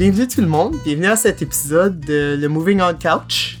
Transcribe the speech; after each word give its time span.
Bienvenue 0.00 0.26
tout 0.26 0.40
le 0.40 0.46
monde, 0.46 0.76
bienvenue 0.82 1.08
à 1.08 1.16
cet 1.16 1.42
épisode 1.42 2.00
de 2.00 2.34
le 2.40 2.48
Moving 2.48 2.80
On 2.80 2.94
Couch. 2.94 3.58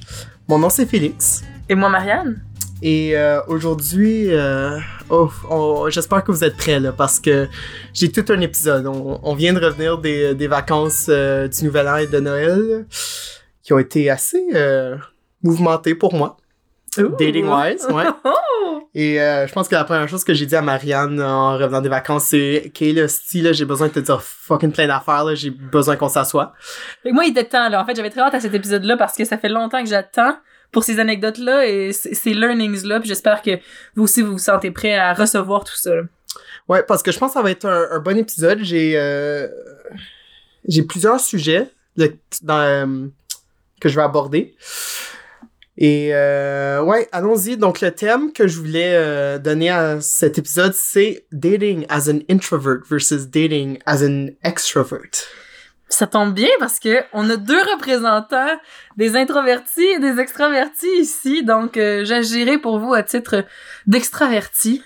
Mon 0.48 0.58
nom 0.58 0.70
c'est 0.70 0.86
Félix. 0.86 1.42
Et 1.68 1.74
moi, 1.74 1.90
Marianne. 1.90 2.42
Et 2.80 3.14
euh, 3.14 3.42
aujourd'hui, 3.46 4.32
euh, 4.32 4.78
oh, 5.10 5.90
j'espère 5.90 6.24
que 6.24 6.32
vous 6.32 6.42
êtes 6.42 6.56
prêts 6.56 6.80
là, 6.80 6.92
parce 6.92 7.20
que 7.20 7.46
j'ai 7.92 8.10
tout 8.10 8.24
un 8.32 8.40
épisode. 8.40 8.86
On, 8.86 9.20
on 9.22 9.34
vient 9.34 9.52
de 9.52 9.60
revenir 9.62 9.98
des, 9.98 10.34
des 10.34 10.46
vacances 10.46 11.08
euh, 11.10 11.46
du 11.46 11.66
Nouvel 11.66 11.86
An 11.86 11.96
et 11.96 12.06
de 12.06 12.20
Noël 12.20 12.86
qui 13.62 13.74
ont 13.74 13.78
été 13.78 14.08
assez 14.08 14.42
mouvementées 15.42 15.94
pour 15.94 16.14
moi, 16.14 16.38
dating 17.18 17.46
wise, 17.48 17.86
ouais. 17.90 18.04
Oh! 18.24 18.88
Et 18.94 19.20
euh, 19.20 19.46
je 19.46 19.52
pense 19.52 19.68
que 19.68 19.74
la 19.76 19.84
première 19.84 20.08
chose 20.08 20.24
que 20.24 20.34
j'ai 20.34 20.46
dit 20.46 20.56
à 20.56 20.62
Marianne 20.62 21.20
en 21.22 21.56
revenant 21.56 21.80
des 21.80 21.88
vacances, 21.88 22.24
c'est 22.24 22.70
Kayla, 22.74 23.06
si 23.08 23.40
là, 23.40 23.52
j'ai 23.52 23.64
besoin 23.64 23.86
de 23.88 23.92
te 23.92 24.00
dire 24.00 24.20
fucking 24.22 24.72
plein 24.72 24.86
d'affaires, 24.88 25.24
là, 25.24 25.34
j'ai 25.34 25.50
besoin 25.50 25.94
qu'on 25.96 26.08
s'assoie. 26.08 26.52
Que 27.04 27.12
moi, 27.12 27.24
il 27.24 27.30
était 27.30 27.44
temps, 27.44 27.68
là. 27.68 27.80
En 27.80 27.86
fait, 27.86 27.94
j'avais 27.94 28.10
très 28.10 28.20
hâte 28.20 28.34
à 28.34 28.40
cet 28.40 28.52
épisode-là 28.54 28.96
parce 28.96 29.16
que 29.16 29.24
ça 29.24 29.38
fait 29.38 29.48
longtemps 29.48 29.82
que 29.82 29.88
j'attends 29.88 30.36
pour 30.72 30.82
ces 30.84 30.98
anecdotes-là 30.98 31.66
et 31.66 31.92
ces 31.92 32.34
learnings-là. 32.34 32.98
Puis 33.00 33.08
j'espère 33.08 33.42
que 33.42 33.52
vous 33.94 34.04
aussi, 34.04 34.22
vous 34.22 34.32
vous 34.32 34.38
sentez 34.38 34.70
prêts 34.72 34.96
à 34.96 35.14
recevoir 35.14 35.62
tout 35.64 35.76
ça. 35.76 35.94
là. 35.94 36.02
Ouais, 36.68 36.82
parce 36.82 37.02
que 37.02 37.10
je 37.12 37.18
pense 37.18 37.30
que 37.30 37.34
ça 37.34 37.42
va 37.42 37.50
être 37.50 37.64
un, 37.66 37.88
un 37.92 37.98
bon 38.00 38.16
épisode. 38.18 38.58
J'ai 38.62 38.92
euh, 38.96 39.48
j'ai 40.68 40.82
plusieurs 40.82 41.18
sujets 41.20 41.68
de- 41.96 42.16
dans, 42.42 42.58
euh, 42.60 43.06
que 43.80 43.88
je 43.88 43.96
vais 43.96 44.02
aborder. 44.02 44.54
Et 45.80 46.10
euh, 46.12 46.82
ouais, 46.82 47.08
allons-y. 47.10 47.56
Donc 47.56 47.80
le 47.80 47.90
thème 47.90 48.32
que 48.32 48.46
je 48.46 48.58
voulais 48.58 48.94
euh, 48.94 49.38
donner 49.38 49.70
à 49.70 50.00
cet 50.00 50.38
épisode, 50.38 50.74
c'est 50.74 51.24
dating 51.32 51.86
as 51.88 52.08
an 52.08 52.18
introvert 52.30 52.80
versus 52.88 53.26
dating 53.26 53.78
as 53.86 54.04
an 54.04 54.28
extrovert. 54.44 55.26
Ça 55.90 56.06
tombe 56.06 56.34
bien 56.34 56.50
parce 56.60 56.78
que 56.78 57.02
on 57.12 57.28
a 57.28 57.36
deux 57.36 57.60
représentants, 57.72 58.56
des 58.96 59.16
introvertis 59.16 59.82
et 59.96 59.98
des 59.98 60.20
extravertis 60.20 61.00
ici. 61.00 61.42
Donc, 61.42 61.76
euh, 61.76 62.04
j'agirai 62.04 62.58
pour 62.58 62.78
vous 62.78 62.94
à 62.94 63.02
titre 63.02 63.44
d'extraverti. 63.88 64.82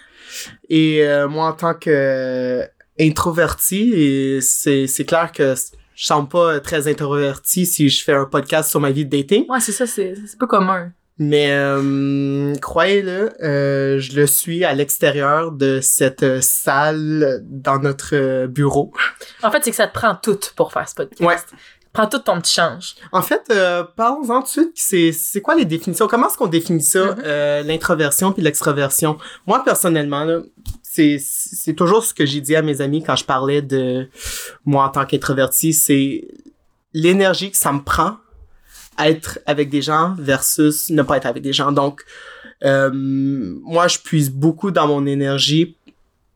Et 0.71 1.07
euh, 1.07 1.29
moi, 1.29 1.49
en 1.49 1.53
tant 1.53 1.75
que 1.75 1.91
euh, 1.91 2.67
introverti, 2.99 4.41
c'est 4.41 5.05
clair 5.07 5.31
que 5.33 5.55
je 5.95 6.07
sens 6.07 6.29
pas 6.29 6.61
très 6.61 6.89
introverti 6.89 7.67
si 7.67 7.89
je 7.89 8.03
fais 8.05 8.13
un 8.15 8.25
podcast 8.27 8.71
sur 8.71 8.81
ma 8.81 8.91
vie 8.91 9.05
de 9.07 9.17
dating. 9.17 9.47
Ouais, 9.49 9.61
c'est 9.61 9.73
ça, 9.73 9.87
c'est 9.87 10.15
c'est 10.27 10.39
pas 10.39 10.47
commun. 10.47 10.93
Mais 11.19 11.53
euh, 11.53 12.55
croyez-le, 12.57 13.31
euh, 13.45 14.01
je 14.01 14.17
le 14.19 14.27
suis 14.27 14.65
à 14.65 14.75
l'extérieur 14.75 15.53
de 15.53 15.79
cette 15.81 16.25
euh, 16.25 16.41
salle 16.41 17.41
dans 17.45 17.79
notre 17.79 18.47
bureau. 18.47 18.93
En 19.45 19.51
fait, 19.53 19.63
c'est 19.63 19.71
que 19.71 19.77
ça 19.77 19.87
te 19.87 19.95
prend 19.95 20.17
tout 20.17 20.39
pour 20.57 20.73
faire 20.73 20.89
ce 20.89 20.95
podcast. 20.97 21.21
Ouais. 21.23 21.37
Prends 21.93 22.09
tout 22.09 22.19
ton 22.19 22.41
petit 22.41 22.55
change. 22.55 22.97
En 23.13 23.23
fait, 23.23 23.43
euh, 23.53 23.85
parlons-en 23.97 24.41
tout 24.41 24.47
de 24.47 24.49
suite. 24.49 24.73
C'est 24.75 25.13
c'est 25.13 25.41
quoi 25.41 25.55
les 25.55 25.65
définitions? 25.65 26.09
Comment 26.09 26.27
est-ce 26.29 26.37
qu'on 26.37 26.49
définit 26.49 26.83
ça, 26.83 27.05
Mhm. 27.15 27.23
euh, 27.25 27.63
l'introversion 27.63 28.33
puis 28.33 28.43
l'extraversion? 28.43 29.17
Moi 29.47 29.63
personnellement, 29.65 30.25
là, 30.25 30.41
c'est 30.95 31.19
c'est 31.19 31.75
toujours 31.75 32.05
ce 32.05 32.15
que 32.15 32.25
j'ai 32.25 32.41
dit 32.41 32.55
à 32.55 32.63
mes 32.63 32.81
amis 32.81 33.03
quand 33.03 33.17
je 33.17 33.25
parlais 33.25 33.63
de 33.63 34.09
moi 34.65 34.85
en 34.85 34.89
tant 34.91 35.05
qu'introverti, 35.05 35.73
c'est 35.73 36.29
l'énergie 36.93 37.51
que 37.51 37.57
ça 37.57 37.73
me 37.73 37.83
prend 37.83 38.19
à 38.97 39.11
être 39.11 39.41
avec 39.47 39.71
des 39.71 39.83
gens 39.83 40.15
versus 40.19 40.91
ne 40.91 41.03
pas 41.03 41.17
être 41.17 41.27
avec 41.27 41.43
des 41.43 41.53
gens. 41.53 41.73
Donc, 41.73 42.05
euh, 42.65 42.91
moi, 42.93 43.89
je 43.89 43.99
puise 43.99 44.31
beaucoup 44.31 44.71
dans 44.71 44.87
mon 44.87 45.05
énergie 45.05 45.77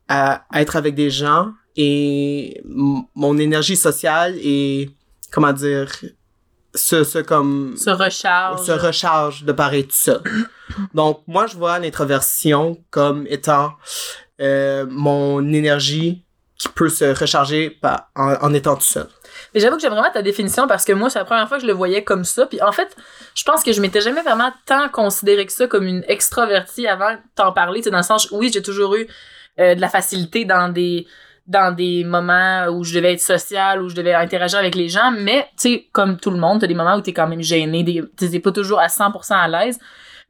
à 0.09 0.44
être 0.55 0.75
avec 0.75 0.97
des 0.97 1.11
gens 1.11 1.53
et 1.77 2.61
mon 2.65 3.38
énergie 3.38 3.77
sociale 3.77 4.34
et 4.43 4.91
comment 5.31 5.53
dire 5.53 5.88
se, 6.75 7.05
se 7.05 7.19
comme 7.19 7.77
Se 7.77 7.91
recharge. 7.91 8.66
se 8.66 8.72
recharge 8.72 9.44
de 9.44 9.53
pareil 9.53 9.84
tout 9.84 9.94
seul. 9.94 10.22
Donc 10.94 11.22
moi 11.27 11.47
je 11.47 11.56
vois 11.56 11.78
l'introversion 11.78 12.78
comme 12.91 13.27
étant 13.28 13.72
euh, 14.41 14.87
mon 14.88 15.53
énergie 15.53 16.25
qui 16.59 16.69
peut 16.69 16.88
se 16.88 17.04
recharger 17.19 17.78
en, 18.16 18.53
étant 18.53 18.75
tout 18.75 18.82
seul. 18.82 19.06
Mais 19.54 19.60
j'avoue 19.60 19.76
que 19.76 19.82
j'aime 19.82 19.93
vraiment 19.93 20.10
ta 20.12 20.22
définition 20.22 20.66
parce 20.66 20.84
que 20.84 20.93
moi, 20.93 21.09
c'est 21.09 21.21
la 21.21 21.25
première 21.25 21.47
fois 21.47 21.59
que 21.59 21.62
je 21.62 21.69
le 21.69 21.72
voyais 21.72 22.03
comme 22.03 22.25
ça. 22.25 22.47
Puis 22.47 22.60
en 22.60 22.72
fait, 22.72 22.97
je 23.37 23.44
pense 23.44 23.62
que 23.62 23.72
je 23.72 23.81
m'étais 23.81 24.00
jamais 24.00 24.22
vraiment 24.22 24.53
tant 24.66 24.88
considéré 24.88 25.47
que 25.47 25.53
ça 25.53 25.69
comme 25.69 25.87
une 25.87 26.04
extravertie 26.09 26.88
avant 26.88 27.12
de 27.12 27.19
t'en 27.37 27.53
parler. 27.53 27.78
Tu 27.78 27.84
sais, 27.84 27.91
dans 27.91 27.99
le 27.99 28.03
sens, 28.03 28.28
oui, 28.32 28.50
j'ai 28.53 28.62
toujours 28.62 28.97
eu 28.97 29.06
euh, 29.60 29.76
de 29.76 29.81
la 29.81 29.88
facilité 29.88 30.44
dans 30.44 30.69
des 30.69 31.06
dans 31.47 31.75
des 31.75 32.05
moments 32.05 32.66
où 32.66 32.84
je 32.84 32.94
devais 32.94 33.15
être 33.15 33.22
sociale, 33.22 33.82
où 33.82 33.88
je 33.88 33.94
devais 33.94 34.12
interagir 34.12 34.59
avec 34.59 34.75
les 34.75 34.91
gens, 34.91 35.10
mais 35.10 35.49
tu 35.53 35.70
sais, 35.70 35.88
comme 35.93 36.19
tout 36.19 36.31
le 36.31 36.37
monde, 36.37 36.60
t'as 36.60 36.66
des 36.66 36.75
moments 36.75 36.94
où 36.94 37.00
t'es 37.00 37.15
quand 37.15 37.26
même 37.26 37.41
gêné, 37.41 37.82
des, 37.82 38.05
t'es 38.19 38.38
pas 38.38 38.53
toujours 38.53 38.78
à 38.78 38.88
100% 38.88 39.32
à 39.32 39.49
l'aise. 39.49 39.78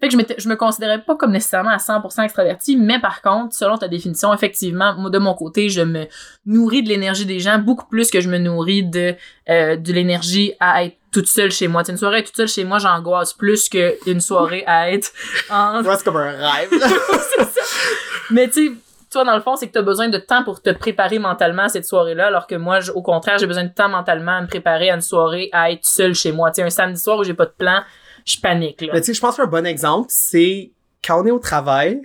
Fait 0.01 0.09
que 0.09 0.17
je, 0.17 0.35
je 0.39 0.49
me 0.49 0.55
considérais 0.55 1.03
pas 1.03 1.17
comme 1.17 1.33
nécessairement 1.33 1.71
à 1.71 1.79
100% 1.79 2.23
extraverti, 2.23 2.77
mais 2.77 3.01
par 3.01 3.21
contre, 3.21 3.55
selon 3.55 3.77
ta 3.77 3.89
définition, 3.89 4.33
effectivement, 4.33 4.95
moi, 4.97 5.11
de 5.11 5.19
mon 5.19 5.35
côté, 5.35 5.69
je 5.69 5.81
me 5.81 6.07
nourris 6.47 6.83
de 6.83 6.89
l'énergie 6.89 7.27
des 7.27 7.41
gens 7.41 7.59
beaucoup 7.59 7.87
plus 7.87 8.11
que 8.11 8.21
je 8.21 8.29
me 8.29 8.39
nourris 8.39 8.85
de 8.85 9.15
euh, 9.49 9.77
de 9.77 9.93
l'énergie 9.93 10.53
à 10.61 10.85
être 10.85 10.97
toute 11.13 11.27
seule 11.27 11.51
chez 11.51 11.69
moi. 11.69 11.83
Tu 11.83 11.87
sais, 11.87 11.93
une 11.93 11.99
soirée 11.99 12.23
toute 12.23 12.37
seule 12.37 12.49
chez 12.49 12.65
moi, 12.65 12.79
j'angoisse 12.79 13.33
plus 13.33 13.69
qu'une 13.69 14.21
soirée 14.21 14.63
à 14.67 14.93
être 14.93 15.11
en... 15.51 15.83
C'est 15.83 16.05
comme 16.05 16.17
un 16.17 16.31
rêve. 16.31 16.71
ça. 16.79 17.61
Mais 18.31 18.49
tu 18.49 18.69
sais, 18.69 18.73
toi, 19.11 19.25
dans 19.25 19.35
le 19.35 19.41
fond, 19.41 19.57
c'est 19.57 19.69
que 19.69 19.73
t'as 19.73 19.83
besoin 19.83 20.09
de 20.09 20.19
temps 20.19 20.45
pour 20.45 20.61
te 20.61 20.71
préparer 20.71 21.19
mentalement 21.19 21.63
à 21.63 21.69
cette 21.69 21.87
soirée-là, 21.87 22.27
alors 22.27 22.47
que 22.47 22.55
moi, 22.55 22.79
au 22.95 23.03
contraire, 23.03 23.39
j'ai 23.39 23.47
besoin 23.47 23.65
de 23.65 23.73
temps 23.73 23.89
mentalement 23.89 24.33
à 24.33 24.43
me 24.43 24.47
préparer 24.47 24.91
à 24.91 24.95
une 24.95 25.01
soirée 25.01 25.49
à 25.53 25.71
être 25.71 25.85
seule 25.85 26.15
chez 26.15 26.31
moi. 26.31 26.51
Tu 26.51 26.57
sais, 26.57 26.63
un 26.63 26.71
samedi 26.71 27.01
soir 27.01 27.19
où 27.19 27.25
j'ai 27.25 27.35
pas 27.35 27.47
de 27.47 27.55
plan, 27.57 27.81
je 28.29 28.41
panique, 28.41 28.81
là. 28.83 28.93
Mais 28.95 29.01
tu 29.01 29.07
sais 29.07 29.15
je 29.15 29.21
pense 29.21 29.37
qu'un 29.37 29.47
bon 29.47 29.67
exemple 29.67 30.07
c'est 30.11 30.73
quand 31.05 31.23
on 31.23 31.27
est 31.27 31.31
au 31.31 31.39
travail 31.39 32.03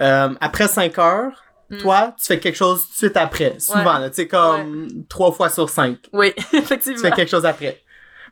euh, 0.00 0.34
après 0.40 0.68
5 0.68 0.98
heures 0.98 1.44
Mm. 1.70 1.76
toi, 1.82 2.14
tu 2.18 2.24
fais 2.24 2.38
quelque 2.40 2.56
chose 2.56 2.80
tout 2.86 2.92
de 2.92 2.96
suite 2.96 3.16
après. 3.18 3.56
Souvent, 3.58 4.08
tu 4.08 4.14
sais, 4.14 4.26
comme 4.26 4.88
trois 5.06 5.30
fois 5.32 5.50
sur 5.50 5.68
cinq. 5.68 5.98
Oui, 6.14 6.32
tu 6.50 6.56
effectivement. 6.56 6.98
fais 7.02 7.10
quelque 7.10 7.28
chose 7.28 7.44
après. 7.44 7.82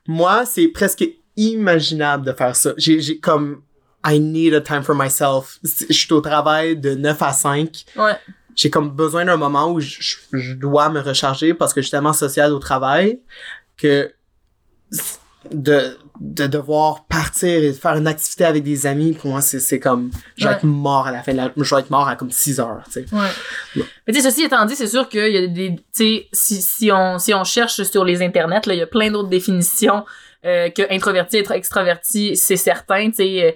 Moi, 0.08 0.46
c'est 0.46 0.68
presque 0.68 1.04
imaginable 1.36 2.24
de 2.24 2.32
faire 2.32 2.56
ça. 2.56 2.72
J'ai, 2.78 2.98
j'ai 3.00 3.18
comme, 3.20 3.60
I 4.06 4.18
need 4.18 4.54
a 4.54 4.62
time 4.62 4.82
for 4.82 4.94
myself. 4.94 5.58
Je 5.62 5.92
suis 5.92 6.10
au 6.14 6.22
travail 6.22 6.78
de 6.78 6.94
9 6.94 7.20
à 7.20 7.32
5. 7.34 7.84
Ouais. 7.96 8.12
J'ai 8.54 8.70
comme 8.70 8.88
besoin 8.92 9.26
d'un 9.26 9.36
moment 9.36 9.70
où 9.70 9.80
je, 9.80 9.96
je- 10.00 10.16
je 10.38 10.54
dois 10.54 10.88
me 10.88 11.00
recharger 11.00 11.52
parce 11.52 11.74
que 11.74 11.82
je 11.82 11.88
suis 11.88 11.90
tellement 11.90 12.14
social 12.14 12.54
au 12.54 12.58
travail 12.58 13.20
que 13.76 14.10
de, 15.52 15.96
de 16.20 16.46
devoir 16.46 17.04
partir 17.06 17.48
et 17.62 17.68
de 17.68 17.72
faire 17.72 17.96
une 17.96 18.06
activité 18.06 18.44
avec 18.44 18.62
des 18.62 18.86
amis, 18.86 19.12
pour 19.12 19.30
moi, 19.30 19.40
c'est, 19.40 19.80
comme, 19.80 20.10
je 20.36 20.44
vais 20.44 20.50
Ouais. 20.50 20.56
être 20.56 20.64
mort 20.64 21.06
à 21.06 21.12
la 21.12 21.22
fin 21.22 21.32
de 21.32 21.36
la, 21.38 21.50
je 21.56 21.74
vais 21.74 21.80
être 21.80 21.90
mort 21.90 22.08
à 22.08 22.16
comme 22.16 22.30
6 22.30 22.60
heures, 22.60 22.82
tu 22.86 22.92
sais. 22.92 23.06
Ouais. 23.12 23.82
Mais 24.06 24.12
tu 24.12 24.20
sais, 24.20 24.30
ceci 24.30 24.44
étant 24.44 24.64
dit, 24.64 24.76
c'est 24.76 24.86
sûr 24.86 25.08
qu'il 25.08 25.32
y 25.32 25.36
a 25.38 25.46
des, 25.46 25.76
tu 25.76 25.82
sais, 25.92 26.28
si, 26.32 26.62
si 26.62 26.90
on, 26.92 27.18
si 27.18 27.34
on 27.34 27.44
cherche 27.44 27.82
sur 27.82 28.04
les 28.04 28.22
internets, 28.22 28.60
là, 28.66 28.74
il 28.74 28.78
y 28.78 28.82
a 28.82 28.86
plein 28.86 29.10
d'autres 29.10 29.28
définitions, 29.28 30.04
euh, 30.44 30.70
que 30.70 30.82
introverti, 30.92 31.38
être 31.38 31.52
extraverti, 31.52 32.36
c'est 32.36 32.56
certain, 32.56 33.10
tu 33.10 33.16
sais, 33.16 33.44
euh, 33.44 33.52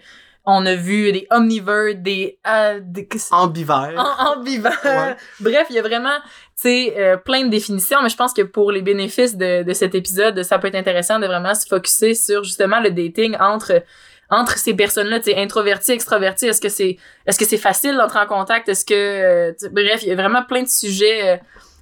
on 0.46 0.64
a 0.66 0.74
vu 0.74 1.12
des 1.12 1.26
omnivores, 1.30 1.94
des, 1.96 2.38
euh, 2.48 2.80
des 2.82 3.06
Ambivert. 3.30 3.92
en, 3.96 4.38
ambivores. 4.38 4.72
Ouais. 4.84 5.14
Bref, 5.38 5.66
il 5.70 5.76
y 5.76 5.78
a 5.78 5.82
vraiment, 5.82 6.16
sais, 6.60 6.94
euh, 6.98 7.16
plein 7.16 7.44
de 7.44 7.48
définitions, 7.48 7.98
mais 8.02 8.08
je 8.08 8.16
pense 8.16 8.32
que 8.32 8.42
pour 8.42 8.72
les 8.72 8.82
bénéfices 8.82 9.36
de, 9.36 9.62
de 9.62 9.72
cet 9.72 9.94
épisode, 9.94 10.42
ça 10.42 10.58
peut 10.58 10.68
être 10.68 10.76
intéressant 10.76 11.18
de 11.18 11.26
vraiment 11.26 11.54
se 11.54 11.66
focuser 11.66 12.14
sur 12.14 12.44
justement 12.44 12.80
le 12.80 12.90
dating 12.90 13.36
entre 13.40 13.82
entre 14.30 14.56
ces 14.58 14.74
personnes-là, 14.74 15.18
tu 15.18 15.34
introverti, 15.34 15.90
extraverti, 15.92 16.46
est-ce 16.46 16.60
que 16.60 16.68
c'est 16.68 16.96
est-ce 17.26 17.38
que 17.38 17.44
c'est 17.44 17.56
facile 17.56 17.96
d'entrer 17.96 18.20
en 18.20 18.26
contact, 18.26 18.68
est-ce 18.68 18.84
que 18.84 18.94
euh, 18.94 19.52
bref, 19.72 20.02
il 20.02 20.08
y 20.08 20.12
a 20.12 20.14
vraiment 20.14 20.44
plein 20.44 20.62
de 20.62 20.68
sujets 20.68 21.28
euh, 21.28 21.36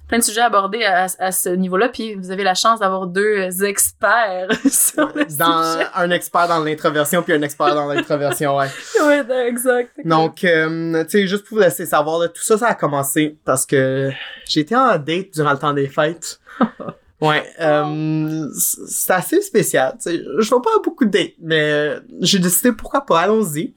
plein 0.09 0.17
de 0.17 0.23
sujets 0.23 0.41
abordés 0.41 0.83
à, 0.83 1.05
à 1.19 1.31
ce 1.31 1.47
niveau-là, 1.49 1.87
puis 1.87 2.15
vous 2.15 2.31
avez 2.31 2.43
la 2.43 2.55
chance 2.55 2.79
d'avoir 2.81 3.07
deux 3.07 3.63
experts 3.63 4.49
sur 4.69 5.07
le 5.15 5.23
dans 5.37 5.73
sujet. 5.73 5.85
un 5.95 6.09
expert 6.11 6.47
dans 6.49 6.59
l'introversion 6.63 7.21
puis 7.23 7.33
un 7.33 7.41
expert 7.43 7.73
dans 7.75 7.85
l'introversion, 7.85 8.57
ouais. 8.57 8.67
Ouais, 9.01 9.47
exact. 9.47 9.91
Donc, 10.03 10.43
euh, 10.43 11.03
tu 11.05 11.09
sais, 11.11 11.27
juste 11.27 11.45
pour 11.45 11.59
vous 11.59 11.63
laisser 11.63 11.85
savoir, 11.85 12.19
là, 12.19 12.27
tout 12.27 12.41
ça, 12.43 12.57
ça 12.57 12.67
a 12.67 12.75
commencé 12.75 13.37
parce 13.45 13.65
que 13.65 14.09
j'étais 14.45 14.75
en 14.75 14.97
date 14.97 15.27
durant 15.33 15.51
le 15.53 15.57
temps 15.59 15.73
des 15.73 15.87
fêtes. 15.87 16.39
Ouais, 17.21 17.43
euh, 17.59 18.47
c'est 18.55 19.11
assez 19.11 19.41
spécial. 19.41 19.97
tu 20.01 20.09
sais. 20.09 20.23
Je 20.39 20.49
vois 20.49 20.61
pas 20.61 20.69
beaucoup 20.81 21.03
de 21.03 21.09
dates, 21.11 21.33
mais 21.41 21.95
j'ai 22.21 22.39
décidé 22.39 22.71
pourquoi 22.71 23.01
pas, 23.05 23.19
allons-y. 23.19 23.73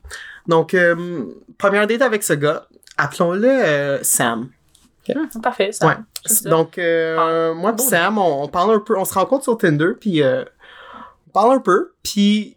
Donc, 0.47 0.75
euh, 0.75 1.25
première 1.59 1.89
date 1.89 2.03
avec 2.03 2.23
ce 2.23 2.35
gars, 2.35 2.67
appelons-le 2.97 3.49
euh, 3.49 3.99
Sam. 4.05 4.49
Hum, 5.09 5.29
parfait, 5.43 5.73
ça. 5.73 5.87
Ouais. 5.87 5.95
C'est 6.25 6.45
ça. 6.45 6.51
Donc, 6.51 6.79
euh, 6.79 7.55
moi 7.55 7.73
pis 7.73 7.83
bon. 7.83 7.89
Sam, 7.89 8.19
on, 8.19 8.45
on 8.45 8.49
parle 8.49 8.77
un 8.77 8.79
peu, 8.81 8.97
on 8.97 9.05
se 9.05 9.15
rencontre 9.15 9.45
sur 9.45 9.59
Tinder, 9.59 9.93
puis 9.99 10.23
euh, 10.23 10.45
on 11.29 11.31
parle 11.31 11.57
un 11.57 11.61
peu, 11.61 11.93
puis 12.03 12.57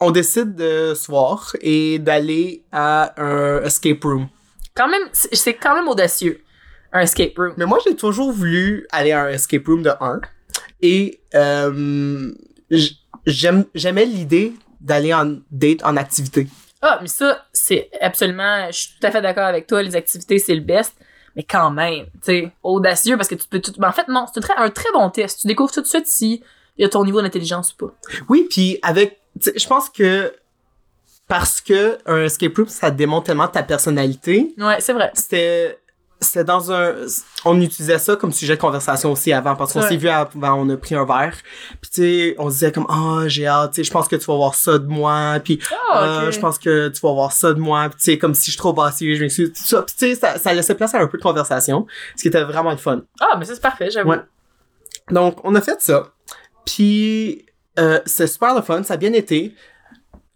on 0.00 0.10
décide 0.10 0.54
de 0.54 0.94
se 0.94 1.06
voir 1.06 1.56
et 1.60 1.98
d'aller 1.98 2.62
à 2.72 3.14
un 3.22 3.62
escape 3.62 4.02
room. 4.04 4.28
Quand 4.74 4.88
même, 4.88 5.08
c'est 5.12 5.54
quand 5.54 5.74
même 5.74 5.88
audacieux, 5.88 6.42
un 6.92 7.00
escape 7.00 7.36
room. 7.36 7.54
Mais 7.56 7.64
moi, 7.64 7.78
j'ai 7.84 7.94
toujours 7.96 8.32
voulu 8.32 8.86
aller 8.90 9.12
à 9.12 9.24
un 9.24 9.28
escape 9.28 9.66
room 9.66 9.82
de 9.82 9.90
1. 10.00 10.20
Et 10.82 11.20
euh, 11.34 12.32
j'aimais 13.26 14.04
l'idée 14.04 14.52
d'aller 14.80 15.14
en 15.14 15.38
date 15.50 15.82
en 15.84 15.96
activité. 15.96 16.48
Ah, 16.82 16.98
mais 17.00 17.08
ça, 17.08 17.46
c'est 17.52 17.88
absolument. 18.00 18.66
Je 18.66 18.78
suis 18.78 18.88
tout 19.00 19.06
à 19.06 19.10
fait 19.10 19.22
d'accord 19.22 19.46
avec 19.46 19.66
toi. 19.66 19.82
Les 19.82 19.96
activités, 19.96 20.38
c'est 20.38 20.54
le 20.54 20.60
best. 20.60 20.92
Mais 21.36 21.42
quand 21.42 21.70
même, 21.70 22.04
tu 22.06 22.10
sais, 22.22 22.52
audacieux 22.62 23.16
parce 23.16 23.28
que 23.28 23.34
tu 23.34 23.46
peux 23.48 23.60
tout. 23.60 23.72
Ben, 23.78 23.88
en 23.88 23.92
fait, 23.92 24.06
non, 24.08 24.26
c'est 24.32 24.38
un 24.38 24.42
très, 24.42 24.54
un 24.56 24.70
très 24.70 24.90
bon 24.92 25.10
test. 25.10 25.40
Tu 25.40 25.46
découvres 25.48 25.72
tout 25.72 25.80
de 25.80 25.86
suite 25.86 26.06
si 26.06 26.42
il 26.76 26.82
y 26.82 26.84
a 26.84 26.88
ton 26.88 27.04
niveau 27.04 27.20
d'intelligence 27.22 27.72
ou 27.74 27.86
pas. 27.86 27.94
Oui, 28.28 28.46
puis 28.48 28.78
avec 28.82 29.18
je 29.40 29.66
pense 29.66 29.88
que 29.90 30.32
parce 31.26 31.60
que 31.60 31.98
un 32.06 32.24
escape 32.24 32.56
room 32.56 32.68
ça 32.68 32.90
démontre 32.90 33.26
tellement 33.26 33.48
ta 33.48 33.62
personnalité, 33.62 34.54
Ouais, 34.58 34.80
c'est 34.80 34.92
vrai. 34.92 35.10
c'était 35.14 35.78
c'était 36.24 36.44
dans 36.44 36.72
un 36.72 36.94
on 37.44 37.60
utilisait 37.60 37.98
ça 37.98 38.16
comme 38.16 38.32
sujet 38.32 38.56
de 38.56 38.60
conversation 38.60 39.12
aussi 39.12 39.32
avant 39.32 39.54
parce 39.56 39.72
qu'on 39.72 39.80
Ouais. 39.82 39.88
s'est 39.88 39.96
vu 39.96 40.08
avant 40.08 40.54
on 40.54 40.68
a 40.70 40.76
pris 40.76 40.94
un 40.94 41.04
verre 41.04 41.36
puis 41.80 41.90
tu 41.90 42.00
sais 42.02 42.34
on 42.38 42.48
disait 42.48 42.72
comme 42.72 42.86
ah 42.88 43.24
j'ai 43.28 43.46
hâte 43.46 43.72
tu 43.72 43.76
sais 43.76 43.84
je 43.84 43.90
pense 43.92 44.08
que 44.08 44.16
tu 44.16 44.24
vas 44.26 44.34
voir 44.36 44.54
ça 44.54 44.78
de 44.78 44.86
moi 44.86 45.38
puis 45.44 45.60
Ah, 45.92 46.04
Euh, 46.24 46.30
je 46.30 46.40
pense 46.40 46.58
que 46.58 46.88
tu 46.88 47.00
vas 47.00 47.12
voir 47.12 47.32
ça 47.32 47.52
de 47.52 47.60
moi, 47.60 47.88
puis 47.88 47.98
tu 47.98 48.04
sais, 48.04 48.18
comme 48.18 48.34
si 48.34 48.46
je 48.46 48.50
suis 48.52 48.58
trop 48.58 48.72
bassé, 48.72 49.14
je 49.14 49.46
tout 49.46 49.52
ça. 49.54 49.82
Puis 49.82 49.94
tu 49.96 50.06
sais, 50.06 50.14
ça, 50.16 50.38
ça 50.38 50.52
laissait 50.52 50.74
place 50.74 50.94
à 50.94 50.98
un 51.00 51.06
peu 51.06 51.18
de 51.18 51.22
conversation, 51.22 51.86
ce 52.16 52.22
qui 52.22 52.28
était 52.28 52.42
vraiment 52.42 52.70
le 52.72 52.76
fun. 52.78 53.02
Ah, 53.20 53.36
mais 53.38 53.44
c'est 53.44 53.60
parfait, 53.60 53.90
j'avoue. 53.90 54.10
Ouais. 54.10 54.20
Donc, 55.10 55.38
on 55.44 55.54
a 55.54 55.60
fait 55.60 55.80
ça. 55.80 56.08
Puis, 56.66 57.46
euh, 57.78 58.00
c'est 58.06 58.26
super 58.26 58.54
le 58.54 58.62
fun, 58.62 58.82
ça 58.82 58.94
a 58.94 58.96
bien 58.96 59.12
été. 59.12 59.54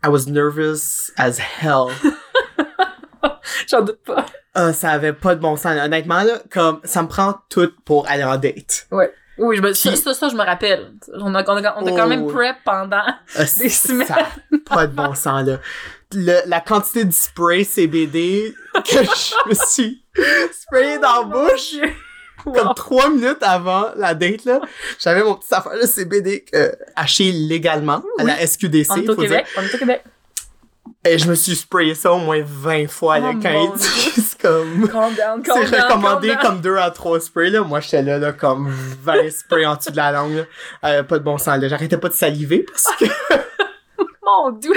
I 0.05 0.09
was 0.09 0.27
nervous 0.29 1.11
as 1.17 1.39
hell. 1.41 1.87
J'en 3.69 3.83
doute 3.83 4.01
pas. 4.05 4.27
Euh, 4.59 4.73
ça 4.73 4.91
avait 4.91 5.13
pas 5.13 5.35
de 5.35 5.41
bon 5.41 5.57
sens. 5.57 5.79
Honnêtement, 5.81 6.23
là, 6.23 6.41
comme, 6.51 6.81
ça 6.85 7.03
me 7.03 7.09
prend 7.09 7.35
tout 7.49 7.71
pour 7.85 8.09
aller 8.09 8.25
en 8.25 8.37
date. 8.37 8.87
Oui, 8.91 9.57
je 9.57 9.63
me, 9.63 9.73
ça, 9.73 9.95
ça, 9.95 10.15
ça, 10.15 10.29
je 10.29 10.35
me 10.35 10.43
rappelle. 10.45 10.91
On 11.15 11.33
a, 11.35 11.45
on 11.49 11.65
a, 11.65 11.75
on 11.81 11.87
a 11.87 11.91
quand 11.93 12.05
Oh. 12.07 12.09
même 12.09 12.27
prep 12.27 12.57
pendant. 12.65 13.05
Euh, 13.39 13.45
Des 13.59 13.69
semaines. 13.69 14.07
Ça 14.09 14.17
a 14.17 14.57
pas 14.75 14.87
de 14.89 14.95
bon 14.95 15.15
sens, 15.15 15.47
là. 15.47 15.59
Le- 16.13 16.41
la 16.49 16.61
quantité 16.61 17.05
de 17.05 17.13
spray 17.13 17.63
CBD 17.65 18.53
que 18.75 18.83
je 19.05 19.49
me 19.49 19.55
suis 19.55 20.03
sprayé 20.53 20.99
dans 20.99 21.21
la 21.21 21.23
bouche. 21.25 21.75
comme 22.45 22.75
trois 22.75 23.11
minutes 23.11 23.43
avant 23.43 23.89
la 23.97 24.15
date, 24.15 24.45
là, 24.45 24.61
j'avais 24.99 25.23
mon 25.23 25.35
petit 25.35 25.53
affaire 25.55 25.79
de 25.81 25.87
CBD 25.87 26.45
euh, 26.55 26.73
acheté 26.97 27.31
légalement 27.31 28.03
à 28.19 28.25
la 28.25 28.45
SQDC, 28.47 28.91
On 28.91 28.97
est 28.97 29.09
au 29.11 29.15
dire. 29.15 29.29
Québec. 29.29 29.47
On 29.57 29.63
est 29.63 29.75
au 29.75 29.79
Québec. 29.79 30.03
Et 31.05 31.17
je 31.19 31.29
me 31.29 31.35
suis 31.35 31.55
sprayé 31.55 31.95
ça 31.95 32.11
au 32.13 32.19
moins 32.19 32.41
20 32.45 32.89
fois, 32.89 33.19
là, 33.21 33.31
Oh 33.35 33.39
quand 33.41 33.53
mon 33.53 33.75
il 33.75 33.79
dit 33.79 33.87
que 33.87 34.21
c'est 34.21 34.23
comme... 34.41 34.89
Calm 34.89 35.15
down, 35.15 35.43
calm 35.43 35.67
C'est 35.67 35.81
recommandé 35.81 36.29
calm 36.29 36.41
down. 36.43 36.51
comme 36.53 36.61
2 36.61 36.77
à 36.77 36.91
3 36.91 37.21
sprays, 37.21 37.51
là. 37.51 37.63
Moi, 37.63 37.81
j'étais 37.81 38.03
là, 38.03 38.19
là, 38.19 38.33
comme 38.33 38.69
20 38.71 39.31
sprays 39.31 39.67
en 39.67 39.77
dessous 39.77 39.91
de 39.91 39.97
la 39.97 40.13
langue, 40.13 40.35
là. 40.35 40.43
Euh, 40.85 41.03
pas 41.03 41.19
de 41.19 41.25
bon 41.25 41.39
sens, 41.39 41.61
là. 41.61 41.69
J'arrêtais 41.69 41.99
pas 41.99 42.09
de 42.09 42.15
saliver 42.15 42.65
parce 42.65 42.87
que 42.99 43.05
Mon 44.25 44.51
dieu. 44.53 44.73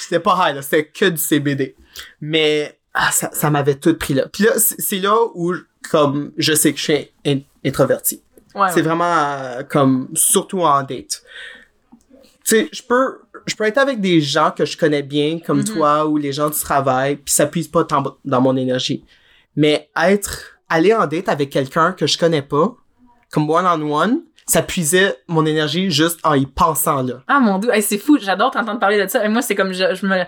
j'étais 0.00 0.20
pas 0.20 0.36
high, 0.48 0.56
là. 0.56 0.62
C'était 0.62 0.86
que 0.86 1.06
du 1.06 1.18
CBD. 1.20 1.76
Mais, 2.20 2.78
ah, 2.94 3.10
ça, 3.12 3.30
ça 3.32 3.50
m'avait 3.50 3.74
tout 3.74 3.94
pris, 3.94 4.14
là. 4.14 4.26
Puis 4.32 4.44
là, 4.44 4.52
c'est 4.56 4.80
c'est 4.80 4.98
là 4.98 5.16
où, 5.34 5.54
comme, 5.90 6.32
je 6.38 6.54
sais 6.54 6.72
que 6.72 6.78
je 6.78 6.82
suis 6.84 7.10
in- 7.26 7.40
introverti. 7.64 8.22
Ouais, 8.54 8.68
C'est 8.70 8.76
ouais. 8.76 8.82
vraiment 8.82 9.04
euh, 9.14 9.62
comme 9.64 10.08
surtout 10.14 10.60
en 10.62 10.82
date. 10.82 11.22
Tu 12.46 12.54
sais, 12.56 12.68
je 12.72 12.82
peux 12.82 13.18
je 13.46 13.54
peux 13.54 13.64
être 13.64 13.78
avec 13.78 14.00
des 14.00 14.20
gens 14.20 14.50
que 14.50 14.64
je 14.64 14.76
connais 14.76 15.02
bien 15.02 15.38
comme 15.44 15.58
Mhm. 15.58 15.64
toi 15.64 16.06
ou 16.06 16.16
les 16.16 16.32
gens 16.32 16.50
du 16.50 16.58
travail 16.58 17.16
puis 17.16 17.32
ça 17.32 17.46
puise 17.46 17.68
pas 17.68 17.84
tant 17.84 18.02
dans 18.24 18.40
mon 18.40 18.56
énergie. 18.56 19.04
Mais 19.56 19.88
être 20.00 20.58
aller 20.68 20.92
en 20.94 21.06
date 21.06 21.28
avec 21.28 21.50
quelqu'un 21.50 21.92
que 21.92 22.06
je 22.06 22.18
connais 22.18 22.42
pas 22.42 22.74
comme 23.32 23.48
one 23.50 23.66
on 23.66 23.92
one, 23.92 24.20
ça 24.46 24.62
puisait 24.62 25.16
mon 25.28 25.44
énergie 25.44 25.90
juste 25.90 26.20
en 26.24 26.34
y 26.34 26.46
pensant 26.46 27.02
là. 27.02 27.22
Ah 27.26 27.40
mon 27.40 27.58
dieu, 27.58 27.70
Hey, 27.72 27.82
c'est 27.82 27.98
fou, 27.98 28.18
j'adore 28.20 28.50
t'entendre 28.52 28.78
parler 28.78 29.02
de 29.02 29.08
ça. 29.08 29.24
Et 29.24 29.28
moi, 29.28 29.42
c'est 29.42 29.54
comme 29.56 29.72
je, 29.72 29.94
je 29.94 30.06
me 30.06 30.22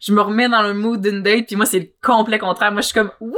je 0.00 0.12
me 0.12 0.20
remets 0.20 0.48
dans 0.48 0.62
le 0.62 0.74
mood 0.74 1.00
d'une 1.00 1.22
date, 1.22 1.46
puis 1.46 1.56
moi, 1.56 1.64
c'est 1.64 1.78
le 1.78 1.88
complet 2.02 2.38
contraire. 2.38 2.72
Moi, 2.72 2.80
je 2.80 2.86
suis 2.88 2.94
comme 2.94 3.12
wouhou, 3.20 3.36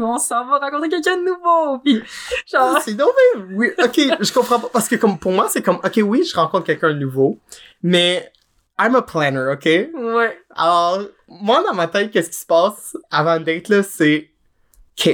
on 0.00 0.18
s'en 0.18 0.46
va 0.46 0.58
rencontrer 0.58 0.88
quelqu'un 0.88 1.16
de 1.16 1.24
nouveau. 1.24 1.78
Puis 1.78 2.02
genre 2.50 2.78
C'est 2.82 2.94
donc 2.94 3.10
bien- 3.34 3.44
oui, 3.52 3.70
OK, 3.82 4.00
je 4.20 4.32
comprends 4.32 4.60
pas 4.60 4.68
parce 4.72 4.88
que 4.88 4.96
comme 4.96 5.18
pour 5.18 5.32
moi 5.32 5.48
c'est 5.48 5.62
comme 5.62 5.76
OK, 5.84 6.00
oui, 6.02 6.24
je 6.24 6.34
rencontre 6.36 6.66
quelqu'un 6.66 6.88
de 6.90 6.98
nouveau, 6.98 7.38
mais 7.82 8.30
I'm 8.80 8.94
a 8.96 9.02
planner, 9.02 9.52
OK? 9.52 9.64
ouais. 9.66 10.38
Alors, 10.56 10.98
moi, 11.28 11.62
dans 11.62 11.74
ma 11.74 11.86
tête, 11.86 12.10
qu'est-ce 12.10 12.30
qui 12.30 12.36
se 12.36 12.44
passe 12.46 12.96
avant 13.08 13.34
le 13.34 13.44
date, 13.44 13.68
là, 13.68 13.84
c'est... 13.84 14.30
OK. 14.98 15.10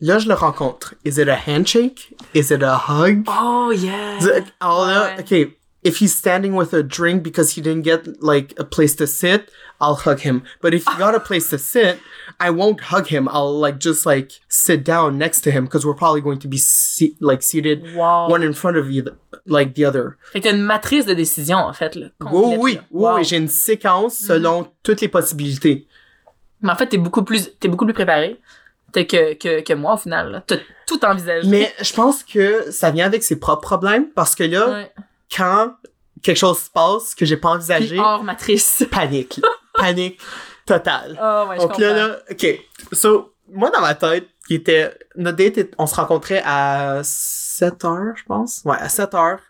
Là, 0.00 0.18
je 0.20 0.28
le 0.28 0.34
rencontre. 0.34 0.94
Is 1.04 1.20
it 1.20 1.28
a 1.28 1.36
handshake? 1.36 2.14
Is 2.34 2.52
it 2.52 2.62
a 2.62 2.76
hug? 2.88 3.24
Oh 3.28 3.72
yeah. 3.72 4.16
Alors 4.60 4.86
là, 4.86 5.14
Ouais. 5.16 5.44
OK. 5.48 5.56
If 5.84 5.96
he's 5.98 6.14
standing 6.14 6.54
with 6.54 6.72
a 6.74 6.82
drink 6.82 7.22
because 7.24 7.56
he 7.56 7.60
didn't 7.60 7.82
get, 7.82 8.22
like, 8.22 8.54
a 8.56 8.62
place 8.64 8.94
to 8.96 9.06
sit, 9.06 9.50
I'll 9.80 9.96
hug 9.96 10.20
him. 10.20 10.44
But 10.60 10.74
if 10.74 10.84
he 10.86 10.96
got 10.96 11.16
a 11.16 11.18
place 11.18 11.50
to 11.50 11.58
sit, 11.58 11.98
I 12.38 12.50
won't 12.50 12.80
hug 12.92 13.08
him. 13.08 13.28
I'll, 13.28 13.52
like, 13.58 13.80
just, 13.80 14.06
like, 14.06 14.30
sit 14.48 14.84
down 14.84 15.18
next 15.18 15.40
to 15.40 15.50
him 15.50 15.64
because 15.64 15.84
we're 15.84 15.96
probably 15.96 16.20
going 16.20 16.38
to 16.38 16.46
be, 16.48 16.56
se- 16.58 17.16
like, 17.20 17.42
seated 17.42 17.82
Wow. 17.96 18.28
one 18.30 18.44
in 18.44 18.52
front 18.54 18.76
of 18.76 18.88
you, 18.92 19.02
like, 19.44 19.74
the 19.74 19.84
other. 19.84 20.18
Fait 20.32 20.40
que 20.40 20.48
t'as 20.48 20.54
une 20.54 20.62
matrice 20.62 21.04
de 21.04 21.14
décision 21.14 21.56
en 21.58 21.72
fait 21.72 21.96
là. 21.96 22.06
Oui, 22.20 22.28
complète, 22.30 22.58
oui, 22.60 22.78
oui, 22.78 22.78
Wow. 22.92 23.16
oui, 23.16 23.24
j'ai 23.24 23.38
une 23.38 23.48
séquence 23.48 24.16
selon 24.18 24.68
toutes 24.84 25.00
les 25.00 25.08
possibilités. 25.08 25.88
Mais 26.60 26.70
en 26.70 26.76
fait, 26.76 26.86
t'es 26.86 26.98
beaucoup 26.98 27.24
plus 27.24 27.50
t'es 27.58 27.66
beaucoup 27.66 27.86
plus 27.86 27.94
préparé 27.94 28.40
que, 28.94 29.34
que 29.34 29.62
que 29.62 29.72
moi 29.74 29.94
au 29.94 29.96
final. 29.96 30.30
là. 30.30 30.44
T'as 30.46 30.58
tout 30.86 31.04
envisagé. 31.04 31.48
Mais 31.48 31.72
je 31.80 31.92
pense 31.92 32.22
que 32.22 32.70
ça 32.70 32.92
vient 32.92 33.06
avec 33.06 33.24
ses 33.24 33.34
propres 33.40 33.62
problèmes 33.62 34.10
parce 34.14 34.36
que 34.36 34.44
là, 34.44 34.68
Ouais. 34.68 34.92
Quand 35.34 35.74
quelque 36.22 36.36
chose 36.38 36.58
se 36.60 36.70
passe 36.70 37.14
que 37.14 37.24
j'ai 37.24 37.36
pas 37.36 37.50
envisagé, 37.50 37.88
Puis 37.88 37.98
hors 37.98 38.22
matrice. 38.22 38.84
panique. 38.90 39.40
panique 39.74 40.20
totale. 40.66 41.18
Oh 41.20 41.48
ouais, 41.48 41.56
je 41.56 41.60
Donc 41.62 41.72
comprends. 41.72 41.80
là, 41.80 42.08
là, 42.08 42.18
ok. 42.30 42.46
So, 42.92 43.34
moi, 43.50 43.70
dans 43.70 43.80
ma 43.80 43.94
tête, 43.94 44.28
qui 44.46 44.54
était, 44.54 44.92
notre 45.16 45.36
date, 45.38 45.70
on 45.78 45.86
se 45.86 45.94
rencontrait 45.94 46.42
à 46.44 47.00
7 47.02 47.84
heures, 47.84 48.14
je 48.16 48.24
pense. 48.24 48.62
Ouais, 48.64 48.76
à 48.78 48.88
7 48.88 49.14
heures. 49.14 49.40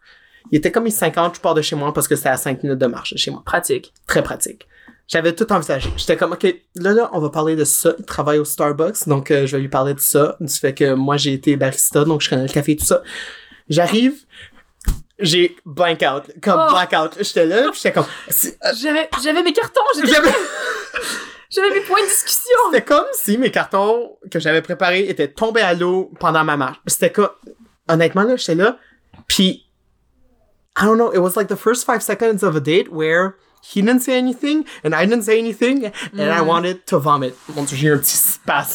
Il 0.50 0.58
était 0.58 0.70
comme 0.72 0.86
il 0.86 0.92
50, 0.92 1.36
je 1.36 1.40
pars 1.40 1.54
de 1.54 1.62
chez 1.62 1.76
moi 1.76 1.92
parce 1.94 2.08
que 2.08 2.16
c'était 2.16 2.28
à 2.30 2.36
5 2.36 2.62
minutes 2.62 2.78
de 2.78 2.86
marche 2.86 3.12
de 3.12 3.18
chez 3.18 3.30
moi. 3.30 3.42
pratique. 3.44 3.92
Très 4.06 4.22
pratique. 4.22 4.66
J'avais 5.08 5.34
tout 5.34 5.50
envisagé. 5.52 5.90
J'étais 5.96 6.16
comme, 6.16 6.32
OK, 6.32 6.44
là, 6.76 6.92
là, 6.92 7.10
on 7.12 7.20
va 7.20 7.30
parler 7.30 7.54
de 7.56 7.64
ça. 7.64 7.94
Il 7.98 8.04
travaille 8.04 8.38
au 8.38 8.44
Starbucks, 8.44 9.06
donc 9.08 9.30
euh, 9.30 9.46
je 9.46 9.56
vais 9.56 9.62
lui 9.62 9.68
parler 9.68 9.94
de 9.94 10.00
ça. 10.00 10.36
Du 10.40 10.52
fait 10.52 10.74
que 10.74 10.94
moi, 10.94 11.16
j'ai 11.16 11.32
été 11.34 11.56
barista, 11.56 12.04
donc 12.04 12.22
je 12.22 12.30
connais 12.30 12.46
le 12.46 12.52
café 12.52 12.72
et 12.72 12.76
tout 12.76 12.84
ça. 12.84 13.02
J'arrive, 13.68 14.14
j'ai 15.22 15.56
blank 15.64 16.02
out, 16.02 16.24
comme 16.42 16.60
Oh. 16.68 16.72
blackout. 16.72 17.16
J'étais 17.22 17.46
là, 17.46 17.70
puis 17.70 17.80
j'étais 17.82 17.92
comme... 17.92 18.04
euh, 18.28 18.72
J'avais 18.80 19.08
j'avais 19.22 19.42
mes 19.42 19.52
cartons, 19.52 19.80
j'avais- 19.96 20.28
j'avais 21.50 21.70
mes 21.70 21.80
points 21.80 22.00
de 22.02 22.06
discussion. 22.06 22.56
C'était 22.70 22.84
comme 22.84 23.04
si 23.12 23.38
mes 23.38 23.50
cartons 23.50 24.16
que 24.30 24.38
j'avais 24.40 24.62
préparés 24.62 25.08
étaient 25.08 25.28
tombés 25.28 25.62
à 25.62 25.74
l'eau 25.74 26.10
pendant 26.20 26.44
ma 26.44 26.56
marche. 26.56 26.78
C'était 26.86 27.12
comme... 27.12 27.30
Honnêtement, 27.88 28.22
là, 28.22 28.36
j'étais 28.36 28.54
là, 28.54 28.78
puis... 29.28 29.66
I 30.80 30.84
don't 30.86 30.96
know, 30.96 31.12
it 31.12 31.18
was 31.18 31.36
like 31.36 31.48
the 31.48 31.56
first 31.56 31.84
five 31.84 32.02
seconds 32.02 32.42
of 32.42 32.56
a 32.56 32.60
date 32.60 32.88
where 32.90 33.36
he 33.62 33.82
didn't 33.82 34.00
say 34.00 34.16
anything 34.16 34.64
and 34.84 34.94
I 34.94 35.04
didn't 35.04 35.24
say 35.24 35.38
anything 35.38 35.84
and 36.14 36.30
I 36.32 36.40
Mm. 36.40 36.46
wanted 36.46 36.86
to 36.86 36.98
vomit. 36.98 37.34
Mon 37.54 37.64
dieu, 37.64 37.76
j'ai 37.76 37.88
eu 37.88 37.92
un 37.92 37.98
petit 37.98 38.16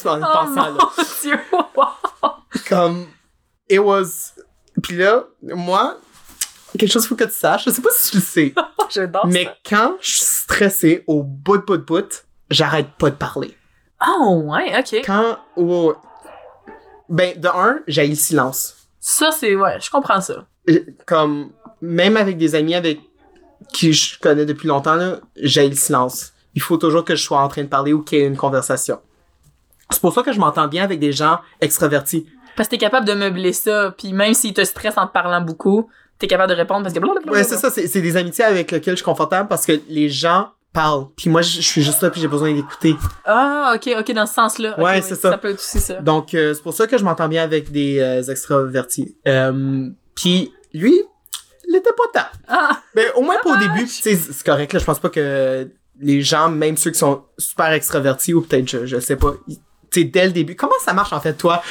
en 0.06 0.22
Oh 0.22 0.26
pensant 0.32 0.56
là. 0.56 0.78
mon 0.78 1.04
dieu. 1.24 1.40
Wow. 1.76 2.34
Comme, 2.70 3.08
it 3.68 3.80
was... 3.80 4.34
Puis 4.84 4.96
là, 4.96 5.24
moi, 5.42 5.98
quelque 6.78 6.92
chose 6.92 7.08
faut 7.08 7.16
que 7.16 7.24
tu 7.24 7.32
saches, 7.32 7.66
je 7.66 7.72
sais 7.72 7.82
pas 7.82 7.90
si 7.92 8.12
tu 8.12 8.18
le 8.18 8.24
sais, 8.24 8.54
J'adore 8.90 9.28
mais 9.28 9.46
ça. 9.46 9.56
quand 9.68 9.98
je 10.02 10.12
suis 10.12 10.22
stressé 10.22 11.04
au 11.08 11.24
bout 11.24 11.58
de 11.58 11.64
bout 11.64 11.78
de 11.78 11.84
bout, 11.84 12.26
j'arrête 12.50 12.90
pas 12.98 13.10
de 13.10 13.16
parler. 13.16 13.56
Oh 14.06 14.44
ouais, 14.46 14.78
ok. 14.80 15.02
Quand, 15.06 15.40
oh, 15.56 15.96
ben, 17.10 17.40
de 17.40 17.48
un, 17.48 17.80
j'ai 17.88 18.08
le 18.08 18.16
silence. 18.16 18.88
Ça 19.00 19.32
c'est 19.32 19.56
ouais, 19.56 19.80
je 19.82 19.90
comprends 19.90 20.22
ça. 20.22 20.46
Comme, 21.06 21.52
même 21.82 22.18
avec 22.18 22.38
des 22.38 22.56
amis 22.56 22.76
avec 22.76 23.00
qui 23.74 23.94
je 23.94 24.20
connais 24.20 24.46
depuis 24.46 24.68
longtemps, 24.68 24.96
là, 24.96 25.20
j'ai 25.36 25.68
le 25.68 25.76
silence. 25.76 26.34
Il 26.56 26.62
faut 26.62 26.78
toujours 26.78 27.06
que 27.06 27.16
je 27.16 27.24
sois 27.24 27.40
en 27.40 27.48
train 27.48 27.64
de 27.64 27.68
parler 27.68 27.94
ou 27.94 28.02
qu'il 28.02 28.20
y 28.20 28.22
ait 28.22 28.28
une 28.28 28.38
conversation. 28.38 29.00
C'est 29.90 30.02
pour 30.02 30.14
ça 30.14 30.24
que 30.24 30.34
je 30.34 30.40
m'entends 30.40 30.68
bien 30.68 30.84
avec 30.84 31.00
des 31.00 31.12
gens 31.12 31.40
extravertis. 31.62 32.28
Parce 32.56 32.68
que 32.68 32.72
t'es 32.72 32.80
capable 32.80 33.08
de 33.08 33.14
meubler 33.14 33.54
ça, 33.54 33.94
puis 33.98 34.14
même 34.14 34.34
s'il 34.34 34.54
te 34.54 34.64
stresse 34.64 34.98
en 34.98 35.08
te 35.08 35.14
parlant 35.14 35.42
beaucoup, 35.42 35.90
t'es 36.20 36.28
capable 36.28 36.52
de 36.52 36.56
répondre 36.58 36.84
parce 36.84 36.94
que 36.94 37.00
blablabla. 37.00 37.32
Ouais, 37.32 37.44
c'est 37.44 37.58
ça, 37.58 37.70
c'est 37.70 37.88
c'est 37.88 38.02
des 38.02 38.18
amitiés 38.18 38.44
avec 38.46 38.72
lesquelles 38.72 38.94
je 38.94 38.98
suis 38.98 39.06
confortable 39.06 39.48
parce 39.48 39.66
que 39.66 39.74
les 39.90 40.10
gens 40.10 40.50
parlent. 40.74 41.08
Puis 41.16 41.30
moi, 41.30 41.42
je 41.42 41.58
je 41.58 41.62
suis 41.62 41.82
juste 41.82 42.02
là 42.02 42.10
puis 42.10 42.22
j'ai 42.22 42.28
besoin 42.28 42.54
d'écouter. 42.54 42.96
Ah, 43.26 43.74
ok, 43.76 43.96
ok, 44.00 44.12
dans 44.14 44.26
ce 44.26 44.34
sens-là. 44.34 44.72
Ok, 44.78 44.84
Ouais, 44.84 44.96
oui, 44.98 45.04
c'est 45.04 45.16
ça. 45.16 45.32
Ça 45.32 45.38
peut 45.38 45.50
être 45.50 45.56
aussi 45.60 45.80
ça. 45.80 45.96
Donc, 46.02 46.34
euh, 46.34 46.54
c'est 46.54 46.62
pour 46.64 46.74
ça 46.74 46.88
que 46.88 46.98
je 46.98 47.04
m'entends 47.04 47.28
bien 47.28 47.44
avec 47.44 47.72
des 47.72 48.00
euh, 48.00 48.22
extravertis. 48.24 49.16
Euh, 49.28 49.88
puis 50.16 50.52
lui, 50.74 51.02
il 51.68 51.76
était 51.76 51.90
pas 51.94 52.22
tant. 52.22 52.28
Ah, 52.48 52.82
Ben, 52.96 53.06
au 53.16 53.22
moins 53.22 53.36
pas 53.44 53.54
au 53.54 53.58
début. 53.58 53.86
Tu 53.86 53.92
sais, 54.02 54.16
c'est 54.16 54.46
correct, 54.46 54.74
là. 54.74 54.80
Je 54.80 54.86
pense 54.86 55.00
pas 55.00 55.10
que 55.10 55.68
les 56.00 56.22
gens, 56.22 56.50
même 56.50 56.78
ceux 56.78 56.92
qui 56.92 57.00
sont 57.00 57.24
super 57.38 57.72
extravertis, 57.72 58.34
ou 58.34 58.42
peut-être, 58.42 58.70
je, 58.70 58.86
je 58.86 59.00
sais 59.00 59.16
pas, 59.16 59.34
tu 59.48 59.56
sais, 59.92 60.04
dès 60.04 60.28
le 60.28 60.32
début, 60.32 60.56
comment 60.56 60.72
ça 60.84 60.94
marche, 60.94 61.12
en 61.12 61.20
fait, 61.20 61.34
toi, 61.34 61.62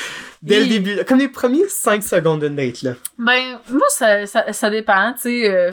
Dès 0.47 0.61
le 0.61 0.67
début, 0.67 1.05
comme 1.05 1.19
les 1.19 1.29
premiers 1.29 1.69
5 1.69 2.03
secondes 2.03 2.41
d'une 2.45 2.57
date, 2.57 2.83
là. 2.83 2.93
Ben, 3.19 3.59
moi, 3.71 3.87
ça, 3.91 4.27
ça, 4.27 4.53
ça 4.53 4.71
dépend, 4.71 5.13
tu 5.15 5.21
sais. 5.23 5.51
euh, 5.51 5.73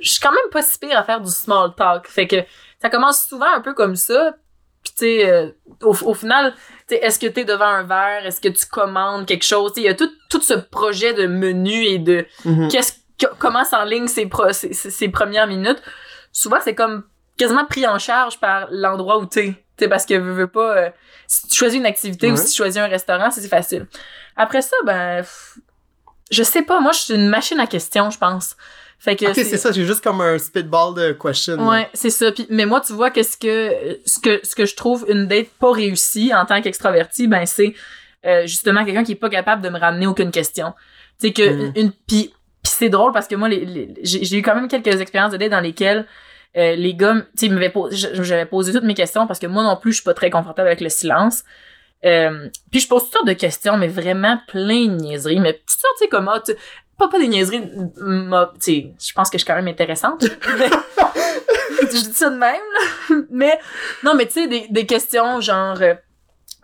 je 0.00 0.10
suis 0.10 0.20
quand 0.20 0.30
même 0.32 0.50
pas 0.50 0.62
si 0.62 0.78
pire 0.78 0.98
à 0.98 1.04
faire 1.04 1.20
du 1.20 1.30
small 1.30 1.74
talk. 1.76 2.06
Fait 2.08 2.26
que 2.26 2.36
ça 2.80 2.90
commence 2.90 3.26
souvent 3.26 3.52
un 3.54 3.60
peu 3.60 3.74
comme 3.74 3.96
ça. 3.96 4.34
Puis, 4.82 4.92
tu 4.92 4.98
sais, 5.04 5.30
euh, 5.30 5.48
au, 5.82 5.90
au 6.04 6.14
final, 6.14 6.54
tu 6.88 6.94
sais, 6.94 6.96
est-ce 7.04 7.18
que 7.18 7.26
t'es 7.26 7.44
devant 7.44 7.64
un 7.66 7.82
verre? 7.82 8.24
Est-ce 8.24 8.40
que 8.40 8.48
tu 8.48 8.64
commandes 8.66 9.26
quelque 9.26 9.44
chose? 9.44 9.72
Tu 9.72 9.80
sais, 9.80 9.86
il 9.86 9.90
y 9.90 9.90
a 9.90 9.94
tout, 9.94 10.10
tout 10.30 10.40
ce 10.40 10.54
projet 10.54 11.12
de 11.14 11.26
menu 11.26 11.84
et 11.84 11.98
de 11.98 12.24
Mhm. 12.44 12.68
qu'est-ce 12.68 12.92
que- 13.18 13.32
comment 13.38 13.64
s'enligne 13.64 14.06
ses, 14.08 14.26
pro- 14.26 14.52
ses- 14.52 14.72
ses 14.72 15.08
premières 15.08 15.46
minutes. 15.48 15.82
Souvent, 16.32 16.58
c'est 16.62 16.74
comme 16.76 17.02
quasiment 17.36 17.64
pris 17.66 17.86
en 17.86 17.98
charge 17.98 18.38
par 18.38 18.68
l'endroit 18.70 19.18
où 19.18 19.26
t'es. 19.26 19.54
Sais, 19.78 19.88
parce 19.88 20.06
que 20.06 20.14
veux, 20.14 20.32
veux 20.32 20.48
pas... 20.48 20.76
euh, 20.76 20.90
si 21.26 21.46
tu 21.48 21.56
choisis 21.56 21.78
une 21.78 21.86
activité 21.86 22.30
ou 22.32 22.36
si 22.36 22.50
tu 22.50 22.56
choisis 22.56 22.78
un 22.78 22.86
restaurant, 22.88 23.30
c'est 23.30 23.46
facile. 23.48 23.86
Après 24.36 24.62
ça, 24.62 24.76
ben... 24.84 25.24
je 26.30 26.42
sais 26.42 26.62
pas, 26.62 26.80
moi, 26.80 26.92
je 26.92 26.98
suis 26.98 27.14
une 27.14 27.28
machine 27.28 27.60
à 27.60 27.66
questions, 27.66 28.10
je 28.10 28.18
pense. 28.18 28.56
Fait 29.00 29.14
que 29.14 29.26
Ok, 29.26 29.34
c'est 29.34 29.56
ça, 29.56 29.70
j'ai 29.70 29.84
juste 29.84 30.02
comme 30.02 30.20
un 30.20 30.38
spitball 30.38 30.92
de 30.94 31.12
question. 31.12 31.68
Ouais, 31.68 31.88
c'est 31.94 32.10
ça. 32.10 32.32
Puis, 32.32 32.46
mais 32.50 32.66
moi, 32.66 32.80
tu 32.80 32.92
vois, 32.92 33.10
qu'est-ce 33.12 33.36
que 33.36 34.00
ce 34.04 34.18
que 34.18 34.40
ce 34.42 34.56
que 34.56 34.66
je 34.66 34.74
trouve 34.74 35.06
une 35.08 35.28
date 35.28 35.50
pas 35.60 35.70
réussie 35.70 36.34
en 36.34 36.44
tant 36.44 36.60
qu'extraverti, 36.60 37.28
ben 37.28 37.46
c'est 37.46 37.74
euh, 38.26 38.44
justement 38.46 38.84
quelqu'un 38.84 39.04
qui 39.04 39.12
est 39.12 39.14
pas 39.14 39.30
capable 39.30 39.62
de 39.62 39.68
me 39.68 39.78
ramener 39.78 40.08
aucune 40.08 40.32
question. 40.32 40.74
Tu 41.20 41.28
sais 41.28 41.32
que 41.32 41.48
Mm. 41.68 41.72
une 41.76 41.92
puis 41.92 42.34
puis 42.60 42.72
c'est 42.76 42.88
drôle 42.88 43.12
parce 43.12 43.28
que 43.28 43.36
moi, 43.36 43.48
les, 43.48 43.94
j'ai 44.02 44.36
eu 44.36 44.42
quand 44.42 44.56
même 44.56 44.66
quelques 44.66 45.00
expériences 45.00 45.30
de 45.30 45.36
date 45.36 45.50
dans 45.52 45.60
lesquelles 45.60 46.04
euh, 46.56 46.74
les 46.76 46.94
gars, 46.94 47.14
tu 47.38 47.48
sais, 47.48 47.72
j'avais 48.24 48.46
posé 48.46 48.72
toutes 48.72 48.84
mes 48.84 48.94
questions 48.94 49.26
parce 49.26 49.38
que 49.38 49.46
moi 49.46 49.62
non 49.62 49.76
plus, 49.76 49.92
je 49.92 49.96
suis 49.96 50.04
pas 50.04 50.14
très 50.14 50.30
confortable 50.30 50.68
avec 50.68 50.80
le 50.80 50.88
silence. 50.88 51.44
Euh, 52.04 52.48
puis 52.70 52.80
je 52.80 52.88
pose 52.88 53.02
toutes 53.04 53.12
sortes 53.12 53.26
de 53.26 53.32
questions, 53.32 53.76
mais 53.76 53.88
vraiment 53.88 54.38
plein 54.48 54.86
de 54.86 54.94
niaiseries. 55.02 55.40
Mais 55.40 55.52
toutes 55.54 55.70
sortes, 55.70 55.94
tu 55.98 56.04
sais, 56.04 56.08
comme, 56.08 56.28
ah, 56.28 56.40
tu- 56.44 56.54
pas, 56.96 57.08
pas 57.08 57.18
des 57.18 57.28
niaiseries, 57.28 57.60
tu 57.62 58.60
sais, 58.60 58.92
je 59.00 59.12
pense 59.12 59.30
que 59.30 59.38
je 59.38 59.42
suis 59.44 59.46
quand 59.46 59.56
même 59.56 59.68
intéressante. 59.68 60.22
mais- 60.58 60.68
je 61.82 61.86
dis 61.86 62.12
ça 62.14 62.30
de 62.30 62.36
même, 62.36 62.40
là. 62.52 63.16
Mais, 63.30 63.58
non, 64.02 64.14
mais 64.14 64.26
tu 64.26 64.32
sais, 64.34 64.46
des, 64.48 64.66
des 64.70 64.86
questions 64.86 65.40
genre, 65.40 65.80
euh, 65.80 65.94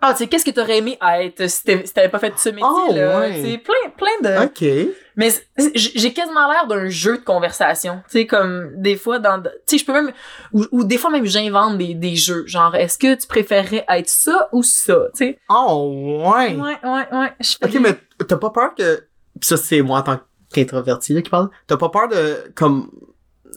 ah, 0.01 0.11
tu 0.13 0.19
sais, 0.19 0.27
qu'est-ce 0.27 0.45
que 0.45 0.51
t'aurais 0.51 0.77
aimé 0.79 0.97
être 1.19 1.49
si 1.49 1.63
t'avais 1.63 1.85
si 1.85 1.93
t'avais 1.93 2.09
pas 2.09 2.19
fait 2.19 2.33
ce 2.37 2.49
métier-là? 2.49 3.13
Oh, 3.15 3.19
ouais. 3.19 3.41
Tu 3.41 3.51
sais, 3.51 3.57
plein, 3.57 3.89
plein 3.97 4.21
de... 4.39 4.45
Ok. 4.45 4.95
Mais 5.17 5.29
j'ai 5.75 6.13
quasiment 6.13 6.51
l'air 6.51 6.67
d'un 6.67 6.89
jeu 6.89 7.17
de 7.17 7.23
conversation. 7.23 8.01
Tu 8.09 8.19
sais, 8.19 8.27
comme 8.27 8.71
des 8.75 8.97
fois 8.97 9.19
dans. 9.19 9.41
Tu 9.41 9.49
sais, 9.65 9.77
je 9.77 9.85
peux 9.85 9.93
même. 9.93 10.11
Ou, 10.51 10.65
ou 10.71 10.83
des 10.83 10.97
fois 10.97 11.09
même 11.09 11.25
j'invente 11.25 11.77
des, 11.77 11.93
des 11.93 12.15
jeux. 12.15 12.45
Genre, 12.47 12.75
est-ce 12.75 12.97
que 12.97 13.15
tu 13.15 13.25
préférerais 13.27 13.85
être 13.87 14.09
ça 14.09 14.49
ou 14.51 14.61
ça? 14.61 15.07
Tu 15.15 15.19
sais? 15.19 15.39
Oh, 15.49 16.21
ouais. 16.35 16.55
Ouais, 16.55 16.77
ouais, 16.83 17.07
ouais. 17.11 17.33
Ok, 17.63 17.77
mais 17.81 17.95
t'as 18.27 18.37
pas 18.37 18.49
peur 18.49 18.75
que. 18.75 19.05
Ça, 19.41 19.57
c'est 19.57 19.81
moi 19.81 19.99
en 19.99 20.03
tant 20.03 20.19
qu'introverti 20.53 21.13
là, 21.13 21.21
qui 21.21 21.29
parle. 21.29 21.49
T'as 21.67 21.77
pas 21.77 21.89
peur 21.89 22.07
de, 22.07 22.51
comme, 22.55 22.89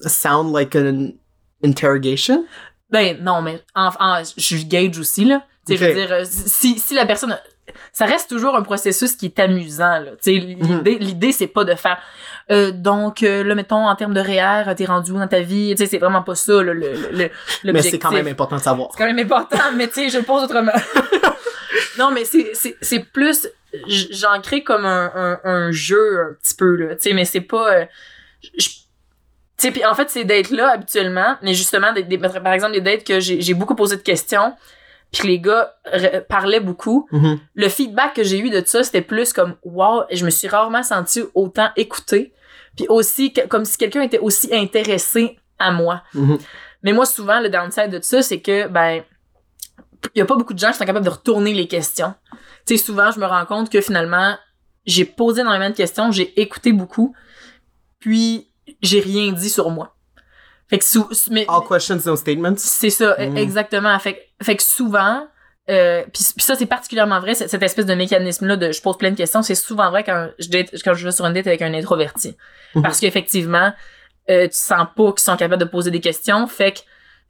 sound 0.07 0.53
like 0.55 0.75
an 0.77 1.11
interrogation? 1.65 2.45
Ben, 2.91 3.19
non, 3.23 3.43
mais 3.43 3.62
en, 3.75 3.91
en- 4.00 4.23
je 4.37 4.65
gauge 4.67 4.99
aussi, 4.99 5.25
là. 5.25 5.45
Tu 5.67 5.77
sais, 5.77 5.79
je 5.79 5.85
veux 5.85 5.95
dire, 5.95 6.12
euh, 6.12 6.25
si, 6.25 6.79
si 6.79 6.95
la 6.95 7.05
personne. 7.07 7.38
Ça 7.92 8.04
reste 8.06 8.28
toujours 8.28 8.56
un 8.56 8.62
processus 8.62 9.12
qui 9.16 9.26
est 9.26 9.38
amusant, 9.38 9.98
là. 9.98 10.10
Sais, 10.20 10.32
l'idée, 10.32 10.98
l'idée, 10.98 11.32
c'est 11.32 11.46
pas 11.46 11.64
de 11.64 11.75
faire. 11.75 11.98
euh, 12.50 12.70
donc, 12.70 13.22
euh, 13.22 13.44
là, 13.44 13.54
mettons, 13.54 13.87
en 13.88 13.94
termes 13.96 14.14
de 14.14 14.20
REER, 14.20 14.75
t'es 14.76 14.84
rendu 14.87 15.12
où 15.12 15.18
dans 15.18 15.28
ta 15.28 15.40
vie? 15.40 15.70
Tu 15.76 15.78
sais, 15.84 15.87
c'est 15.87 15.98
vraiment 15.98 16.22
pas 16.22 16.34
ça, 16.34 16.54
là, 16.62 16.72
le, 16.72 16.72
le, 16.75 16.92
le- 16.92 17.10
Mais 17.16 17.30
l'objectif. 17.64 17.90
c'est 17.92 17.98
quand 17.98 18.10
même 18.12 18.26
important 18.28 18.56
de 18.56 18.62
savoir. 18.62 18.88
C'est 18.92 18.98
quand 18.98 19.06
même 19.12 19.18
important, 19.25 19.58
mais 19.76 19.88
tu 19.88 19.94
sais, 19.94 20.08
je 20.08 20.18
le 20.18 20.25
pose 20.25 20.42
autrement. 20.44 20.72
non, 21.98 22.10
mais 22.10 22.25
c'est, 22.25 22.50
c'est, 22.54 22.76
c'est 22.80 23.00
plus, 23.00 23.48
j'en 23.87 24.40
crée 24.40 24.62
comme 24.62 24.87
un, 24.87 25.10
un, 25.14 25.40
un 25.44 25.70
jeu 25.72 26.20
un 26.30 26.34
petit 26.40 26.54
peu, 26.54 26.76
là, 26.76 26.94
tu 26.96 27.02
sais, 27.02 27.12
mais 27.12 27.25
c'est 27.25 27.40
pas... 27.40 27.72
euh, 27.75 27.84
je- 28.58 28.68
tu 29.60 29.66
sais, 29.66 29.72
puis 29.72 29.84
en 29.84 29.92
fait, 29.94 30.08
ces 30.08 30.25
dates-là, 30.25 30.70
habituellement, 30.75 31.37
mais 31.42 31.52
justement, 31.52 31.92
des, 31.92 32.04
des- 32.04 32.16
par 32.18 32.52
exemple, 32.52 32.75
des 32.75 32.80
dates 32.80 33.02
que 33.04 33.18
j'ai, 33.18 33.40
j'ai 33.40 33.54
beaucoup 33.54 33.75
posé 33.75 33.96
de 33.96 34.02
questions, 34.02 34.54
puis 35.12 35.23
que 35.23 35.27
les 35.27 35.41
gars 35.41 35.75
parlaient 36.29 36.61
beaucoup, 36.61 37.09
Mhm. 37.12 37.38
le 37.55 37.69
feedback 37.69 38.15
que 38.15 38.23
j'ai 38.25 38.38
eu 38.38 38.50
de 38.50 38.62
ça, 38.67 38.83
c'était 38.85 39.00
plus 39.03 39.33
comme 39.33 39.57
wow, 39.65 40.03
je 40.12 40.25
me 40.25 40.31
suis 40.31 40.49
rarement 40.49 40.83
senti 40.83 41.23
autant 41.35 41.71
écoutée, 41.77 42.33
puis 42.77 42.87
aussi 42.88 43.33
que- 43.33 43.47
comme 43.47 43.65
si 43.65 43.79
quelqu'un 43.79 44.03
était 44.03 44.19
aussi 44.19 44.55
intéressé 44.55 45.38
à 45.59 45.73
moi. 45.73 46.03
Mhm. 46.15 46.38
Mais 46.83 46.93
moi 46.93 47.07
souvent 47.07 47.41
le 47.41 47.49
downside 47.49 47.91
de 47.91 48.00
ça, 48.03 48.23
c'est 48.23 48.41
que 48.41 48.69
ben 48.69 49.03
il 50.15 50.19
y 50.19 50.23
a 50.23 50.27
pas 50.27 50.37
beaucoup 50.37 50.55
de 50.55 50.59
gens 50.59 50.71
qui 50.71 50.79
sont 50.79 50.85
capables 50.85 51.05
de 51.05 51.11
retourner 51.11 51.53
les 51.55 51.67
questions. 51.67 52.15
Tu 52.67 52.77
sais 52.77 52.85
souvent 52.85 53.11
je 53.11 53.19
me 53.19 53.27
rends 53.27 53.47
compte 53.47 53.71
que 53.71 53.81
finalement 53.81 54.37
j'ai 54.87 55.05
posé 55.05 55.41
énormément 55.41 55.71
de 55.71 55.75
questions, 55.75 56.12
j'ai 56.12 56.38
écouté 56.41 56.73
beaucoup, 56.73 57.15
puis 57.99 58.49
j'ai 58.83 59.00
rien 59.00 59.33
dit 59.33 59.50
sur 59.50 59.71
moi. 59.71 59.95
Fait 60.70 60.78
que 60.78 60.84
sou- 60.84 61.08
mais 61.30 61.46
All 61.48 61.60
questions, 61.66 61.98
no 62.06 62.16
statements. 62.16 62.54
c'est 62.56 62.90
ça, 62.90 63.16
e- 63.18 63.30
Mm. 63.30 63.37
exactement. 63.38 63.98
Fait, 63.98 64.14
que- 64.14 64.44
fait 64.44 64.56
que 64.56 64.62
souvent, 64.62 65.26
euh, 65.70 66.02
puis 66.12 66.22
puis 66.37 66.44
ça 66.44 66.54
c'est 66.56 66.66
particulièrement 66.66 67.20
vrai, 67.20 67.34
cette, 67.34 67.48
cette 67.50 67.62
espèce 67.62 67.87
de 67.87 67.94
mécanisme-là 67.94 68.56
de 68.56 68.72
je 68.72 68.82
pose 68.82 68.98
plein 68.98 69.10
de 69.10 69.16
questions, 69.16 69.42
c'est 69.42 69.54
souvent 69.54 69.90
vrai 69.90 70.04
quand 70.04 70.28
je, 70.38 70.48
date, 70.48 70.70
quand 70.84 70.94
je 70.94 71.04
vais 71.04 71.12
sur 71.12 71.25
une 71.25 71.32
date 71.32 71.46
avec 71.46 71.62
un 71.62 71.72
introverti. 71.75 72.37
Mhm. 72.75 72.82
Parce 72.82 73.00
qu'effectivement, 73.00 73.72
euh, 74.30 74.46
tu 74.46 74.56
sens 74.58 74.87
pas 74.94 75.10
qu'ils 75.12 75.20
sont 75.20 75.37
capables 75.37 75.62
de 75.62 75.68
poser 75.68 75.90
des 75.90 76.00
questions, 76.00 76.46
fait 76.46 76.72
que 76.72 76.78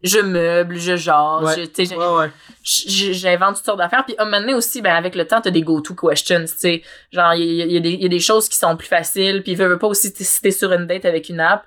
je 0.02 0.18
meuble, 0.20 0.76
je 0.78 0.96
jase, 0.96 1.42
Ouais. 1.44 1.54
je- 1.56 1.64
tu 1.66 1.86
sais, 1.86 1.96
Ouais, 1.96 2.06
ouais. 2.16 2.30
j'invente 2.62 3.56
toutes 3.56 3.64
sortes 3.64 3.78
d'affaires. 3.78 4.04
Puis 4.04 4.14
à 4.18 4.22
un 4.22 4.24
moment 4.26 4.40
donné 4.40 4.54
aussi, 4.54 4.80
ben, 4.82 4.94
avec 4.94 5.14
le 5.14 5.26
temps, 5.26 5.40
t'as 5.40 5.50
des 5.50 5.62
go-to 5.62 5.94
questions, 5.94 6.40
tu 6.44 6.52
sais. 6.56 6.82
Genre, 7.12 7.34
il 7.34 7.42
y, 7.44 7.72
y 7.72 7.76
a 7.76 7.80
des- 7.80 7.90
il 7.90 8.02
y 8.02 8.06
a 8.06 8.08
des 8.08 8.20
choses 8.20 8.48
qui 8.48 8.56
sont 8.56 8.76
plus 8.76 8.86
faciles. 8.88 9.42
Puis 9.42 9.54
veux, 9.54 9.66
veux 9.66 9.78
pas 9.78 9.86
aussi, 9.88 10.12
si 10.16 10.40
t'es 10.40 10.50
sur 10.52 10.72
une 10.72 10.86
date 10.86 11.04
avec 11.04 11.28
une 11.28 11.40
app, 11.40 11.64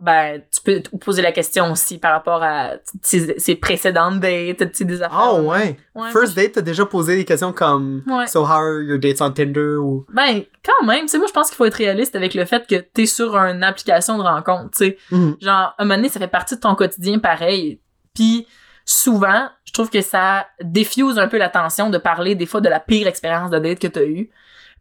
ben, 0.00 0.42
tu 0.52 0.60
peux 0.62 0.80
te 0.82 0.94
poser 0.96 1.22
la 1.22 1.32
question 1.32 1.70
aussi 1.72 1.98
par 1.98 2.12
rapport 2.12 2.42
à 2.42 2.72
ses, 3.00 3.38
ses 3.38 3.54
précédentes 3.54 4.20
dates, 4.20 4.58
tu 4.58 4.68
sais, 4.78 4.84
des 4.84 5.00
affaires? 5.02 5.34
Oh, 5.34 5.40
ouais. 5.42 5.76
Ouais, 5.94 6.10
First 6.10 6.34
date, 6.36 6.52
t'as 6.52 6.60
déjà 6.60 6.84
posé 6.84 7.16
des 7.16 7.24
questions 7.24 7.52
comme 7.52 8.02
Ouais. 8.06 8.26
So, 8.26 8.42
how 8.44 8.50
are 8.58 8.82
your 8.82 8.98
dates 8.98 9.20
on 9.22 9.30
Tinder 9.30 9.76
ou? 9.76 10.04
Ben, 10.12 10.42
quand 10.64 10.86
même, 10.86 11.02
tu 11.02 11.08
sais, 11.08 11.18
moi, 11.18 11.26
je 11.28 11.32
pense 11.32 11.48
qu'il 11.48 11.56
faut 11.56 11.64
être 11.64 11.74
réaliste 11.74 12.16
avec 12.16 12.34
le 12.34 12.44
fait 12.44 12.66
que 12.66 12.76
t'es 12.76 13.06
sur 13.06 13.36
une 13.36 13.62
application 13.62 14.18
de 14.18 14.22
rencontre, 14.24 14.70
tu 14.76 14.84
sais. 14.86 14.98
Mhm. 15.10 15.36
Genre, 15.40 15.52
à 15.54 15.74
un 15.78 15.84
moment 15.84 15.96
donné, 15.96 16.08
ça 16.08 16.18
fait 16.20 16.28
partie 16.28 16.56
de 16.56 16.60
ton 16.60 16.74
quotidien 16.74 17.18
pareil. 17.18 17.80
Puis, 18.14 18.46
souvent, 18.84 19.48
je 19.64 19.72
trouve 19.72 19.90
que 19.90 20.00
ça 20.02 20.46
diffuse 20.60 21.18
un 21.18 21.28
peu 21.28 21.38
l'attention 21.38 21.88
de 21.88 21.98
parler 21.98 22.34
des 22.34 22.46
fois 22.46 22.60
de 22.60 22.68
la 22.68 22.80
pire 22.80 23.06
expérience 23.06 23.50
de 23.50 23.58
date 23.58 23.78
que 23.78 23.86
t'as 23.86 24.04
eue. 24.04 24.28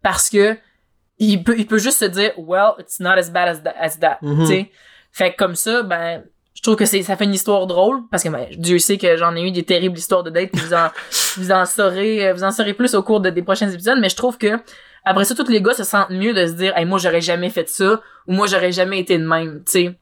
Parce 0.01 0.29
que, 0.29 0.58
il 1.20 1.43
peut, 1.43 1.55
il 1.58 1.67
peut 1.67 1.77
juste 1.77 2.00
se 2.00 2.05
dire, 2.05 2.32
well, 2.38 2.72
it's 2.79 3.00
not 3.00 3.12
as 3.12 3.29
bad 3.29 3.48
as, 3.48 3.62
tha- 3.63 3.75
as 3.79 4.00
that, 4.00 4.17
Mhm. 4.22 4.39
tu 4.41 4.46
sais. 4.48 4.72
Fait 5.13 5.32
que 5.32 5.38
comme 5.38 5.55
ça, 5.55 5.84
ben, 5.84 6.24
je 6.55 6.62
trouve 6.62 6.75
que 6.75 6.86
c'est, 6.86 7.01
ça 7.03 7.15
fait 7.15 7.24
une 7.25 7.34
histoire 7.34 7.65
drôle, 7.67 8.01
parce 8.12 8.24
que 8.24 8.29
ben, 8.29 8.48
Dieu 8.58 8.79
sait 8.79 8.98
que 8.98 9.15
j'en 9.15 9.36
ai 9.36 9.41
eu 9.43 9.51
des 9.51 9.63
terribles 9.63 9.98
histoires 9.98 10.24
de 10.24 10.29
date, 10.32 10.50
puis 10.51 10.62
vous 10.62 10.74
en, 10.74 10.89
vous 11.38 11.51
en 11.51 11.65
saurez, 11.65 12.27
euh, 12.27 12.34
vous 12.34 12.43
en 12.43 12.51
saurez 12.51 12.74
plus 12.74 12.96
au 12.96 13.03
cours 13.03 13.20
de- 13.22 13.29
des 13.29 13.43
prochains 13.43 13.70
épisodes, 13.70 14.00
mais 14.01 14.10
je 14.10 14.15
trouve 14.15 14.38
que, 14.38 14.60
après 15.05 15.24
ça, 15.25 15.36
tous 15.36 15.48
les 15.50 15.62
gars 15.62 15.74
se 15.74 15.84
sentent 15.84 16.10
mieux 16.10 16.34
de 16.34 16.48
se 16.48 16.53
dire, 16.53 16.75
hey, 16.77 16.86
moi, 16.86 16.98
j'aurais 17.00 17.22
jamais 17.22 17.50
fait 17.50 17.70
ça, 17.70 18.01
ou 18.27 18.34
moi, 18.34 18.48
j'aurais 18.48 18.72
jamais 18.72 19.00
été 19.00 19.17
de 19.17 19.25
même, 19.25 19.63
tu 19.65 19.72
sais. 19.72 19.96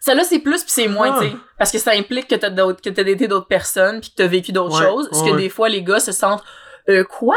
Ça 0.00 0.14
là, 0.16 0.24
c'est 0.24 0.40
plus 0.40 0.62
puis 0.64 0.72
c'est 0.72 0.88
moins, 0.88 1.14
Ah. 1.14 1.18
tu 1.22 1.28
sais. 1.30 1.36
Parce 1.58 1.70
que 1.70 1.78
ça 1.78 1.92
implique 1.92 2.26
que 2.26 2.34
t'as 2.34 2.50
d'autres, 2.50 2.82
que 2.82 2.90
t'as 2.90 3.04
daté 3.04 3.28
d'autres 3.28 3.46
personnes 3.46 4.00
puis 4.00 4.10
que 4.10 4.16
t'as 4.16 4.26
vécu 4.26 4.50
d'autres 4.50 4.76
Ouais, 4.80 4.84
choses. 4.86 5.08
Ce 5.12 5.22
que 5.22 5.30
ouais. 5.30 5.36
des 5.42 5.48
fois, 5.48 5.68
les 5.68 5.82
gars 5.84 6.00
se 6.00 6.10
sentent, 6.10 6.42
euh, 6.88 7.04
quoi? 7.04 7.36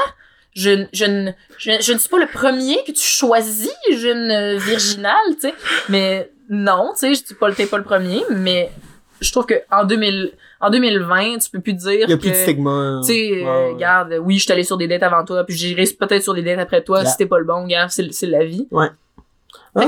Je, 0.55 0.69
ne- 0.69 0.85
je, 0.93 1.05
ne- 1.05 1.31
je, 1.57 1.71
je 1.81 1.93
ne 1.93 1.97
suis 1.97 2.07
pas 2.09 2.17
le 2.19 2.27
premier 2.27 2.77
que 2.87 2.91
tu 2.93 3.01
choisis, 3.03 3.69
jeune 3.91 4.31
euh, 4.31 4.57
virginale, 4.57 5.13
tu 5.33 5.41
sais. 5.49 5.53
Mais 5.89 6.31
non, 6.49 6.91
tu 6.93 6.99
sais, 6.99 7.13
je 7.13 7.23
dis 7.23 7.33
pas, 7.33 7.49
le- 7.49 7.55
t'es 7.55 7.65
pas 7.65 7.77
le 7.77 7.83
premier, 7.83 8.23
mais 8.29 8.71
je 9.19 9.31
trouve 9.31 9.45
que 9.45 9.55
en 9.69 9.83
2000, 9.83 10.31
en 10.61 10.69
2020, 10.69 11.39
tu 11.39 11.49
peux 11.49 11.59
plus 11.59 11.73
dire 11.73 11.91
Il 11.91 11.99
y 11.99 12.03
a 12.03 12.07
que, 12.15 12.21
plus 12.21 12.29
de 12.29 12.35
stigma. 12.35 13.01
tu 13.05 13.07
sais, 13.13 13.31
Ouais, 13.31 13.41
euh, 13.41 13.43
ouais. 13.67 13.73
regarde, 13.73 14.15
oui, 14.21 14.37
je 14.37 14.43
suis 14.43 14.51
allé 14.53 14.63
sur 14.63 14.77
des 14.77 14.87
dates 14.87 15.03
avant 15.03 15.25
toi, 15.25 15.43
puis 15.43 15.55
j'irai 15.57 15.83
peut-être 15.99 16.23
sur 16.23 16.33
des 16.33 16.41
dates 16.41 16.59
après 16.59 16.81
toi, 16.83 17.01
Yeah. 17.01 17.11
si 17.11 17.17
t'es 17.17 17.25
pas 17.25 17.37
le 17.39 17.45
bon, 17.45 17.63
regarde, 17.63 17.89
c'est, 17.91 18.11
c'est 18.13 18.27
la 18.27 18.45
vie. 18.45 18.67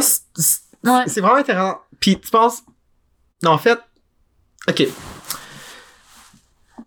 C'est- 0.01 0.21
c'est 0.36 0.59
Ouais. 0.83 1.03
c'est 1.07 1.21
vraiment 1.21 1.38
intéressant. 1.38 1.79
Puis 2.00 2.19
tu 2.19 2.29
penses. 2.29 2.62
Non, 3.41 3.51
en 3.51 3.57
fait. 3.57 3.79
Ok. 4.69 4.86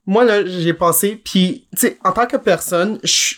Moi, 0.07 0.25
là, 0.25 0.45
j'ai 0.47 0.75
pensé. 0.75 1.17
Puis, 1.23 1.67
tu 1.73 1.79
sais, 1.81 1.99
en 2.05 2.13
tant 2.13 2.27
que 2.27 2.37
personne, 2.37 2.99
je 3.03 3.35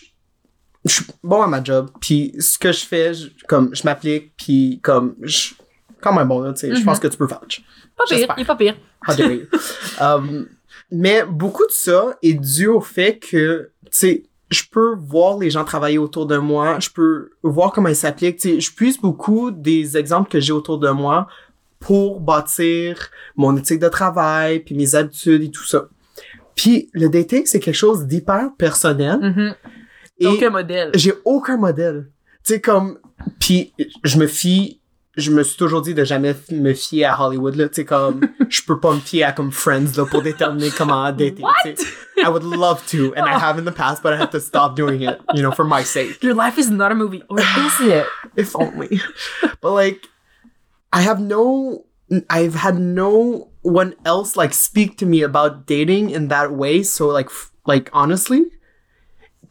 je 0.84 0.92
suis 0.94 1.04
bon 1.22 1.42
à 1.42 1.46
ma 1.46 1.62
job. 1.62 1.90
Puis, 2.00 2.34
ce 2.38 2.58
que 2.58 2.72
je 2.72 2.84
fais, 2.84 3.14
je- 3.14 3.28
comme, 3.46 3.74
je 3.74 3.82
m'applique. 3.84 4.32
Puis, 4.36 4.80
comme, 4.82 5.14
je 5.22 5.54
quand 6.00 6.12
même 6.12 6.26
bon, 6.28 6.40
là, 6.40 6.52
tu 6.52 6.60
sais. 6.60 6.74
Je 6.74 6.80
Mhm. 6.80 6.84
pense 6.84 6.98
que 6.98 7.06
tu 7.06 7.16
peux 7.16 7.28
faire. 7.28 7.38
Pas 7.40 8.04
pire, 8.08 8.34
il 8.36 8.42
est 8.42 8.44
pas 8.44 8.56
pire. 8.56 8.74
Dare 9.06 9.30
you. 9.32 9.42
Um, 10.00 10.46
mais 10.90 11.24
beaucoup 11.24 11.64
de 11.66 11.70
ça 11.72 12.16
est 12.22 12.34
dû 12.34 12.66
au 12.66 12.80
fait 12.80 13.18
que, 13.18 13.70
tu 13.84 13.90
sais, 13.92 14.22
je 14.50 14.62
peux 14.70 14.96
voir 14.98 15.38
les 15.38 15.48
gens 15.50 15.64
travailler 15.64 15.98
autour 15.98 16.26
de 16.26 16.36
moi, 16.36 16.78
je 16.80 16.90
peux 16.90 17.30
voir 17.42 17.72
comment 17.72 17.88
ils 17.88 17.96
s'appliquent, 17.96 18.38
tu 18.38 18.54
sais, 18.54 18.60
je 18.60 18.72
puise 18.74 18.98
beaucoup 18.98 19.50
des 19.50 19.96
exemples 19.96 20.28
que 20.30 20.40
j'ai 20.40 20.52
autour 20.52 20.78
de 20.78 20.90
moi 20.90 21.26
pour 21.78 22.20
bâtir 22.20 23.10
mon 23.36 23.56
éthique 23.56 23.78
de 23.80 23.88
travail, 23.88 24.60
puis 24.60 24.74
mes 24.74 24.94
habitudes 24.94 25.42
et 25.42 25.50
tout 25.50 25.64
ça. 25.64 25.86
Puis 26.54 26.90
le 26.92 27.08
dating, 27.08 27.42
c'est 27.46 27.60
quelque 27.60 27.74
chose 27.76 28.06
d'hyper 28.06 28.50
personnel 28.58 29.18
Mhm. 29.20 29.54
Et 30.22 30.26
Aucun 30.26 30.50
modèle. 30.50 30.90
j'ai 30.94 31.12
aucun 31.24 31.56
modèle. 31.56 32.10
Tu 32.44 32.54
sais, 32.54 32.60
comme, 32.60 32.98
puis 33.40 33.72
je 34.04 34.18
me 34.18 34.26
fie, 34.26 34.80
je 35.16 35.30
me 35.30 35.42
suis 35.42 35.56
toujours 35.56 35.82
dit 35.82 35.94
de 35.94 36.04
jamais 36.04 36.34
me 36.50 36.72
fier 36.74 37.04
à 37.04 37.26
Hollywood, 37.26 37.54
là. 37.56 37.68
Tu 37.68 37.76
sais, 37.76 37.84
comme, 37.84 38.20
je 38.48 38.62
peux 38.62 38.80
pas 38.80 38.92
me 38.94 39.00
fier 39.00 39.24
à 39.24 39.32
comme 39.32 39.52
Friends, 39.52 39.96
là, 39.96 40.04
pour 40.06 40.22
déterminer 40.22 40.70
comment 40.70 41.10
dater. 41.12 41.42
sais. 41.64 41.74
I 42.24 42.28
would 42.28 42.44
love 42.44 42.84
to, 42.88 43.12
and 43.16 43.26
I 43.26 43.32
have 43.38 43.58
in 43.58 43.64
the 43.64 43.72
past, 43.74 44.02
but 44.02 44.12
I 44.12 44.16
have 44.16 44.30
to 44.30 44.40
stop 44.40 44.76
doing 44.76 45.02
it, 45.02 45.18
you 45.34 45.42
know, 45.42 45.50
for 45.52 45.64
my 45.64 45.82
sake. 45.82 46.22
Your 46.22 46.34
life 46.34 46.56
is 46.58 46.70
not 46.70 46.92
a 46.92 46.94
movie. 46.94 47.22
Or 47.28 47.38
is 47.40 47.80
it? 47.80 48.06
If 48.36 48.54
only. 48.56 49.00
but 49.60 49.72
like, 49.72 50.06
I 50.92 51.00
have 51.02 51.20
no, 51.20 51.84
I've 52.30 52.54
had 52.54 52.78
no 52.78 53.50
one 53.62 53.94
else 54.04 54.36
like 54.36 54.52
speak 54.52 54.98
to 54.98 55.06
me 55.06 55.22
about 55.22 55.66
dating 55.66 56.10
in 56.10 56.28
that 56.28 56.52
way. 56.52 56.82
So 56.82 57.08
like, 57.08 57.28
like 57.66 57.88
honestly, 57.92 58.44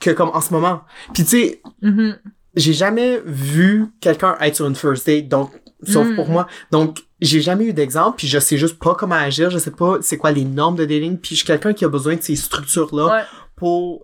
que 0.02 0.10
comme 0.10 0.30
en 0.34 0.42
ce 0.42 0.54
moment. 0.54 0.82
Puis 1.14 1.24
tu 1.24 1.30
sais, 1.30 1.62
Mhm. 1.82 2.18
j'ai 2.56 2.74
jamais 2.74 3.22
vu 3.26 3.86
quelqu'un 4.02 4.36
être 4.42 4.56
sur 4.58 4.68
une 4.68 4.76
first 4.76 5.08
date, 5.08 5.30
donc 5.30 5.52
sauf 5.84 6.06
Mm. 6.08 6.16
pour 6.16 6.28
moi. 6.30 6.48
Donc 6.72 7.00
j'ai 7.22 7.40
jamais 7.40 7.66
eu 7.66 7.74
d'exemple, 7.74 8.18
puis 8.18 8.28
je 8.28 8.40
sais 8.40 8.58
juste 8.58 8.78
pas 8.80 8.96
comment 8.96 9.16
agir, 9.16 9.50
je 9.52 9.58
sais 9.60 9.72
pas 9.72 10.00
c'est 10.02 10.18
quoi 10.18 10.32
les 10.32 10.44
normes 10.44 10.76
de 10.76 10.86
dating, 10.86 11.18
puis 11.18 11.32
je 11.32 11.36
suis 11.38 11.46
quelqu'un 11.48 11.72
qui 11.74 11.86
a 11.86 11.90
besoin 11.90 12.16
de 12.16 12.22
ces 12.22 12.36
structures 12.36 12.94
là 12.96 13.06
Ouais. 13.06 13.22
pour 13.56 14.04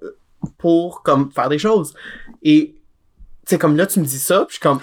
pour 0.59 1.01
comme 1.03 1.31
faire 1.31 1.49
des 1.49 1.57
choses. 1.59 1.93
Et 2.43 2.75
tu 3.45 3.51
sais 3.51 3.57
comme 3.57 3.75
là 3.75 3.85
tu 3.87 3.99
me 3.99 4.05
dis 4.05 4.19
ça, 4.19 4.45
puis 4.45 4.49
je 4.49 4.53
suis 4.53 4.61
comme 4.61 4.79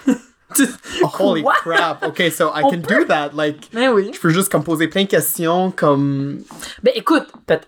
holy 1.18 1.44
crap. 1.62 2.02
Okay, 2.04 2.30
so 2.30 2.50
I 2.54 2.62
On 2.64 2.70
can 2.70 2.76
do 2.78 3.04
that 3.06 3.30
like 3.34 3.68
Mais 3.72 3.88
oui. 3.88 4.10
je 4.14 4.20
peux 4.20 4.30
juste 4.30 4.50
comme 4.50 4.64
poser 4.64 4.88
plein 4.88 5.02
de 5.04 5.08
questions 5.08 5.70
comme 5.70 6.42
Ben 6.82 6.92
écoute, 6.94 7.24
peut- 7.46 7.58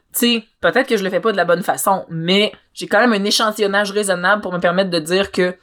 peut-être 0.60 0.86
que 0.88 0.96
je 0.96 1.04
le 1.04 1.10
fais 1.10 1.20
pas 1.20 1.32
de 1.32 1.36
la 1.36 1.44
bonne 1.44 1.62
façon, 1.62 2.04
mais 2.08 2.52
j'ai 2.74 2.86
quand 2.86 3.00
même 3.00 3.12
un 3.12 3.24
échantillonnage 3.24 3.90
raisonnable 3.92 4.42
pour 4.42 4.52
me 4.52 4.58
permettre 4.58 4.90
de 4.90 4.98
dire 4.98 5.30
que 5.32 5.54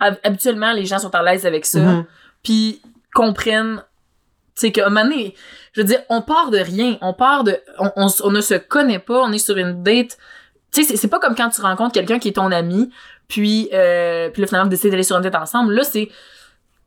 hab- 0.00 0.18
habituellement 0.22 0.72
les 0.72 0.84
gens 0.86 0.98
sont 0.98 1.14
à 1.14 1.22
l'aise 1.22 1.46
avec 1.46 1.66
ça, 1.66 1.78
Mhm. 1.80 2.04
puis 2.42 2.80
comprennent, 3.14 3.76
tu 4.56 4.60
sais, 4.66 4.72
qu'à 4.72 4.86
un 4.86 4.90
moment 4.90 5.04
donné, 5.08 5.34
je 5.72 5.80
veux 5.80 5.86
dire, 5.86 6.00
on 6.08 6.22
part 6.22 6.50
de 6.50 6.58
rien, 6.58 6.98
on 7.00 7.12
part 7.14 7.44
de, 7.44 7.56
on, 7.78 7.90
on, 7.96 8.06
on 8.24 8.30
ne 8.30 8.40
se 8.40 8.54
connaît 8.54 8.98
pas, 8.98 9.20
on 9.22 9.32
est 9.32 9.38
sur 9.38 9.56
une 9.56 9.82
date, 9.82 10.18
tu 10.72 10.82
sais, 10.82 10.88
c'est- 10.88 10.96
c'est 10.96 11.08
pas 11.08 11.18
comme 11.20 11.34
quand 11.36 11.48
tu 11.50 11.60
rencontres 11.60 11.92
quelqu'un 11.92 12.18
qui 12.18 12.28
est 12.28 12.32
ton 12.32 12.50
ami, 12.52 12.90
puis, 13.28 13.68
euh, 13.72 14.28
puis 14.30 14.42
là 14.42 14.48
finalement 14.48 14.64
vous 14.66 14.70
décidez 14.70 14.90
d'aller 14.90 15.02
sur 15.02 15.16
une 15.16 15.22
date 15.22 15.34
ensemble, 15.36 15.72
là 15.74 15.82
c'est 15.84 16.08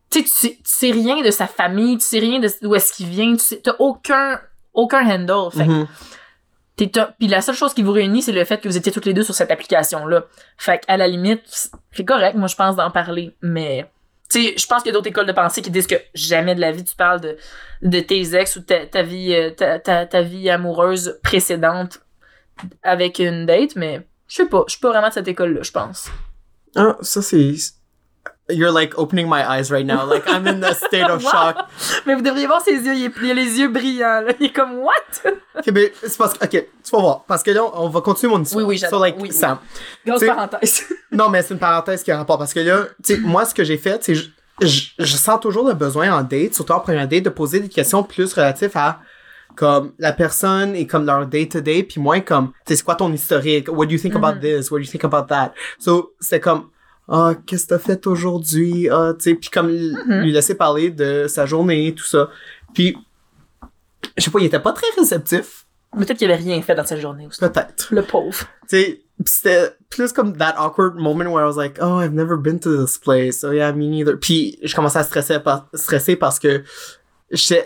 tu 0.10 0.26
sais, 0.26 0.50
tu 0.52 0.62
sais, 0.64 0.92
rien 0.92 1.22
de 1.22 1.32
sa 1.32 1.48
famille, 1.48 1.98
tu 1.98 2.06
sais 2.06 2.20
rien 2.20 2.40
de 2.40 2.50
d'où 2.62 2.76
est-ce 2.76 2.94
qu'il 2.94 3.08
vient, 3.08 3.34
tu 3.34 3.40
sais, 3.40 3.62
t'as 3.64 3.76
aucun, 3.80 4.40
aucun 4.74 5.06
handle. 5.06 5.52
Fait 5.52 5.66
mhm. 5.66 5.88
top. 6.92 7.12
Puis 7.20 7.28
la 7.28 7.42
seule 7.42 7.56
chose 7.56 7.74
qui 7.74 7.84
vous 7.84 7.92
réunit, 7.92 8.22
c'est 8.22 8.32
le 8.32 8.46
fait 8.46 8.60
que 8.60 8.68
vous 8.68 8.78
étiez 8.78 8.92
toutes 8.92 9.06
les 9.06 9.14
deux 9.14 9.24
sur 9.24 9.36
cette 9.36 9.52
application-là. 9.52 10.26
Fait 10.58 10.80
qu'à 10.80 10.98
la 10.98 11.08
limite, 11.08 11.42
c'est 11.92 12.06
correct, 12.06 12.36
moi, 12.36 12.48
je 12.48 12.56
pense, 12.56 12.76
d'en 12.76 12.90
parler. 12.90 13.36
Mais, 13.42 13.90
tu 14.30 14.44
sais, 14.44 14.54
je 14.58 14.66
pense 14.66 14.84
qu'il 14.84 14.92
y 14.92 14.92
a 14.92 14.94
d'autres 14.94 15.10
écoles 15.10 15.28
de 15.28 15.34
pensée 15.34 15.62
qui 15.62 15.72
disent 15.72 15.88
que 15.88 15.96
jamais 16.14 16.56
de 16.56 16.62
la 16.62 16.72
vie 16.72 16.84
tu 16.84 16.96
parles 16.96 17.22
de, 17.22 17.38
de 17.82 18.00
tes 18.00 18.36
ex 18.36 18.56
ou 18.56 18.62
ta, 18.62 18.86
ta 18.86 19.04
vie, 19.04 19.34
euh, 19.34 19.50
ta, 19.52 19.80
ta, 19.80 20.06
ta 20.06 20.22
vie 20.22 20.50
amoureuse 20.50 21.20
précédente 21.24 22.00
avec 22.82 23.20
une 23.20 23.46
date, 23.46 23.76
mais 23.76 24.08
je 24.28 24.36
sais 24.36 24.46
pas. 24.46 24.64
Je 24.68 24.74
suis 24.74 24.82
pas 24.82 24.90
vraiment 24.90 25.10
de 25.10 25.14
cette 25.14 25.28
école-là, 25.28 25.62
je 25.64 25.72
pense. 25.72 26.10
Ah, 26.76 26.98
ça 27.02 27.22
c'est 27.22 27.56
You're 28.50 28.72
like 28.72 28.98
opening 28.98 29.28
my 29.28 29.44
eyes 29.46 29.70
right 29.72 29.86
now. 29.86 30.06
Like 30.06 30.24
I'm 30.28 30.48
in 30.48 30.64
a 30.64 30.74
state 30.74 31.10
of 31.10 31.22
Wow. 31.24 31.30
shock. 31.32 31.56
Mais 32.06 32.16
vous 32.16 32.22
devriez 32.22 32.48
voir 32.48 32.62
ses 32.62 32.76
yeux, 32.76 32.96
il, 32.96 33.06
est- 33.06 33.12
il 33.22 33.32
a 33.32 33.34
les 33.34 33.60
yeux 33.60 33.68
brillants, 33.68 34.22
là. 34.22 34.32
Il 34.40 34.46
est 34.46 34.54
comme, 34.54 34.80
what? 34.80 34.94
Ok, 35.58 35.70
mais 35.74 35.92
c'est 36.02 36.18
parce 36.18 36.34
que, 36.38 36.46
ok, 36.46 36.52
tu 36.84 36.92
vas 36.94 37.00
voir. 37.00 37.24
Parce 37.28 37.44
que 37.44 37.52
là, 37.52 37.62
on 37.74 37.90
va 37.90 38.00
continuer 38.02 38.32
mon 38.34 38.42
histoire. 38.42 38.66
Oui, 38.66 38.76
oui, 38.76 38.78
So, 38.80 38.86
j'adore. 38.86 39.02
like, 39.02 39.16
Oui, 39.18 39.30
oui. 39.30 39.34
Sam. 39.34 39.58
Grosse 40.06 40.24
parenthèse. 40.26 40.86
Non, 41.12 41.30
mais 41.30 41.42
c'est 41.42 41.54
une 41.54 41.60
parenthèse 41.60 42.04
qui 42.04 42.12
a 42.12 42.18
rapport. 42.18 42.38
Parce 42.38 42.54
que 42.54 42.60
là, 42.62 42.86
tu 43.04 43.16
sais, 43.16 43.20
moi, 43.20 43.44
ce 43.46 43.54
que 43.54 43.64
j'ai 43.66 43.78
fait, 43.78 44.02
c'est 44.04 44.16
je, 44.16 44.30
je, 44.62 44.82
je 45.00 45.16
sens 45.18 45.40
toujours 45.42 45.68
le 45.68 45.74
besoin 45.74 46.12
en 46.18 46.22
date, 46.24 46.54
surtout 46.54 46.74
en 46.74 46.80
première 46.80 47.08
date, 47.08 47.24
de 47.24 47.30
poser 47.30 47.60
des 47.60 47.70
questions 47.70 48.02
plus 48.04 48.34
relatives 48.34 48.72
à 48.76 49.00
comme 49.56 49.92
la 50.00 50.14
personne 50.14 50.76
et 50.76 50.86
comme 50.86 51.06
leur 51.06 51.26
day-to-day, 51.26 51.84
puis 51.84 52.00
moins 52.00 52.20
comme, 52.22 52.50
tu 52.50 52.54
sais, 52.68 52.76
c'est 52.78 52.84
quoi 52.84 52.96
ton 52.96 53.12
historique? 53.12 53.68
What 53.70 53.88
do 53.88 53.94
you 53.94 53.98
think 54.00 54.16
about 54.16 54.40
this? 54.40 54.70
What 54.70 54.78
do 54.80 54.84
you 54.86 54.90
think 54.92 55.04
about 55.04 55.26
that? 55.30 55.54
So, 55.80 56.14
c'est 56.20 56.40
comme, 56.40 56.70
ah, 57.10 57.34
qu'est-ce 57.46 57.64
que 57.66 57.70
t'as 57.70 57.80
fait 57.80 58.06
aujourd'hui? 58.08 58.90
Ah, 58.90 59.14
tu 59.18 59.24
sais, 59.32 59.36
puis 59.36 59.50
comme 59.50 59.70
l- 59.70 59.96
lui 60.08 60.32
laisser 60.32 60.56
parler 60.56 60.90
de 60.92 61.26
sa 61.28 61.46
journée, 61.46 61.94
tout 61.96 62.04
ça. 62.06 62.30
Puis, 62.74 62.98
je 64.18 64.24
sais 64.24 64.32
pas, 64.32 64.40
il 64.40 64.46
était 64.46 64.60
pas 64.60 64.74
très 64.74 64.88
réceptif. 64.98 65.66
Peut-être 65.98 66.18
qu'il 66.18 66.30
avait 66.30 66.42
rien 66.44 66.62
fait 66.62 66.76
dans 66.76 66.86
cette 66.86 67.00
journée 67.00 67.26
aussi. 67.28 67.40
Peut-être. 67.40 67.88
Le 67.92 68.02
pauvre. 68.04 68.38
Tu 68.70 68.78
sais, 68.78 69.02
c'était 69.26 69.72
plus 69.90 70.12
comme 70.12 70.36
that 70.38 70.56
awkward 70.58 70.96
moment 70.96 71.26
where 71.32 71.44
I 71.44 71.48
was 71.48 71.56
like, 71.56 71.78
oh, 71.82 72.00
I've 72.02 72.14
never 72.14 72.36
been 72.38 72.60
to 72.60 72.86
this 72.86 72.98
place. 72.98 73.44
Oh 73.44 73.52
yeah, 73.52 73.72
me 73.72 73.86
neither. 73.88 74.18
Puis 74.20 74.60
je 74.62 74.76
commençais 74.76 75.00
à 75.00 75.04
stresser, 75.04 75.40
par- 75.40 75.70
stresser 75.74 76.16
parce 76.18 76.40
que 76.40 76.62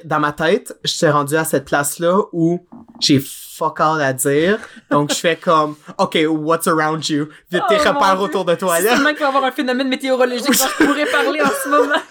dans 0.06 0.19
ma 0.19 0.32
tête, 0.32 0.76
j'étais 0.84 1.10
rendu 1.12 1.36
à 1.36 1.45
cette 1.45 1.65
place-là 1.65 2.17
où 2.32 2.65
j'ai 3.00 3.19
fuck 3.19 3.80
all 3.80 4.02
à 4.02 4.13
dire. 4.13 4.58
Donc 4.89 5.12
je 5.12 5.19
fais 5.19 5.36
comme, 5.36 5.76
OK, 5.97 6.17
what's 6.30 6.67
around 6.67 7.08
you? 7.08 7.28
Vite 7.52 7.63
tes 7.69 7.78
Oh, 7.86 7.89
repères 7.89 8.19
autour 8.21 8.45
de 8.45 8.56
toi, 8.56 8.78
C'est 8.78 8.88
qu'il 8.88 9.04
va 9.04 9.12
y 9.12 9.24
avoir 9.24 9.43
un 9.43 9.52
phénomène 9.52 9.88
météorologique 9.88 10.47
dont 10.47 10.54
je 10.80 10.86
pourrais 10.86 11.06
parler 11.06 11.41
en 11.41 11.50
ce 11.63 11.69
moment. 11.69 11.95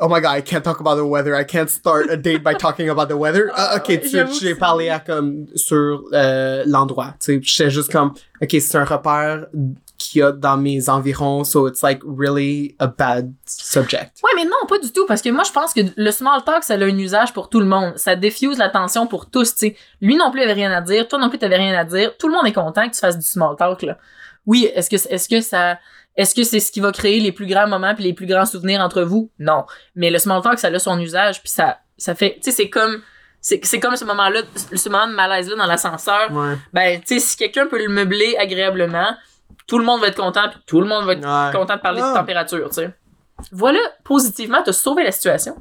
Oh 0.00 0.08
my 0.08 0.20
god, 0.20 0.36
I 0.36 0.40
can't 0.42 0.62
talk 0.62 0.80
about 0.80 0.96
the 0.96 1.04
weather. 1.04 1.34
I 1.34 1.44
can't 1.44 1.70
start 1.70 2.10
a 2.10 2.16
date 2.16 2.42
by 2.42 2.54
talking 2.54 2.88
about 2.88 3.08
the 3.08 3.16
weather. 3.16 3.50
Ah, 3.54 3.76
ok, 3.76 4.00
j'avoue 4.04 4.34
j'ai 4.34 4.54
parlé 4.56 4.88
à 4.88 4.98
comme 4.98 5.46
sur 5.54 6.02
euh, 6.12 6.64
l'endroit. 6.66 7.14
Tu 7.20 7.34
sais, 7.34 7.40
j'étais 7.42 7.70
juste 7.70 7.92
comme, 7.92 8.12
ok, 8.42 8.56
c'est 8.60 8.78
un 8.78 8.84
repère 8.84 9.46
qu'il 10.08 10.20
y 10.20 10.22
a 10.22 10.32
dans 10.32 10.56
mes 10.56 10.88
environs, 10.88 11.44
so 11.44 11.68
it's 11.68 11.82
like 11.82 12.00
really 12.04 12.74
a 12.78 12.86
bad 12.86 13.32
subject. 13.46 14.18
Ouais, 14.22 14.30
mais 14.36 14.44
non, 14.44 14.66
pas 14.68 14.78
du 14.78 14.92
tout, 14.92 15.06
parce 15.06 15.22
que 15.22 15.28
moi, 15.30 15.44
je 15.44 15.52
pense 15.52 15.72
que 15.72 15.80
le 15.96 16.10
small 16.10 16.42
talk, 16.44 16.64
ça 16.64 16.74
a 16.74 16.76
un 16.76 16.98
usage 16.98 17.32
pour 17.32 17.48
tout 17.48 17.60
le 17.60 17.66
monde. 17.66 17.92
Ça 17.96 18.16
diffuse 18.16 18.58
l'attention 18.58 19.06
pour 19.06 19.30
tous, 19.30 19.54
tu 19.54 19.68
sais. 19.68 19.76
Lui 20.00 20.16
non 20.16 20.30
plus 20.30 20.42
avait 20.42 20.52
rien 20.52 20.72
à 20.72 20.80
dire, 20.80 21.08
toi 21.08 21.18
non 21.18 21.28
plus 21.28 21.38
t'avais 21.38 21.56
rien 21.56 21.78
à 21.78 21.84
dire. 21.84 22.16
Tout 22.18 22.28
le 22.28 22.34
monde 22.34 22.46
est 22.46 22.52
content 22.52 22.88
que 22.88 22.94
tu 22.94 23.00
fasses 23.00 23.18
du 23.18 23.26
small 23.26 23.56
talk, 23.56 23.82
là. 23.82 23.98
Oui, 24.46 24.70
est-ce 24.74 24.88
que, 24.88 24.96
est-ce 24.96 25.28
que 25.28 25.40
ça, 25.40 25.78
est-ce 26.16 26.34
que 26.34 26.42
c'est 26.42 26.60
ce 26.60 26.72
qui 26.72 26.80
va 26.80 26.90
créer 26.90 27.20
les 27.20 27.32
plus 27.32 27.46
grands 27.46 27.68
moments 27.68 27.94
puis 27.94 28.04
les 28.04 28.14
plus 28.14 28.26
grands 28.26 28.46
souvenirs 28.46 28.80
entre 28.80 29.02
vous? 29.02 29.30
Non. 29.38 29.66
Mais 29.94 30.10
le 30.10 30.18
small 30.18 30.42
talk, 30.42 30.58
ça 30.58 30.68
a 30.68 30.78
son 30.78 30.98
usage 30.98 31.42
puis 31.42 31.50
ça, 31.50 31.78
ça 31.96 32.14
fait, 32.14 32.34
tu 32.42 32.50
sais, 32.50 32.52
c'est 32.52 32.70
comme, 32.70 33.02
c'est, 33.40 33.64
c'est 33.64 33.78
comme 33.78 33.94
ce 33.94 34.04
moment-là, 34.04 34.40
ce 34.74 34.88
moment 34.88 35.06
de 35.06 35.12
malaise-là 35.12 35.56
dans 35.56 35.66
l'ascenseur. 35.66 36.32
Ouais. 36.32 36.56
Ben, 36.72 37.00
tu 37.00 37.14
sais, 37.14 37.20
si 37.20 37.36
quelqu'un 37.36 37.66
peut 37.66 37.78
le 37.78 37.88
meubler 37.88 38.36
agréablement, 38.36 39.16
tout 39.68 39.78
le 39.78 39.84
monde 39.84 40.00
va 40.00 40.08
être 40.08 40.16
content 40.20 40.48
puis 40.50 40.58
tout 40.66 40.80
le 40.80 40.86
monde 40.88 41.04
va 41.04 41.12
être 41.12 41.20
Ouais. 41.24 41.56
content 41.56 41.76
de 41.76 41.80
parler 41.80 42.00
Ah. 42.02 42.10
de 42.12 42.16
température, 42.18 42.68
tu 42.70 42.74
sais. 42.74 42.90
Voilà, 43.52 43.78
positivement, 44.02 44.62
t'as 44.64 44.72
sauvé 44.72 45.04
la 45.04 45.12
situation. 45.12 45.54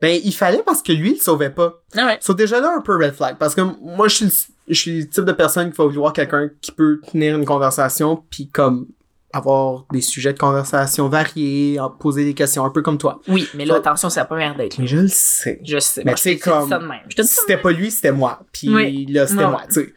Ben, 0.00 0.18
il 0.24 0.32
fallait 0.34 0.62
parce 0.64 0.82
que 0.82 0.92
lui, 0.92 1.10
il 1.10 1.14
le 1.16 1.20
sauvait 1.20 1.50
pas. 1.50 1.74
Ah 1.96 2.06
ouais. 2.06 2.18
So 2.20 2.32
déjà 2.34 2.60
là, 2.60 2.74
un 2.76 2.80
peu 2.80 2.96
red 2.96 3.12
flag. 3.14 3.36
Parce 3.38 3.54
que 3.54 3.60
moi, 3.60 4.08
je 4.08 4.14
suis, 4.16 4.24
le- 4.26 4.32
je 4.68 4.74
suis 4.80 5.00
le 5.00 5.08
type 5.08 5.24
de 5.24 5.32
personne 5.32 5.70
qui 5.70 5.76
va 5.76 5.84
vouloir 5.84 6.12
quelqu'un 6.12 6.48
qui 6.60 6.72
peut 6.72 7.00
tenir 7.10 7.36
une 7.36 7.44
conversation 7.44 8.22
puis 8.30 8.48
comme 8.48 8.86
avoir 9.32 9.86
des 9.90 10.02
sujets 10.02 10.34
de 10.34 10.38
conversation 10.38 11.08
variés, 11.08 11.78
poser 12.00 12.22
des 12.24 12.34
questions, 12.34 12.66
un 12.66 12.70
peu 12.70 12.82
comme 12.82 12.98
toi. 12.98 13.20
Oui, 13.28 13.48
mais 13.54 13.64
là, 13.64 13.76
attention, 13.76 14.10
c'est 14.10 14.20
la 14.20 14.26
première 14.26 14.54
date. 14.54 14.78
Mais 14.78 14.86
je 14.86 14.98
le 14.98 15.08
sais. 15.08 15.58
Je 15.64 15.78
sais. 15.78 16.02
Mais 16.04 16.12
dis 16.14 16.38
comme- 16.38 16.68
c'était 17.22 17.56
pas 17.56 17.70
lui, 17.72 17.90
c'était 17.90 18.12
moi. 18.12 18.40
Puis 18.52 18.68
Oui. 18.74 19.06
là, 19.06 19.26
c'était 19.26 19.46
moi, 19.46 19.62
tu 19.68 19.72
sais. 19.74 19.94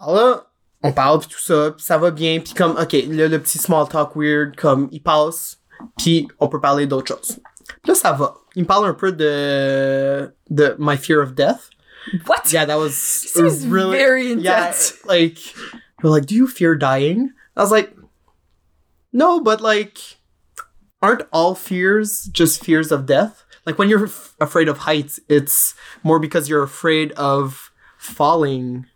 Alors 0.00 0.14
là, 0.14 0.46
on 0.82 0.92
parle 0.92 1.20
puis 1.20 1.28
tout 1.28 1.40
ça, 1.40 1.72
puis 1.76 1.84
ça 1.84 1.98
va 1.98 2.10
bien, 2.10 2.40
puis 2.40 2.54
comme, 2.54 2.76
ok, 2.76 2.92
là, 3.08 3.28
le 3.28 3.38
petit 3.38 3.58
small 3.58 3.88
talk 3.88 4.14
weird, 4.14 4.56
comme, 4.56 4.88
il 4.92 5.02
passe, 5.02 5.58
puis 5.96 6.28
on 6.38 6.48
peut 6.48 6.60
parler 6.60 6.86
d'autres 6.86 7.08
choses. 7.14 7.38
Là, 7.86 7.94
ça 7.94 8.12
va. 8.12 8.34
Il 8.54 8.62
me 8.62 8.66
parle 8.66 8.86
un 8.86 8.94
peu 8.94 9.12
de, 9.12 10.32
de 10.50 10.76
my 10.78 10.96
fear 10.96 11.20
of 11.20 11.34
death. 11.34 11.70
What? 12.26 12.52
Yeah, 12.52 12.64
that 12.64 12.78
was 12.78 13.30
was 13.36 13.66
really, 13.66 13.96
very 13.96 14.32
yeah, 14.34 14.68
intense. 14.68 14.94
like, 15.04 15.54
you're 16.02 16.10
like, 16.10 16.26
do 16.26 16.34
you 16.34 16.46
fear 16.46 16.74
dying? 16.74 17.30
I 17.56 17.60
was 17.60 17.70
like, 17.70 17.94
no, 19.12 19.40
but 19.40 19.60
like, 19.60 19.98
aren't 21.02 21.22
all 21.32 21.54
fears 21.54 22.28
just 22.32 22.64
fears 22.64 22.90
of 22.90 23.04
death? 23.04 23.44
Like 23.66 23.78
when 23.78 23.88
you're 23.90 24.06
f- 24.06 24.34
afraid 24.40 24.68
of 24.68 24.78
heights, 24.78 25.20
it's 25.28 25.74
more 26.02 26.18
because 26.18 26.48
you're 26.48 26.62
afraid 26.62 27.12
of 27.12 27.70
falling 27.98 28.86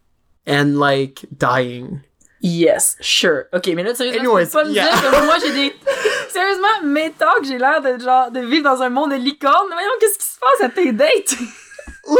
and 0.46 0.78
like 0.78 1.26
dying. 1.36 2.00
Yes, 2.40 2.96
sure. 3.00 3.44
Ok, 3.52 3.68
mais 3.68 3.84
là, 3.84 3.94
sérieusement, 3.94 4.20
Anyways, 4.20 4.46
tu 4.46 4.52
peux 4.52 4.58
pas 4.62 4.64
me 4.68 4.74
yeah. 4.74 4.90
dire 4.90 5.10
que 5.12 5.24
moi, 5.26 5.36
j'ai 5.40 5.52
des... 5.52 5.76
Sérieusement, 6.28 6.82
mes 6.84 7.12
talks, 7.12 7.44
j'ai 7.44 7.58
l'air 7.58 7.80
de, 7.80 8.02
genre, 8.02 8.30
de 8.32 8.40
vivre 8.40 8.64
dans 8.64 8.82
un 8.82 8.88
monde 8.88 9.10
de 9.12 9.16
licorne. 9.16 9.68
Voyons, 9.70 9.90
qu'est-ce 10.00 10.18
qui 10.18 10.26
se 10.26 10.38
passe 10.40 10.60
à 10.62 10.68
tes 10.70 10.90
dates? 10.92 11.36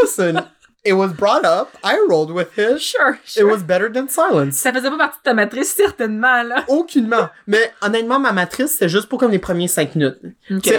Listen, 0.00 0.44
it 0.84 0.92
was 0.92 1.08
brought 1.08 1.44
up. 1.44 1.70
I 1.82 1.96
rolled 2.08 2.30
with 2.30 2.56
it. 2.56 2.78
sure, 2.78 3.14
It 3.14 3.28
sure. 3.30 3.46
was 3.46 3.64
better 3.64 3.90
than 3.90 4.06
silence. 4.08 4.56
Ça 4.56 4.72
faisait 4.72 4.90
pas 4.90 4.98
partie 4.98 5.18
de 5.18 5.22
ta 5.24 5.34
matrice, 5.34 5.74
certainement, 5.74 6.42
là. 6.44 6.64
Aucunement. 6.68 7.28
Mais 7.48 7.72
honnêtement, 7.80 8.20
ma 8.20 8.30
matrice, 8.32 8.76
c'est 8.78 8.88
juste 8.88 9.08
pour 9.08 9.18
comme 9.18 9.32
les 9.32 9.40
premiers 9.40 9.66
cinq 9.66 9.96
minutes. 9.96 10.18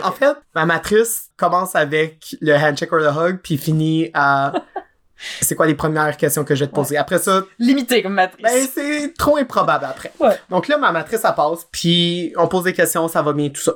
En 0.04 0.12
fait, 0.14 0.38
ma 0.56 0.66
matrice 0.66 1.32
commence 1.36 1.76
avec 1.76 2.36
le 2.40 2.54
handshake 2.56 2.94
or 2.94 3.02
the 3.02 3.14
hug, 3.18 3.40
puis 3.44 3.58
finit 3.58 4.10
à 4.14 4.54
c'est 5.42 5.56
quoi 5.56 5.66
les 5.68 5.76
premières 5.76 6.16
questions 6.18 6.44
que 6.44 6.56
je 6.56 6.64
vais 6.66 6.70
te 6.70 6.76
poser? 6.76 6.98
Après 6.98 7.20
ça, 7.20 7.44
Limité 7.60 8.02
comme 8.04 8.14
matrice. 8.14 8.44
ben, 8.44 8.68
c'est 8.74 9.14
trop 9.18 9.38
improbable 9.38 9.86
après. 9.86 10.12
Ouais. 10.20 10.38
Donc 10.50 10.68
là, 10.68 10.78
ma 10.78 10.92
matrice, 10.92 11.22
ça 11.22 11.32
passe, 11.34 11.68
puis 11.72 12.34
on 12.38 12.48
pose 12.48 12.64
des 12.66 12.74
questions, 12.74 13.08
ça 13.08 13.22
va 13.22 13.34
bien, 13.34 13.50
tout 13.50 13.62
ça. 13.62 13.74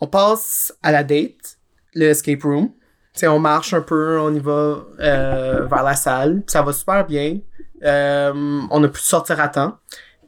On 0.00 0.06
passe 0.06 0.74
à 0.82 0.92
la 0.92 1.02
date, 1.04 1.58
le 1.94 2.06
escape 2.10 2.42
room. 2.42 2.68
Tu 3.14 3.20
sais, 3.20 3.28
on 3.28 3.38
marche 3.38 3.72
un 3.72 3.80
peu, 3.80 4.18
on 4.20 4.34
y 4.34 4.40
va 4.40 4.84
euh, 5.00 5.64
vers 5.66 5.82
la 5.82 5.94
salle, 5.94 6.42
puis 6.46 6.52
ça 6.52 6.60
va 6.62 6.72
super 6.74 7.06
bien. 7.06 7.38
Euh, 7.82 8.60
on 8.70 8.84
a 8.84 8.88
pu 8.88 9.00
sortir 9.00 9.40
à 9.40 9.48
temps. 9.48 9.78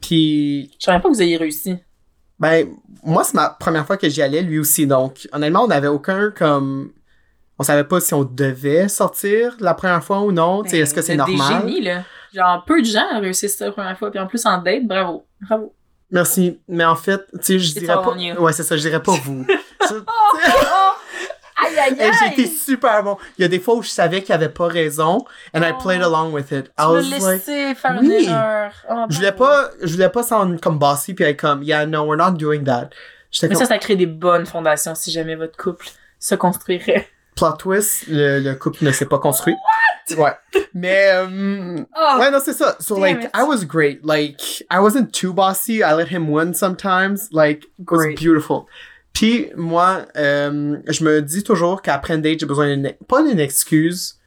Puis, 0.01 0.71
Je 0.79 0.85
savais 0.85 0.99
pas 0.99 1.09
que 1.09 1.13
vous 1.13 1.21
ayez 1.21 1.37
réussi. 1.37 1.75
ben, 2.39 2.67
moi, 3.03 3.23
c'est 3.23 3.35
ma 3.35 3.49
première 3.49 3.85
fois 3.85 3.97
que 3.97 4.09
j'y 4.09 4.21
allais, 4.23 4.41
lui 4.41 4.57
aussi. 4.57 4.87
Donc, 4.87 5.27
honnêtement, 5.33 5.63
on 5.65 5.67
n'avait 5.67 5.87
aucun, 5.87 6.31
comme... 6.31 6.91
On 7.59 7.63
savait 7.63 7.83
pas 7.83 7.99
si 7.99 8.13
on 8.13 8.23
devait 8.23 8.87
sortir 8.87 9.55
la 9.59 9.73
première 9.73 10.03
fois 10.03 10.21
ou 10.21 10.31
non. 10.31 10.63
Tu 10.63 10.69
sais, 10.69 10.77
est-ce 10.79 10.93
que 10.93 11.01
c'est 11.01 11.15
Ben, 11.17 11.25
Des 11.25 11.35
normal? 11.35 11.61
génies, 11.61 11.81
là. 11.81 12.03
Genre, 12.33 12.63
peu 12.65 12.81
de 12.81 12.85
gens 12.87 13.19
réussissent 13.19 13.57
ça 13.57 13.65
la 13.65 13.71
première 13.71 13.97
fois. 13.97 14.09
Puis 14.11 14.19
en 14.19 14.27
plus, 14.27 14.45
en 14.45 14.57
date, 14.59 14.85
bravo. 14.87 15.25
Bravo. 15.41 15.73
Merci. 16.11 16.59
Mais 16.67 16.85
en 16.85 16.95
fait, 16.95 17.21
tu 17.33 17.39
sais, 17.41 17.59
je 17.59 17.73
dirais 17.79 17.93
pas... 17.95 18.15
you. 18.17 18.35
Ouais, 18.41 18.53
c'est 18.53 18.63
ça, 18.63 18.75
je 18.77 18.81
dirais 18.81 19.01
pas 19.03 19.11
vous. 19.23 19.45
Ça- 19.81 19.95
Aïe, 21.61 21.77
aïe, 21.77 21.95
Hey, 21.99 22.11
J'ai 22.13 22.41
été 22.41 22.47
super 22.47 23.03
bon. 23.03 23.17
Il 23.37 23.41
y 23.41 23.45
a 23.45 23.47
des 23.49 23.59
fois 23.59 23.75
où 23.75 23.83
je 23.83 23.89
savais 23.89 24.23
qu'il 24.23 24.33
avait 24.33 24.47
pas 24.49 24.67
raison, 24.67 25.25
and 25.53 25.61
I 25.61 25.71
Oh. 25.73 25.81
played 25.83 26.01
along 26.01 26.31
with 26.31 26.51
it. 26.51 26.67
I 26.79 26.83
Tu 26.83 26.85
was 26.85 27.01
like, 27.19 27.41
faire 27.43 27.97
Oui. 27.99 28.05
une 28.05 28.29
erreur. 28.29 28.71
Oh, 28.89 29.05
je 29.09 29.17
voulais 29.17 29.31
pas, 29.33 29.69
je 29.81 29.91
voulais 29.93 30.07
pas 30.09 30.23
sound 30.23 30.59
comme 30.61 30.79
bossy 30.79 31.13
puis 31.13 31.25
être 31.25 31.39
comme, 31.41 31.61
yeah, 31.63 31.85
no, 31.85 32.05
we're 32.05 32.17
not 32.17 32.31
doing 32.37 32.63
that. 32.63 32.89
J'étais 33.29 33.49
Mais 33.49 33.55
comme, 33.55 33.63
ça, 33.65 33.73
ça 33.73 33.77
crée 33.77 33.97
des 33.97 34.05
bonnes 34.05 34.45
fondations 34.45 34.95
si 34.95 35.11
jamais 35.11 35.35
votre 35.35 35.57
couple 35.57 35.87
se 36.17 36.33
construirait. 36.35 37.07
Plot 37.39 37.53
twist, 37.57 38.05
le, 38.07 38.39
le 38.39 38.55
couple 38.55 38.83
ne 38.85 38.91
s'est 38.91 39.05
pas 39.05 39.19
construit. 39.19 39.55
Ouais. 40.17 40.31
Mais, 40.73 41.11
euh, 41.13 41.77
Oh, 41.95 42.17
ouais, 42.19 42.31
non, 42.31 42.39
c'est 42.43 42.53
ça. 42.53 42.75
So, 42.79 42.99
like, 42.99 43.23
it. 43.25 43.29
I 43.35 43.43
was 43.43 43.63
great. 43.65 43.99
Like, 44.03 44.65
I 44.71 44.79
wasn't 44.79 45.11
too 45.11 45.33
bossy. 45.33 45.81
I 45.83 45.93
let 45.93 46.07
him 46.11 46.29
win 46.29 46.53
sometimes. 46.53 47.29
Like, 47.31 47.65
it 47.79 47.89
was 47.91 47.97
Great. 47.97 48.17
beautiful. 48.19 48.65
Puis, 49.13 49.51
moi, 49.55 50.05
euh, 50.17 50.77
je 50.87 51.03
me 51.03 51.21
dis 51.21 51.43
toujours 51.43 51.81
qu'après 51.81 52.15
une 52.15 52.21
date, 52.21 52.39
j'ai 52.39 52.45
besoin 52.45 52.67
d'une, 52.75 52.93
pas 53.07 53.21
d'une 53.21 53.39
excuse, 53.39 54.17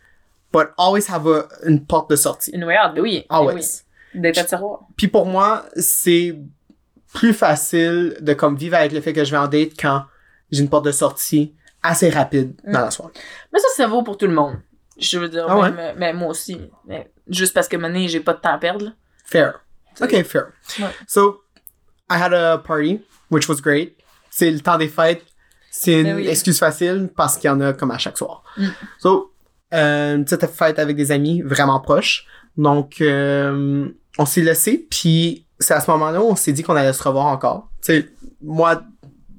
but 0.52 0.68
always 0.78 1.10
have 1.10 1.26
a, 1.26 1.48
une 1.64 1.84
porte 1.84 2.10
de 2.10 2.16
sortie. 2.16 2.50
une 2.52 2.64
way 2.64 2.76
out, 2.78 2.94
ben 2.94 3.00
oui. 3.02 3.24
ben 3.28 3.36
Always. 3.36 3.82
oui. 4.14 4.20
D'être 4.20 4.46
tiroir. 4.46 4.80
Puis 4.96 5.08
pour 5.08 5.26
moi, 5.26 5.64
c'est 5.76 6.36
plus 7.14 7.32
facile 7.32 8.16
de 8.20 8.34
comme 8.34 8.56
vivre 8.56 8.76
avec 8.76 8.92
le 8.92 9.00
fait 9.00 9.12
que 9.12 9.24
je 9.24 9.30
vais 9.30 9.36
en 9.38 9.48
date 9.48 9.70
quand 9.80 10.04
j'ai 10.50 10.60
une 10.62 10.68
porte 10.68 10.84
de 10.84 10.92
sortie 10.92 11.54
assez 11.82 12.10
rapide 12.10 12.54
dans 12.64 12.80
Mm. 12.80 12.84
la 12.84 12.90
soirée. 12.90 13.12
Mais 13.52 13.58
ça, 13.58 13.66
ça 13.76 13.86
vaut 13.86 14.02
pour 14.02 14.16
tout 14.16 14.26
le 14.26 14.34
monde. 14.34 14.56
Je 14.98 15.18
veux 15.18 15.28
dire, 15.28 15.46
Ah 15.48 15.58
ouais? 15.58 15.70
même, 15.72 15.96
mais 15.98 16.12
moi 16.12 16.28
aussi. 16.28 16.60
Mais 16.86 17.10
juste 17.28 17.54
parce 17.54 17.66
que 17.68 17.76
maintenant, 17.76 18.06
j'ai 18.06 18.20
pas 18.20 18.34
de 18.34 18.40
temps 18.40 18.52
à 18.54 18.58
perdre. 18.58 18.84
là. 18.86 18.92
Fair. 19.24 19.60
Okay, 20.00 20.22
fair. 20.24 20.48
Ouais. 20.78 20.86
So, 21.06 21.42
I 22.10 22.16
had 22.20 22.32
a 22.32 22.58
party, 22.58 23.00
which 23.30 23.48
was 23.48 23.56
great. 23.62 23.96
C'est 24.30 24.50
le 24.50 24.60
temps 24.60 24.78
des 24.78 24.88
fêtes. 24.88 25.24
C'est 25.70 26.00
une 26.00 26.04
Ben 26.04 26.16
oui. 26.16 26.28
excuse 26.28 26.58
facile 26.58 27.10
parce 27.16 27.36
qu'il 27.38 27.48
y 27.48 27.50
en 27.50 27.60
a 27.60 27.72
comme 27.72 27.90
à 27.90 27.98
chaque 27.98 28.18
soir. 28.18 28.42
Mm. 28.58 28.66
So, 28.98 29.32
euh, 29.74 30.16
une 30.16 30.24
petite 30.24 30.46
fête 30.46 30.78
avec 30.78 30.96
des 30.96 31.10
amis 31.12 31.40
vraiment 31.42 31.80
proches. 31.80 32.26
Donc, 32.58 33.00
euh, 33.00 33.88
on 34.18 34.26
s'est 34.26 34.42
laissé, 34.42 34.86
puis 34.90 35.46
c'est 35.58 35.72
à 35.72 35.80
ce 35.80 35.90
moment-là 35.92 36.20
où 36.20 36.26
on 36.26 36.36
s'est 36.36 36.52
dit 36.52 36.62
qu'on 36.62 36.76
allait 36.76 36.92
se 36.92 37.02
revoir 37.02 37.26
encore. 37.26 37.70
Tu 37.82 37.92
sais, 38.00 38.08
moi, 38.42 38.82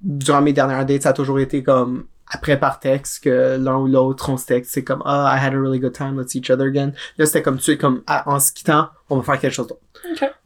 durant 0.02 0.42
mes 0.42 0.54
dernières 0.54 0.86
dates, 0.86 1.04
ça 1.04 1.10
a 1.10 1.14
toujours 1.14 1.40
été 1.40 1.62
comme 1.62 2.06
après 2.28 2.60
par 2.60 2.80
texte 2.80 3.24
que 3.24 3.58
l'un 3.60 3.78
ou 3.78 3.88
l'autre 3.88 4.30
on 4.30 4.38
se 4.38 4.46
texte 4.46 4.72
c'est 4.74 4.84
comme 4.84 5.02
ah 5.06 5.34
I 5.36 5.46
had 5.46 5.54
a 5.54 5.60
really 5.60 5.80
good 5.80 5.94
time 5.94 6.20
let's 6.20 6.32
see 6.32 6.40
each 6.40 6.50
other 6.50 6.68
again 6.68 6.94
là 7.18 7.26
c'était 7.26 7.42
comme 7.42 7.58
tu 7.58 7.64
sais 7.64 7.78
comme 7.78 8.04
ah, 8.08 8.24
en 8.26 8.40
se 8.40 8.52
quittant 8.52 8.90
on 9.10 9.18
va 9.18 9.24
faire 9.24 9.40
quelque 9.40 9.54
chose 9.54 9.68
d'autre 9.68 9.82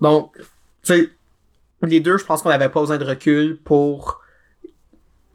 donc 0.01 0.35
tu 0.37 0.43
sais 0.83 1.09
les 1.83 1.99
deux 1.99 2.17
je 2.17 2.25
pense 2.25 2.41
qu'on 2.41 2.49
avait 2.49 2.69
pas 2.69 2.79
besoin 2.79 2.97
de 2.97 3.05
recul 3.05 3.59
pour 3.63 4.21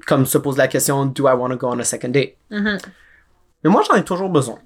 comme 0.06 0.26
se 0.26 0.38
poser 0.38 0.58
la 0.58 0.68
question 0.68 1.06
do 1.06 1.28
I 1.28 1.32
want 1.32 1.50
to 1.50 1.56
go 1.56 1.68
on 1.68 1.78
a 1.78 1.84
second 1.84 2.10
date? 2.10 2.36
Mhm. 2.50 2.78
mais 3.64 3.70
moi 3.70 3.82
j'en 3.88 3.96
ai 3.96 4.04
toujours 4.04 4.28
besoin 4.28 4.58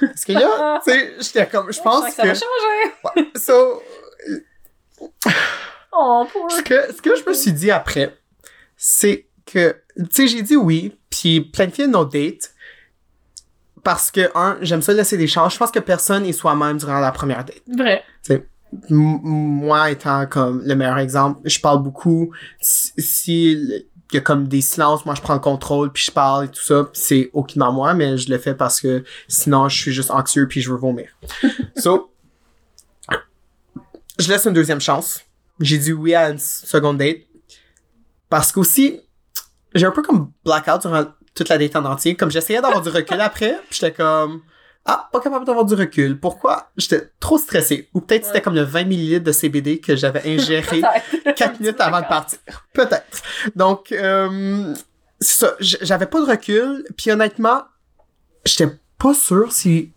parce 0.00 0.24
que 0.24 0.32
là 0.32 0.80
tu 0.84 0.90
sais 0.90 1.14
j'étais 1.20 1.46
comme 1.46 1.72
je 1.72 1.80
pense 1.80 2.04
que 2.06 2.12
ça 2.12 2.24
va 2.24 2.34
changer. 2.34 2.92
Ouais. 3.16 3.30
so 3.36 3.82
Oh, 5.98 6.26
pour 6.30 6.50
ce 6.50 6.62
que, 6.62 6.92
ce 6.92 7.00
que 7.00 7.16
je 7.16 7.24
me 7.26 7.32
suis 7.32 7.52
dit 7.52 7.70
après, 7.70 8.14
c'est 8.76 9.25
que, 9.46 9.76
tu 9.96 10.04
sais, 10.10 10.28
j'ai 10.28 10.42
dit 10.42 10.56
oui, 10.56 10.96
puis 11.08 11.40
planifier 11.40 11.86
nos 11.86 12.04
dates, 12.04 12.52
parce 13.82 14.10
que, 14.10 14.28
un, 14.34 14.58
j'aime 14.62 14.82
ça 14.82 14.92
laisser 14.92 15.16
des 15.16 15.28
chances. 15.28 15.54
Je 15.54 15.58
pense 15.58 15.70
que 15.70 15.78
personne 15.78 16.24
est 16.26 16.32
soi-même 16.32 16.76
durant 16.76 16.98
la 16.98 17.12
première 17.12 17.44
date. 17.44 17.62
Vrai. 17.68 18.04
M- 18.28 18.40
moi 18.90 19.92
étant 19.92 20.26
comme 20.26 20.62
le 20.64 20.74
meilleur 20.74 20.98
exemple, 20.98 21.40
je 21.48 21.60
parle 21.60 21.84
beaucoup. 21.84 22.32
Si, 22.60 22.92
si 22.98 23.52
il 23.52 23.86
y 24.12 24.16
a 24.16 24.20
comme 24.20 24.48
des 24.48 24.60
silences, 24.60 25.06
moi 25.06 25.14
je 25.14 25.20
prends 25.22 25.34
le 25.34 25.40
contrôle 25.40 25.92
puis 25.92 26.02
je 26.04 26.10
parle 26.10 26.46
et 26.46 26.48
tout 26.48 26.62
ça, 26.62 26.88
c'est 26.92 27.30
aucunement 27.32 27.72
moi, 27.72 27.94
mais 27.94 28.18
je 28.18 28.28
le 28.28 28.38
fais 28.38 28.54
parce 28.54 28.80
que 28.80 29.04
sinon 29.28 29.68
je 29.68 29.76
suis 29.80 29.92
juste 29.92 30.10
anxieux 30.10 30.48
puis 30.48 30.60
je 30.60 30.70
veux 30.72 30.76
vomir. 30.78 31.08
so, 31.76 32.12
je 34.18 34.28
laisse 34.28 34.46
une 34.46 34.52
deuxième 34.52 34.80
chance. 34.80 35.20
J'ai 35.60 35.78
dit 35.78 35.92
oui 35.92 36.14
à 36.14 36.30
une 36.30 36.38
seconde 36.38 36.98
date 36.98 37.18
parce 38.28 38.50
qu'aussi 38.50 39.00
j'ai 39.76 39.86
un 39.86 39.90
peu 39.92 40.02
comme 40.02 40.30
blackout 40.44 40.82
durant 40.82 41.04
toute 41.34 41.48
la 41.48 41.58
date 41.58 41.76
en 41.76 41.84
entier, 41.84 42.16
comme 42.16 42.30
j'essayais 42.30 42.60
d'avoir 42.60 42.82
du 42.82 42.88
recul 42.88 43.20
après, 43.20 43.58
puis 43.68 43.78
j'étais 43.80 43.92
comme 43.92 44.42
ah, 44.88 45.08
pas 45.12 45.18
capable 45.20 45.44
d'avoir 45.44 45.64
du 45.64 45.74
recul. 45.74 46.18
Pourquoi? 46.20 46.70
J'étais 46.76 47.10
trop 47.18 47.38
stressé. 47.38 47.88
Ou 47.92 48.00
peut-être 48.00 48.24
c'était 48.26 48.40
comme 48.40 48.54
le 48.54 48.62
20 48.62 48.82
ml 48.82 49.20
de 49.20 49.32
CBD 49.32 49.80
que 49.80 49.96
j'avais 49.96 50.22
ingéré 50.32 50.80
Peut-être. 51.24 51.34
4 51.34 51.60
minutes 51.60 51.80
avant 51.80 52.00
de 52.00 52.06
partir. 52.06 52.38
Peut-être. 52.72 53.22
Donc, 53.56 53.90
euh, 53.90 54.72
c'est 55.20 55.44
ça. 55.44 55.54
J'avais 55.58 56.06
pas 56.06 56.20
de 56.20 56.30
recul. 56.30 56.84
Puis 56.96 57.10
honnêtement, 57.10 57.64
j'étais 58.44 58.72
pas 58.96 59.12
sûr 59.12 59.50
si 59.50 59.90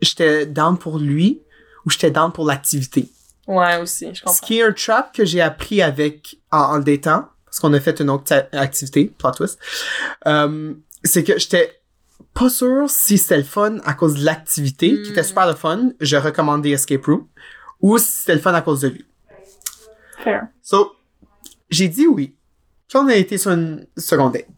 j'étais 0.00 0.46
down 0.46 0.78
pour 0.78 0.98
lui 1.00 1.42
ou 1.84 1.90
j'étais 1.90 2.12
down 2.12 2.30
pour 2.30 2.46
l'activité. 2.46 3.08
Ouais, 3.48 3.78
aussi, 3.78 4.10
je 4.14 4.20
Ce 4.20 4.24
comprends. 4.24 4.46
qui 4.46 4.60
est 4.60 4.62
un 4.62 4.72
trap 4.72 5.12
que 5.12 5.24
j'ai 5.24 5.40
appris 5.40 5.82
avec 5.82 6.36
en, 6.52 6.58
en 6.58 6.76
le 6.76 6.84
datant, 6.84 7.28
parce 7.52 7.60
qu'on 7.60 7.74
a 7.74 7.80
fait 7.80 8.00
une 8.00 8.08
autre 8.08 8.32
activité, 8.52 9.12
plot 9.18 9.32
twist, 9.32 9.58
euh, 10.26 10.72
c'est 11.04 11.22
que 11.22 11.38
j'étais 11.38 11.82
pas 12.32 12.48
sûr 12.48 12.88
si 12.88 13.18
c'était 13.18 13.36
le 13.36 13.42
fun 13.42 13.76
à 13.84 13.92
cause 13.92 14.14
de 14.14 14.24
l'activité, 14.24 15.02
qui 15.02 15.10
était 15.10 15.22
super 15.22 15.46
le 15.46 15.52
fun, 15.52 15.90
je 16.00 16.16
recommande 16.16 16.62
des 16.62 16.70
escape 16.70 17.04
room, 17.04 17.28
ou 17.82 17.98
si 17.98 18.06
c'était 18.06 18.36
le 18.36 18.40
fun 18.40 18.54
à 18.54 18.62
cause 18.62 18.80
de 18.80 18.88
lui. 18.88 19.04
Fair. 20.24 20.46
So, 20.62 20.92
j'ai 21.68 21.88
dit 21.88 22.06
oui. 22.06 22.34
Puis 22.88 22.96
on 22.96 23.06
a 23.08 23.16
été 23.16 23.36
sur 23.36 23.50
une 23.50 23.86
seconde 23.98 24.32
date. 24.32 24.48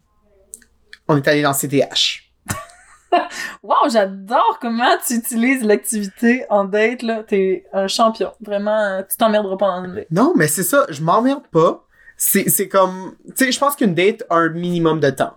On 1.09 1.17
est 1.17 1.27
allé 1.27 1.43
dans 1.43 1.53
CTH. 1.53 2.31
Wow, 3.63 3.89
j'adore 3.91 4.59
comment 4.61 4.99
tu 5.07 5.15
utilises 5.15 5.65
l'activité 5.65 6.45
en 6.51 6.65
date, 6.65 7.03
là. 7.03 7.23
T'es 7.27 7.65
un 7.73 7.87
champion. 7.89 8.33
Vraiment, 8.41 9.03
tu 9.09 9.17
t'emmerderas 9.17 9.57
pas 9.57 9.67
en 9.67 9.89
date. 9.89 10.07
Non, 10.11 10.35
mais 10.37 10.49
c'est 10.49 10.63
ça, 10.63 10.85
je 10.91 11.03
m'emmerde 11.03 11.47
pas. 11.51 11.84
C'est, 12.17 12.49
c'est 12.49 12.69
comme, 12.69 13.17
tu 13.37 13.45
sais, 13.47 13.53
je 13.53 13.59
pense 13.59 13.75
qu'une 13.77 13.95
date 13.95 14.25
a 14.31 14.37
un 14.37 14.49
minimum 14.51 15.01
de 15.01 15.11
temps. 15.11 15.37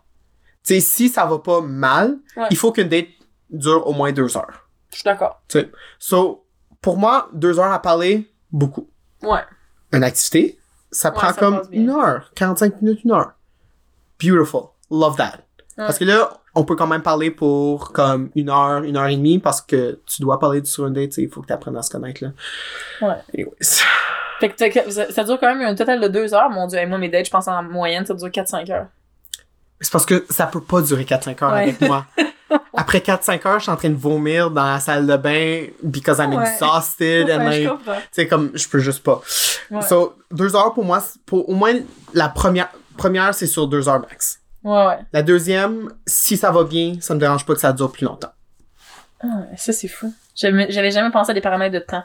Tu 0.64 0.76
sais, 0.76 0.80
si 0.80 1.10
ça 1.10 1.26
va 1.26 1.40
pas 1.40 1.62
mal, 1.62 2.18
Ouais. 2.36 2.48
il 2.52 2.58
faut 2.58 2.72
qu'une 2.72 2.90
date 2.90 3.08
dure 3.50 3.88
au 3.88 3.94
moins 3.94 4.12
deux 4.12 4.36
heures. 4.38 4.68
Je 4.92 4.98
suis 4.98 5.04
d'accord. 5.04 5.42
Tu 5.48 5.60
sais. 5.60 5.72
So, 6.00 6.46
pour 6.82 6.98
moi, 6.98 7.30
deux 7.34 7.60
heures 7.60 7.72
à 7.72 7.82
parler, 7.82 8.32
beaucoup. 8.52 8.90
Ouais. 9.24 9.40
Une 9.92 10.04
activité, 10.04 10.60
ça 10.92 11.10
Ouais, 11.10 11.16
prend 11.16 11.28
ça 11.28 11.34
comme 11.34 11.62
une 11.72 11.90
heure, 11.90 12.32
45 12.36 12.82
minutes, 12.82 13.04
une 13.04 13.12
heure. 13.12 13.34
Beautiful. 14.22 14.64
Love 14.92 15.16
that. 15.18 15.40
Parce 15.76 15.98
que 16.00 16.06
là, 16.06 16.42
on 16.56 16.64
peut 16.64 16.76
quand 16.76 16.88
même 16.88 17.04
parler 17.04 17.30
pour 17.30 17.92
comme 17.94 18.32
une 18.36 18.50
heure, 18.50 18.84
une 18.84 18.98
heure 18.98 19.08
et 19.08 19.16
demie, 19.16 19.38
parce 19.40 19.62
que 19.62 20.00
tu 20.08 20.22
dois 20.24 20.40
parler 20.40 20.64
sur 20.66 20.88
une 20.88 20.94
date, 20.94 21.10
tu 21.10 21.16
sais, 21.16 21.22
il 21.24 21.30
faut 21.30 21.42
que 21.42 21.48
tu 21.48 21.54
apprennes 21.54 21.78
à 21.78 21.84
se 21.84 21.90
connaître, 21.92 22.24
là. 22.24 22.32
Ouais. 23.02 23.16
Anyways. 23.34 23.84
Fait 24.40 24.50
que 24.50 24.92
ça, 24.92 25.12
ça 25.12 25.24
dure 25.24 25.40
quand 25.40 25.54
même 25.56 25.68
un 25.68 25.76
total 25.76 26.00
de 26.00 26.08
deux 26.08 26.34
heures. 26.34 26.50
Mon 26.50 26.68
dieu, 26.68 26.78
Hey, 26.78 26.86
moi, 26.86 26.98
mes 26.98 27.10
dates, 27.10 27.26
je 27.26 27.32
pense 27.32 27.48
en 27.48 27.64
moyenne, 27.64 28.06
ça 28.06 28.14
dure 28.14 28.28
4-5 28.30 28.70
heures. 28.72 28.88
C'est 29.82 29.92
parce 29.92 30.06
que 30.06 30.26
ça 30.30 30.46
peut 30.48 30.62
pas 30.62 30.82
durer 30.82 31.04
4-5 31.06 31.44
heures 31.44 31.54
Ouais. 31.54 31.62
avec 31.64 31.82
moi. 31.82 32.06
Après 32.76 33.00
4-5 33.00 33.46
heures, 33.48 33.58
je 33.60 33.64
suis 33.64 33.72
en 33.72 33.76
train 33.76 33.90
de 33.90 33.96
vomir 33.96 34.50
dans 34.52 34.64
la 34.66 34.80
salle 34.80 35.06
de 35.06 35.18
bain 35.18 35.66
because 35.84 36.20
I'm 36.20 36.34
Ouais. 36.34 36.44
exhausted 36.54 37.30
and 37.30 37.46
Ouais, 37.48 37.68
tu 37.86 37.92
sais, 38.12 38.28
comme, 38.28 38.52
je 38.54 38.68
peux 38.70 38.80
juste 38.80 39.04
pas. 39.04 39.22
So, 39.82 40.16
deux 40.32 40.56
heures 40.56 40.74
pour 40.74 40.86
moi, 40.86 41.00
c'est- 41.02 41.20
pour 41.26 41.50
au 41.50 41.54
moins 41.54 41.74
la 42.14 42.30
première, 42.30 42.70
première, 42.98 43.34
c'est 43.34 43.48
sur 43.48 43.68
deux 43.68 43.90
heures 43.90 44.00
max. 44.00 44.40
Ouais, 44.64 44.86
ouais. 44.88 44.98
La 45.14 45.22
deuxième, 45.24 45.92
si 46.06 46.38
ça 46.38 46.52
va 46.52 46.64
bien, 46.64 46.96
ça 47.02 47.14
me 47.16 47.20
dérange 47.20 47.46
pas 47.46 47.54
que 47.54 47.60
ça 47.60 47.74
dure 47.74 47.92
plus 47.92 48.06
longtemps. 48.06 48.32
Ah, 49.22 49.28
ça, 49.58 49.74
c'est 49.74 49.88
fou. 49.88 50.14
J'avais 50.36 50.92
jamais 50.92 51.12
pensé 51.12 51.32
à 51.32 51.34
des 51.34 51.42
paramètres 51.42 51.74
de 51.74 51.80
temps. 51.80 52.04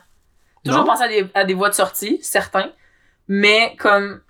Toujours 0.64 0.85
pensé 0.85 1.03
à 1.03 1.09
des, 1.09 1.31
à 1.35 1.44
des 1.44 1.55
voies 1.55 1.68
de 1.70 1.75
sortie, 1.75 2.18
certains. 2.22 2.72
Mais 3.29 3.77
comme, 3.77 4.20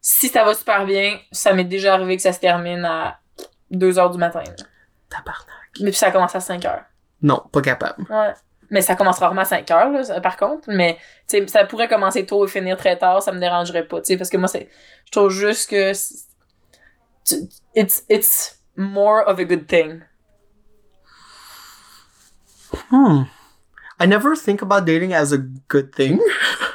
si 0.00 0.28
ça 0.28 0.44
va 0.44 0.54
super 0.54 0.86
bien, 0.86 1.18
ça 1.32 1.52
m'est 1.52 1.64
déjà 1.64 1.94
arrivé 1.94 2.16
que 2.16 2.22
ça 2.22 2.32
se 2.32 2.40
termine 2.40 2.84
à 2.84 3.20
2 3.70 3.98
heures 3.98 4.10
du 4.10 4.18
matin. 4.18 4.42
là. 4.46 4.64
Tabarnak. 5.10 5.48
Mais 5.80 5.90
puis 5.90 5.98
ça 5.98 6.10
commence 6.10 6.34
à 6.34 6.40
5 6.40 6.64
heures. 6.64 6.84
Non, 7.22 7.42
pas 7.52 7.62
capable. 7.62 8.04
Ouais. 8.10 8.32
Mais 8.70 8.80
ça 8.80 8.96
commence 8.96 9.18
rarement 9.18 9.42
à 9.42 9.44
5 9.44 9.70
heures, 9.70 9.90
là, 9.90 10.20
par 10.20 10.36
contre. 10.36 10.68
Mais, 10.68 10.98
tu 11.28 11.38
sais, 11.38 11.46
ça 11.48 11.64
pourrait 11.64 11.88
commencer 11.88 12.26
tôt 12.26 12.44
et 12.44 12.48
finir 12.48 12.76
très 12.76 12.96
tard, 12.98 13.22
ça 13.22 13.32
me 13.32 13.38
dérangerait 13.38 13.86
pas, 13.86 14.00
tu 14.00 14.06
sais, 14.06 14.16
parce 14.16 14.30
que 14.30 14.36
moi, 14.36 14.48
c'est, 14.48 14.68
je 15.06 15.10
trouve 15.10 15.30
juste 15.30 15.70
que 15.70 15.92
it's, 17.74 18.04
it's 18.08 18.58
more 18.76 19.22
of 19.26 19.38
a 19.38 19.44
good 19.44 19.66
thing. 19.66 20.02
Hmm. 22.90 23.24
I 24.00 24.06
never 24.06 24.34
think 24.36 24.62
about 24.62 24.82
dating 24.84 25.14
as 25.14 25.32
a 25.32 25.38
good 25.68 25.90
thing. 25.94 26.20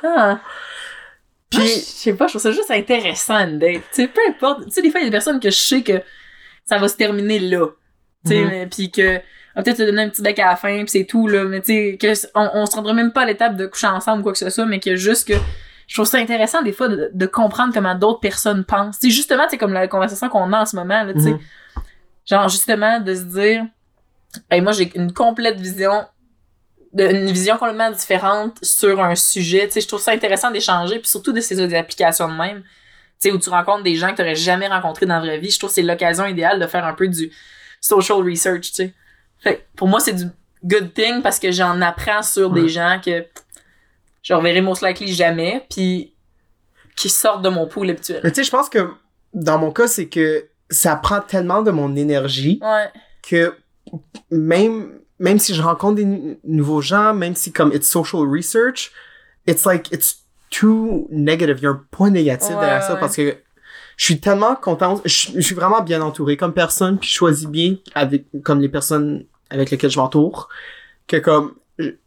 Ah. 0.03 0.39
Puis- 1.49 1.61
je 1.67 1.67
sais 1.79 2.13
pas, 2.13 2.27
je 2.27 2.33
trouve 2.33 2.41
ça 2.41 2.51
juste 2.51 2.71
intéressant, 2.71 3.35
une 3.39 3.59
date. 3.59 3.81
Tu 3.93 4.03
sais, 4.03 4.07
peu 4.07 4.21
importe. 4.29 4.65
Tu 4.65 4.71
sais, 4.71 4.81
des 4.81 4.91
fois, 4.91 4.99
il 5.01 5.03
y 5.03 5.07
a 5.07 5.09
des 5.09 5.13
personnes 5.15 5.39
que 5.39 5.49
je 5.49 5.57
sais 5.57 5.81
que 5.81 6.01
ça 6.65 6.77
va 6.77 6.87
se 6.87 6.95
terminer 6.95 7.39
là. 7.39 7.65
Tu 8.25 8.31
sais, 8.31 8.41
Mhm. 8.41 8.49
mais- 8.49 8.67
puis 8.67 8.91
que, 8.91 9.15
va 9.55 9.63
peut-être 9.63 9.77
te 9.77 9.83
donner 9.83 10.03
un 10.03 10.09
petit 10.09 10.21
bec 10.21 10.37
à 10.39 10.45
la 10.49 10.55
fin, 10.55 10.77
puis 10.79 10.89
c'est 10.89 11.05
tout, 11.05 11.27
là. 11.27 11.43
Mais 11.45 11.61
tu 11.61 11.97
sais, 11.99 12.29
on, 12.35 12.49
on 12.53 12.65
se 12.65 12.75
rendrait 12.75 12.93
même 12.93 13.11
pas 13.11 13.21
à 13.21 13.25
l'étape 13.25 13.55
de 13.55 13.65
coucher 13.65 13.87
ensemble 13.87 14.19
ou 14.21 14.23
quoi 14.23 14.31
que 14.33 14.37
ce 14.37 14.49
soit, 14.49 14.65
mais 14.65 14.79
que 14.79 14.95
juste 14.95 15.27
que, 15.27 15.33
je 15.87 15.95
trouve 15.95 16.05
ça 16.05 16.19
intéressant, 16.19 16.61
des 16.61 16.71
fois, 16.71 16.87
de, 16.87 17.09
de 17.11 17.25
comprendre 17.25 17.73
comment 17.73 17.95
d'autres 17.95 18.19
personnes 18.19 18.63
pensent. 18.63 18.99
Tu 18.99 19.09
sais, 19.09 19.15
justement, 19.15 19.43
c'est 19.49 19.57
comme 19.57 19.73
la 19.73 19.87
conversation 19.87 20.29
qu'on 20.29 20.53
a 20.53 20.61
en 20.61 20.65
ce 20.67 20.75
moment, 20.75 21.03
là, 21.03 21.13
tu 21.13 21.19
sais. 21.21 21.31
Mhm. 21.31 21.39
Genre, 22.27 22.47
justement, 22.47 22.99
de 22.99 23.15
se 23.15 23.23
dire, 23.23 23.65
hey, 24.51 24.61
moi, 24.61 24.71
j'ai 24.71 24.91
une 24.95 25.11
complète 25.13 25.59
vision, 25.59 26.05
une 26.97 27.31
vision 27.31 27.57
complètement 27.57 27.91
différente 27.91 28.57
sur 28.63 28.99
un 29.01 29.15
sujet. 29.15 29.67
Tu 29.67 29.73
sais, 29.73 29.81
je 29.81 29.87
trouve 29.87 30.01
ça 30.01 30.11
intéressant 30.11 30.49
d'échanger, 30.51 30.99
puis 30.99 31.07
surtout 31.07 31.31
de 31.33 31.41
ces 31.41 31.73
applications 31.75 32.27
de 32.27 32.33
même. 32.37 32.61
Tu 32.61 33.29
sais, 33.29 33.31
où 33.31 33.37
tu 33.37 33.49
rencontres 33.49 33.83
des 33.83 33.95
gens 33.95 34.11
que 34.11 34.15
tu 34.15 34.21
n'aurais 34.21 34.35
jamais 34.35 34.67
rencontrés 34.67 35.05
dans 35.05 35.15
la 35.15 35.21
vraie 35.21 35.37
vie. 35.39 35.51
Je 35.51 35.57
trouve 35.59 35.69
que 35.69 35.75
c'est 35.75 35.81
l'occasion 35.81 36.25
idéale 36.25 36.59
de 36.59 36.67
faire 36.67 36.85
un 36.85 36.93
peu 36.93 37.07
du 37.07 37.31
social 37.81 38.17
research, 38.19 38.61
tu 38.61 38.73
sais. 38.73 38.93
Fait 39.39 39.57
que 39.57 39.61
pour 39.75 39.87
moi, 39.87 39.99
c'est 39.99 40.13
du 40.13 40.25
good 40.63 40.93
thing 40.93 41.21
parce 41.21 41.37
que 41.39 41.51
j'en 41.51 41.79
apprends 41.81 42.23
sur 42.23 42.51
Ouais. 42.51 42.61
des 42.61 42.69
gens 42.69 42.99
que 43.03 43.25
je 44.23 44.33
reverrai 44.33 44.61
most 44.61 44.81
likely 44.85 45.13
jamais, 45.13 45.65
puis 45.69 46.13
qui 46.95 47.07
sortent 47.09 47.41
de 47.43 47.49
mon 47.49 47.67
pool 47.67 47.89
habituel. 47.89 48.19
Mais 48.23 48.31
tu 48.31 48.35
sais, 48.37 48.43
je 48.43 48.51
pense 48.51 48.67
que 48.69 48.89
dans 49.33 49.57
mon 49.57 49.71
cas, 49.71 49.87
c'est 49.87 50.07
que 50.09 50.47
ça 50.69 50.95
prend 50.97 51.19
tellement 51.21 51.61
de 51.61 51.71
mon 51.71 51.95
énergie 51.95 52.59
Ouais. 52.61 52.89
que 53.27 53.55
même, 54.31 54.99
même 55.19 55.39
si 55.39 55.53
je 55.53 55.61
rencontre 55.61 55.95
des 55.95 56.05
nou- 56.05 56.37
nouveaux 56.43 56.81
gens, 56.81 57.13
même 57.13 57.35
si 57.35 57.51
comme 57.51 57.71
it's 57.73 57.87
social 57.89 58.21
research, 58.29 58.91
it's 59.47 59.65
like, 59.65 59.91
it's 59.91 60.23
too 60.49 61.07
negative. 61.11 61.57
Il 61.59 61.63
y 61.63 61.67
a 61.67 61.71
un 61.71 61.83
point 61.91 62.09
négatif 62.09 62.51
Ouais, 62.55 62.61
derrière 62.61 62.83
ça 62.83 62.93
ouais. 62.93 62.99
parce 62.99 63.15
que 63.15 63.35
je 63.97 64.05
suis 64.05 64.19
tellement 64.19 64.55
contente, 64.55 65.01
je, 65.05 65.31
je 65.35 65.41
suis 65.41 65.55
vraiment 65.55 65.81
bien 65.81 66.01
entouré 66.01 66.37
comme 66.37 66.53
personne, 66.53 66.97
puis 66.97 67.09
je 67.09 67.13
choisis 67.15 67.47
bien 67.47 67.75
avec, 67.95 68.25
comme 68.43 68.61
les 68.61 68.69
personnes 68.69 69.25
avec 69.49 69.71
lesquelles 69.71 69.91
je 69.91 69.99
m'entoure, 69.99 70.47
que 71.07 71.17
comme, 71.17 71.53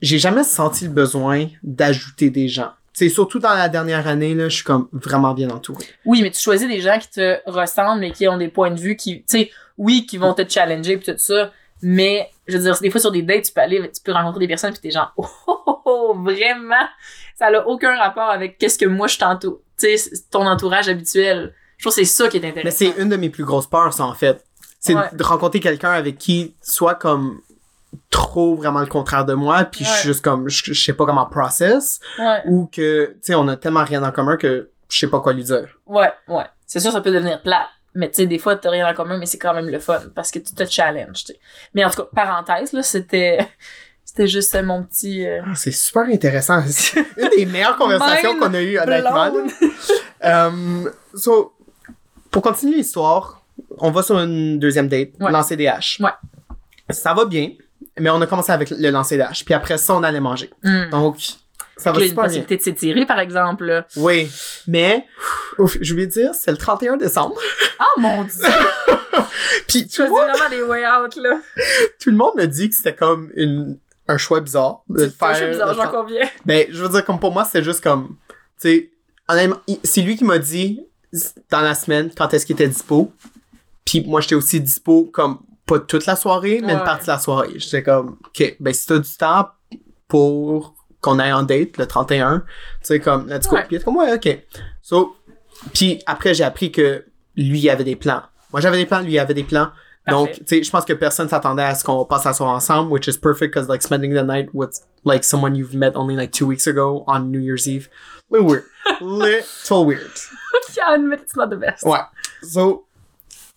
j'ai 0.01 0.19
jamais 0.19 0.45
senti 0.45 0.85
le 0.85 0.91
besoin 0.91 1.47
d'ajouter 1.63 2.31
des 2.31 2.49
gens. 2.49 2.71
C'est 2.95 3.09
surtout 3.09 3.39
dans 3.39 3.55
la 3.55 3.69
dernière 3.71 4.07
année, 4.07 4.35
là, 4.35 4.49
je 4.51 4.57
suis 4.57 4.65
comme 4.65 4.89
vraiment 4.93 5.33
bien 5.35 5.49
entouré. 5.51 5.85
Oui, 6.05 6.21
mais 6.23 6.31
tu 6.31 6.41
choisis 6.41 6.69
des 6.69 6.81
gens 6.81 6.99
qui 6.99 7.09
te 7.09 7.39
ressemblent 7.51 8.05
et 8.05 8.11
qui 8.13 8.29
ont 8.29 8.37
des 8.37 8.49
points 8.49 8.71
de 8.71 8.79
vue 8.79 8.97
qui, 8.97 9.21
tu 9.21 9.25
sais, 9.29 9.51
oui, 9.79 10.05
qui 10.07 10.19
vont 10.19 10.35
te 10.35 10.43
challenger 10.47 10.99
pis 10.99 11.07
tout 11.13 11.19
ça, 11.19 11.51
mais, 11.83 12.31
je 12.47 12.57
veux 12.57 12.63
dire, 12.63 12.79
des 12.81 12.91
fois 12.91 13.01
sur 13.01 13.11
des 13.13 13.23
dates, 13.23 13.43
tu 13.45 13.53
peux 13.53 13.61
aller, 13.61 13.91
tu 13.91 14.01
peux 14.03 14.13
rencontrer 14.13 14.41
des 14.41 14.49
personnes 14.49 14.73
pis 14.73 14.81
t'es 14.81 14.91
genre, 14.91 15.13
oh, 15.17 15.27
oh, 15.47 15.61
oh, 15.67 15.83
oh, 15.85 16.15
vraiment, 16.23 16.87
ça 17.37 17.51
n'a 17.51 17.67
aucun 17.67 17.97
rapport 17.97 18.31
avec 18.31 18.59
qu'est-ce 18.59 18.79
que 18.79 18.87
moi 18.87 19.07
je 19.09 19.19
t'entoure, 19.19 19.61
tu 19.79 19.97
sais, 19.99 20.11
ton 20.31 20.47
entourage 20.47 20.89
habituel. 20.89 21.55
Je 21.79 21.85
trouve 21.85 21.97
que 21.97 22.05
c'est 22.05 22.13
ça 22.13 22.29
qui 22.29 22.37
est 22.37 22.45
intéressant. 22.49 22.65
Mais 22.65 22.71
c'est 22.95 23.03
une 23.03 23.09
de 23.09 23.17
mes 23.17 23.29
plus 23.31 23.45
grosses 23.45 23.67
peurs, 23.67 23.93
ça, 23.93 24.05
en 24.05 24.15
fait. 24.15 24.45
C'est 24.79 24.95
Ouais. 24.95 25.09
de 25.13 25.23
rencontrer 25.25 25.59
quelqu'un 25.61 25.91
avec 25.93 26.19
qui, 26.19 26.55
soit 26.63 26.95
comme 26.95 27.41
trop 28.11 28.55
vraiment 28.57 28.81
le 28.81 28.87
contraire 28.87 29.25
de 29.25 29.35
moi, 29.35 29.65
puis 29.65 29.85
je 29.85 29.91
suis 29.91 30.09
juste 30.09 30.25
comme, 30.25 30.49
je, 30.49 30.73
je 30.73 30.81
sais 30.85 30.93
pas 30.93 31.05
comment 31.05 31.27
process, 31.27 32.01
Ouais, 32.19 32.43
ou 32.47 32.67
que, 32.67 33.07
tu 33.15 33.19
sais, 33.23 33.35
on 33.35 33.47
a 33.49 33.57
tellement 33.57 33.85
rien 33.85 34.03
en 34.03 34.11
commun 34.13 34.37
que 34.37 34.71
je 34.89 34.99
sais 34.99 35.09
pas 35.09 35.21
quoi 35.21 35.33
lui 35.33 35.45
dire. 35.45 35.69
ouais, 35.87 36.13
ouais. 36.29 36.45
C'est 36.67 36.81
sûr, 36.81 36.91
ça 36.93 37.01
peut 37.03 37.11
devenir 37.13 37.43
plat. 37.43 37.67
Mais 37.95 38.09
tu 38.11 38.17
sais, 38.17 38.27
des 38.27 38.39
fois, 38.39 38.57
t'as 38.57 38.71
rien 38.71 38.89
en 38.89 38.95
commun, 38.95 39.19
mais 39.19 39.27
c'est 39.27 39.39
quand 39.39 39.53
même 39.55 39.69
le 39.69 39.79
fun 39.79 40.01
parce 40.15 40.31
que 40.31 40.39
tu 40.39 40.55
te 40.55 40.65
challenges, 40.65 41.25
tu 41.25 41.33
sais. 41.33 41.41
Mais 41.75 41.85
en 41.85 41.91
tout 41.91 42.03
cas, 42.03 42.09
parenthèse, 42.15 42.73
là, 42.73 42.83
c'était, 42.83 43.39
c'était 44.05 44.27
juste 44.27 44.61
mon 44.63 44.83
petit, 44.83 45.27
euh, 45.27 45.43
Ah, 45.47 45.55
c'est 45.55 45.71
super 45.73 46.03
intéressant. 46.05 46.63
C'est 46.67 46.99
une 47.19 47.29
des 47.37 47.47
meilleures 47.47 47.77
conversations 47.77 48.39
qu'on 48.39 48.55
a 48.55 48.63
eues, 48.63 48.79
honnêtement. 48.79 49.33
Euh, 50.25 50.89
so, 51.17 51.53
pour 52.31 52.43
continuer 52.43 52.77
l'histoire, 52.77 53.45
on 53.79 53.91
va 53.91 54.05
sur 54.05 54.21
une 54.21 54.57
deuxième 54.61 54.87
date, 54.87 55.09
Ouais. 55.19 55.33
lancer 55.33 55.57
des 55.57 55.67
haches. 55.67 55.99
Ouais. 56.01 56.13
Ça 56.91 57.13
va 57.13 57.25
bien, 57.25 57.51
mais 57.99 58.09
on 58.09 58.21
a 58.21 58.27
commencé 58.29 58.53
avec 58.53 58.71
le 58.71 58.91
lancer 58.91 59.17
des 59.17 59.23
haches, 59.25 59.45
puis 59.45 59.53
après 59.53 59.79
ça, 59.79 59.95
on 59.97 60.03
allait 60.05 60.21
manger. 60.21 60.49
Hmm. 60.63 60.91
Donc, 60.91 61.17
ça 61.77 61.93
va 61.93 61.99
Il 61.99 62.01
y 62.01 62.05
a 62.05 62.07
une 62.09 62.15
bien. 62.15 62.23
possibilité 62.25 62.57
de 62.57 62.63
s'étirer, 62.63 63.07
par 63.07 63.19
exemple, 63.19 63.65
là. 63.65 63.87
Oui, 63.97 64.31
mais 64.67 65.07
ouf, 65.59 65.77
je 65.81 65.93
voulais 65.93 66.07
dire, 66.07 66.35
c'est 66.35 66.51
le 66.51 66.57
31 66.57 66.97
décembre. 66.97 67.37
Oh 67.97 68.01
mon 68.01 68.23
dieu! 68.23 68.33
Puis 69.67 69.89
Tu 69.89 70.07
vois, 70.07 70.31
vraiment 70.33 70.49
des 70.51 70.63
way 70.63 70.87
out, 70.87 71.17
là. 71.17 71.41
tout 72.01 72.11
le 72.11 72.17
monde 72.17 72.35
me 72.37 72.47
dit 72.47 72.69
que 72.71 72.77
c'était 72.77 72.95
comme 72.95 73.31
une, 73.35 73.79
un 74.07 74.17
choix 74.19 74.41
bizarre 74.41 74.83
de 74.89 75.03
le 75.05 75.11
C'est 75.11 75.19
pas 75.19 75.35
faire. 75.35 75.51
bizarre, 75.51 75.75
j'en 75.75 75.83
30. 75.89 75.93
conviens. 75.93 76.29
Ben, 76.47 76.67
je 76.71 76.81
veux 76.83 76.89
dire, 76.89 77.05
comme 77.05 77.19
pour 77.19 77.33
moi, 77.33 77.45
c'est 77.45 77.63
juste 77.65 77.83
comme, 77.83 78.17
tu 78.61 78.69
sais, 78.69 78.91
c'est 79.83 80.03
lui 80.03 80.17
qui 80.17 80.25
m'a 80.25 80.39
dit 80.39 80.81
dans 81.51 81.61
la 81.61 81.75
semaine 81.75 82.11
quand 82.17 82.33
est-ce 82.33 82.47
qu'il 82.47 82.55
était 82.55 82.69
dispo. 82.69 83.13
Puis 83.85 84.03
moi, 84.07 84.21
j'étais 84.21 84.37
aussi 84.37 84.61
dispo 84.61 85.07
comme 85.13 85.41
pas 85.67 85.81
toute 85.81 86.07
la 86.07 86.15
soirée, 86.17 86.61
mais 86.63 86.73
une 86.75 86.85
partie 86.85 87.07
de 87.07 87.11
la 87.13 87.19
soirée. 87.19 87.51
J'étais 87.57 87.83
comme, 87.83 88.17
ok, 88.27 88.57
ben 88.61 88.73
si 88.73 88.87
t'as 88.87 88.99
du 88.99 89.17
temps 89.17 89.49
pour 90.09 90.75
qu'on 91.03 91.19
aille 91.19 91.33
en 91.33 91.43
date 91.43 91.77
le 91.77 91.87
31, 91.87 92.39
tu 92.39 92.47
sais, 92.83 93.01
comme, 93.01 93.29
let's 93.29 93.47
go. 93.47 93.57
Ouais. 93.57 93.65
Puis 93.69 93.81
comme, 93.81 93.97
ouais, 93.97 94.15
ok. 94.15 94.39
So, 94.81 95.17
puis 95.75 96.01
après, 96.07 96.33
j'ai 96.33 96.45
appris 96.45 96.73
que 96.73 97.05
lui, 97.37 97.59
il 97.59 97.69
avait 97.69 97.85
des 97.85 97.97
plans. 97.97 98.23
Moi, 98.53 98.61
j'avais 98.61 98.79
des 98.79 98.87
plans, 98.87 99.01
lui, 99.01 99.19
avait 99.19 99.35
des 99.35 99.45
plans. 99.45 99.69
Donc, 100.09 100.33
tu 100.33 100.43
sais, 100.47 100.63
je 100.63 100.71
pense 100.71 100.85
que 100.85 100.93
personne 100.93 101.29
s'attendait 101.29 101.63
à 101.63 101.75
ce 101.75 101.85
qu'on 101.85 102.05
passe 102.05 102.25
la 102.25 102.33
soirée 102.33 102.55
ensemble, 102.55 102.91
which 102.91 103.07
is 103.07 103.17
perfect 103.19 103.55
because 103.55 103.69
like 103.69 103.83
spending 103.83 104.13
the 104.15 104.25
night 104.25 104.49
with 104.53 104.81
like 105.05 105.23
someone 105.23 105.55
you've 105.55 105.75
met 105.75 105.93
only 105.95 106.17
like 106.17 106.33
two 106.33 106.47
weeks 106.47 106.67
ago 106.67 107.05
on 107.07 107.31
New 107.31 107.39
Year's 107.41 107.69
Eve, 107.69 107.89
little 108.31 108.49
weird, 108.49 108.65
little 109.01 109.85
weird. 109.85 110.11
I 110.85 110.95
admit 110.95 111.21
it's 111.21 111.37
not 111.37 111.51
the 111.51 111.57
best. 111.57 111.85
Ouais. 111.85 112.01
So, 112.43 112.87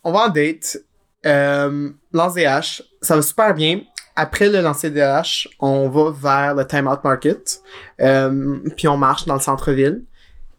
on 0.03 0.11
va 0.11 0.25
en 0.25 0.29
date, 0.29 0.77
euh, 1.25 1.89
lance 2.13 2.35
des 2.35 2.45
haches, 2.45 2.83
ça 3.01 3.15
va 3.15 3.23
super 3.23 3.53
bien. 3.55 3.81
Après 4.15 4.49
le 4.49 4.61
lancer 4.61 4.89
des 4.91 5.01
haches, 5.01 5.47
on 5.59 5.89
va 5.89 6.11
vers 6.11 6.55
le 6.55 6.65
Time 6.65 6.87
Out 6.87 7.03
Market, 7.03 7.61
euh, 8.01 8.59
puis 8.77 8.87
on 8.87 8.97
marche 8.97 9.25
dans 9.25 9.33
le 9.35 9.39
centre-ville. 9.41 10.03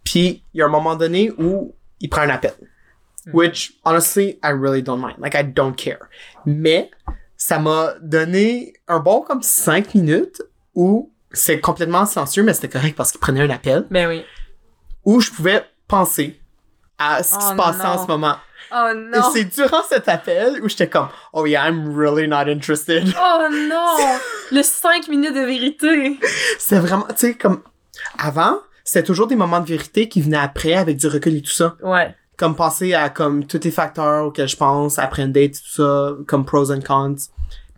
Puis 0.05 0.43
il 0.53 0.59
y 0.59 0.63
a 0.63 0.67
un 0.67 0.71
moment 0.71 0.95
donné 0.97 1.33
où 1.39 1.75
il 2.01 2.09
prend 2.11 2.23
un 2.23 2.31
appel. 2.31 2.53
Which, 3.33 3.73
honestly, 3.85 4.39
I 4.45 4.53
really 4.53 4.83
don't 4.83 5.01
mind. 5.01 5.17
Like, 5.19 5.35
I 5.35 5.43
don't 5.43 5.75
care. 5.75 5.99
Mais, 6.45 6.91
ça 7.37 7.59
m'a 7.59 7.95
donné 8.01 8.75
un 8.87 9.01
bon 9.01 9.21
comme 9.23 9.43
5 9.43 9.95
minutes 9.97 10.43
où 10.77 11.11
c'est 11.33 11.59
complètement 11.61 12.07
silencieux, 12.07 12.45
mais 12.45 12.55
c'était 12.55 12.69
correct 12.69 12.95
parce 12.97 13.11
qu'il 13.11 13.19
prenait 13.21 13.43
un 13.43 13.51
appel, 13.51 13.85
Ben 13.91 14.07
oui. 14.09 14.25
où 15.05 15.21
je 15.21 15.31
pouvais 15.33 15.65
penser 15.89 16.41
à 16.99 17.23
ce 17.25 17.37
qui 17.37 17.45
Oh 17.49 17.51
se 17.51 17.57
passait 17.57 17.85
en 17.87 18.03
ce 18.03 18.07
moment. 18.07 18.37
Oh 18.73 18.89
Et 18.93 18.95
non! 18.95 19.31
c'est 19.33 19.45
durant 19.45 19.83
cet 19.89 20.09
appel 20.09 20.61
où 20.63 20.69
j'étais 20.69 20.89
comme, 20.89 21.09
oh 21.33 21.47
yeah, 21.47 21.69
I'm 21.69 21.97
really 21.97 22.27
not 22.27 22.49
interested. 22.51 23.05
Oh 23.19 23.47
non! 23.51 23.97
Le 24.53 24.63
5 24.63 25.09
minutes 25.09 25.35
de 25.35 25.41
vérité! 25.41 26.19
C'est 26.59 26.79
vraiment, 26.79 27.07
tu 27.09 27.15
sais, 27.17 27.35
comme, 27.35 27.63
avant, 28.19 28.59
c'était 28.85 29.05
toujours 29.05 29.27
des 29.27 29.37
moments 29.37 29.61
de 29.61 29.67
vérité 29.67 30.09
qui 30.09 30.21
venaient 30.21 30.37
après 30.37 30.75
avec 30.75 30.97
du 30.97 31.07
recul 31.09 31.37
et 31.37 31.43
tout 31.43 31.51
ça. 31.51 31.77
Ouais. 31.83 32.15
Comme 32.37 32.55
penser 32.55 32.95
à 32.95 33.09
comme 33.09 33.47
tous 33.47 33.61
les 33.65 33.71
facteurs 33.71 34.27
auxquels 34.27 34.49
je 34.49 34.57
pense 34.57 34.99
après 34.99 35.23
une 35.23 35.33
date, 35.33 35.53
tout 35.53 35.83
ça, 35.83 36.11
comme 36.27 36.45
pros 36.45 36.71
and 36.71 36.81
cons. 36.87 37.17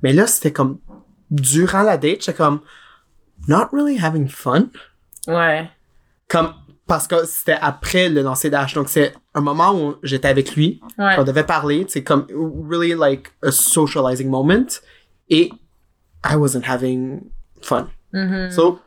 Mais 0.03 0.13
là, 0.13 0.27
c'était 0.27 0.53
comme, 0.53 0.79
durant 1.31 1.83
la 1.83 1.97
date, 1.97 2.23
j'étais 2.25 2.35
comme, 2.35 2.61
not 3.47 3.69
really 3.73 3.99
having 4.03 4.29
fun. 4.29 4.67
Ouais. 5.27 5.71
Comme, 6.29 6.55
parce 6.89 7.07
que 7.07 7.25
c'était 7.27 7.59
après 7.61 8.09
le 8.09 8.23
lancer 8.23 8.51
d'âge. 8.51 8.75
Donc, 8.75 8.89
c'est 8.89 9.15
un 9.35 9.41
moment 9.41 9.73
où 9.75 9.95
j'étais 10.03 10.27
avec 10.29 10.57
lui. 10.57 10.81
Ouais. 10.99 11.15
On 11.19 11.23
devait 11.25 11.45
parler, 11.45 11.85
c'est 11.89 12.03
comme 12.03 12.27
really 12.69 12.95
like 12.95 13.29
a 13.45 13.53
socializing 13.53 14.29
moment 14.29 14.67
et 15.29 15.53
I 16.25 16.35
wasn't 16.35 16.65
having 16.67 17.21
fun. 17.63 17.89
Mhm. 18.13 18.51
So, 18.51 18.81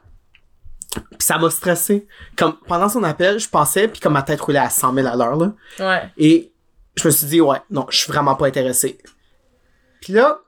pis 1.17 1.25
ça 1.25 1.37
m'a 1.37 1.49
stressé. 1.49 2.07
Comme 2.35 2.57
pendant 2.67 2.89
son 2.89 3.03
appel, 3.03 3.39
je 3.39 3.47
pensais 3.47 3.87
puis 3.87 4.01
comme 4.01 4.13
ma 4.13 4.23
tête 4.23 4.41
roulait 4.41 4.59
à 4.59 4.69
100 4.69 4.93
000 4.95 5.07
à 5.07 5.15
l'heure 5.15 5.35
là 5.37 5.53
Ouais. 5.79 6.09
et 6.17 6.51
je 6.97 7.07
me 7.07 7.11
suis 7.11 7.27
dit 7.27 7.39
ouais, 7.39 7.59
non, 7.69 7.85
je 7.89 7.97
suis 7.99 8.11
vraiment 8.11 8.35
pas 8.35 8.47
intéressé. 8.47 8.97
Puis 10.01 10.13
là, 10.13 10.39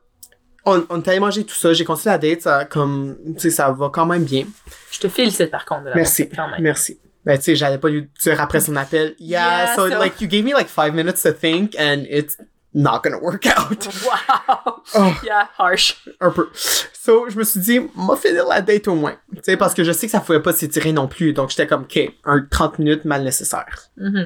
on, 0.65 0.83
on 0.89 1.01
est 1.01 1.07
allé 1.07 1.19
manger 1.19 1.43
tout 1.45 1.55
ça, 1.55 1.71
j'ai 1.73 1.85
continué 1.85 2.11
la 2.13 2.17
date, 2.17 2.41
ça, 2.41 2.65
comme 2.65 3.15
tu 3.35 3.39
sais 3.41 3.49
ça 3.51 3.71
va 3.71 3.89
quand 3.93 4.05
même 4.07 4.23
bien. 4.23 4.45
Je 4.91 4.99
te 4.99 5.07
félicite 5.07 5.51
par 5.51 5.65
contre 5.65 5.85
de 5.85 5.91
Merci. 5.95 6.23
fait 6.23 6.35
quand 6.35 6.49
même. 6.49 6.61
Merci. 6.61 6.99
Ben, 7.25 7.37
tu 7.37 7.43
sais, 7.43 7.55
j'allais 7.55 7.77
pas 7.77 7.89
lui 7.89 8.09
dire 8.21 8.39
après 8.41 8.59
son 8.59 8.75
appel. 8.75 9.15
Yeah, 9.19 9.65
Yeah, 9.65 9.75
so, 9.75 9.89
so- 9.89 9.97
like, 9.99 10.19
you 10.21 10.27
gave 10.27 10.43
me 10.43 10.53
like 10.53 10.67
five 10.67 10.93
minutes 10.93 11.21
to 11.23 11.31
think 11.31 11.73
and 11.79 12.05
it's 12.09 12.37
not 12.73 13.01
gonna 13.03 13.19
work 13.19 13.45
out. 13.45 13.87
Wow! 14.05 14.81
Oh. 14.95 15.19
Yeah, 15.23 15.47
harsh. 15.57 15.95
Un 16.19 16.31
peu. 16.31 16.49
So, 16.53 17.29
je 17.29 17.37
me 17.37 17.43
suis 17.43 17.59
dit, 17.61 17.79
m'a 17.95 18.15
finir 18.17 18.45
la 18.47 18.61
date 18.61 18.87
au 18.87 18.95
moins. 18.95 19.15
Tu 19.35 19.41
sais, 19.43 19.57
parce 19.57 19.73
que 19.73 19.83
je 19.83 19.91
sais 19.93 20.07
que 20.07 20.11
ça 20.11 20.19
pouvait 20.19 20.41
pas 20.41 20.51
s'étirer 20.53 20.91
non 20.91 21.07
plus. 21.07 21.33
Donc, 21.33 21.49
j'étais 21.51 21.67
comme, 21.67 21.83
OK, 21.83 21.99
un 22.25 22.45
30 22.49 22.79
minutes 22.79 23.05
mal 23.05 23.23
nécessaire. 23.23 23.89
Mhm. 23.97 24.25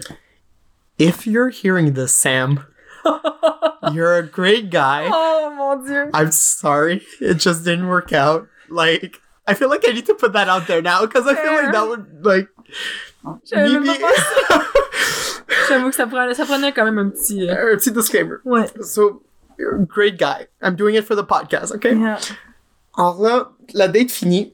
If 0.97 1.27
you're 1.27 1.49
hearing 1.49 1.93
this, 1.93 2.11
Sam, 2.15 2.65
you're 3.93 4.15
a 4.15 4.23
great 4.23 4.69
guy. 4.71 5.07
Oh 5.11 5.51
mon 5.55 5.83
dieu! 5.85 6.09
I'm 6.13 6.31
sorry. 6.31 7.03
It 7.21 7.35
just 7.39 7.63
didn't 7.63 7.87
work 7.87 8.11
out. 8.13 8.47
Like, 8.69 9.19
I 9.45 9.53
feel 9.53 9.69
like 9.69 9.87
I 9.87 9.91
need 9.93 10.05
to 10.07 10.15
put 10.15 10.33
that 10.33 10.47
out 10.49 10.65
there 10.67 10.81
now 10.81 11.01
because 11.05 11.27
I 11.27 11.35
feel 11.35 11.53
like 11.53 11.71
that 11.71 11.87
would, 11.87 12.25
like, 12.25 12.47
J'avais 13.45 13.69
même 13.79 13.85
pas 13.85 14.61
J'avoue 15.69 15.89
que 15.89 15.95
ça 15.95 16.07
prenait, 16.07 16.33
ça 16.33 16.45
prenait 16.45 16.71
quand 16.71 16.85
même 16.85 16.97
un 16.97 17.09
petit. 17.09 17.49
euh, 17.49 17.73
un 17.73 17.77
petit 17.77 17.91
disclaimer. 17.91 18.35
Ouais. 18.45 18.65
So, 18.83 19.23
you're 19.57 19.75
a 19.75 19.85
great 19.85 20.17
guy. 20.17 20.47
I'm 20.61 20.75
doing 20.75 20.95
it 20.95 21.03
for 21.05 21.15
the 21.15 21.23
podcast, 21.25 21.73
okay? 21.75 21.93
Yeah. 21.95 22.19
Alors 22.97 23.21
là, 23.21 23.51
la 23.73 23.87
date 23.87 24.11
finie. 24.11 24.53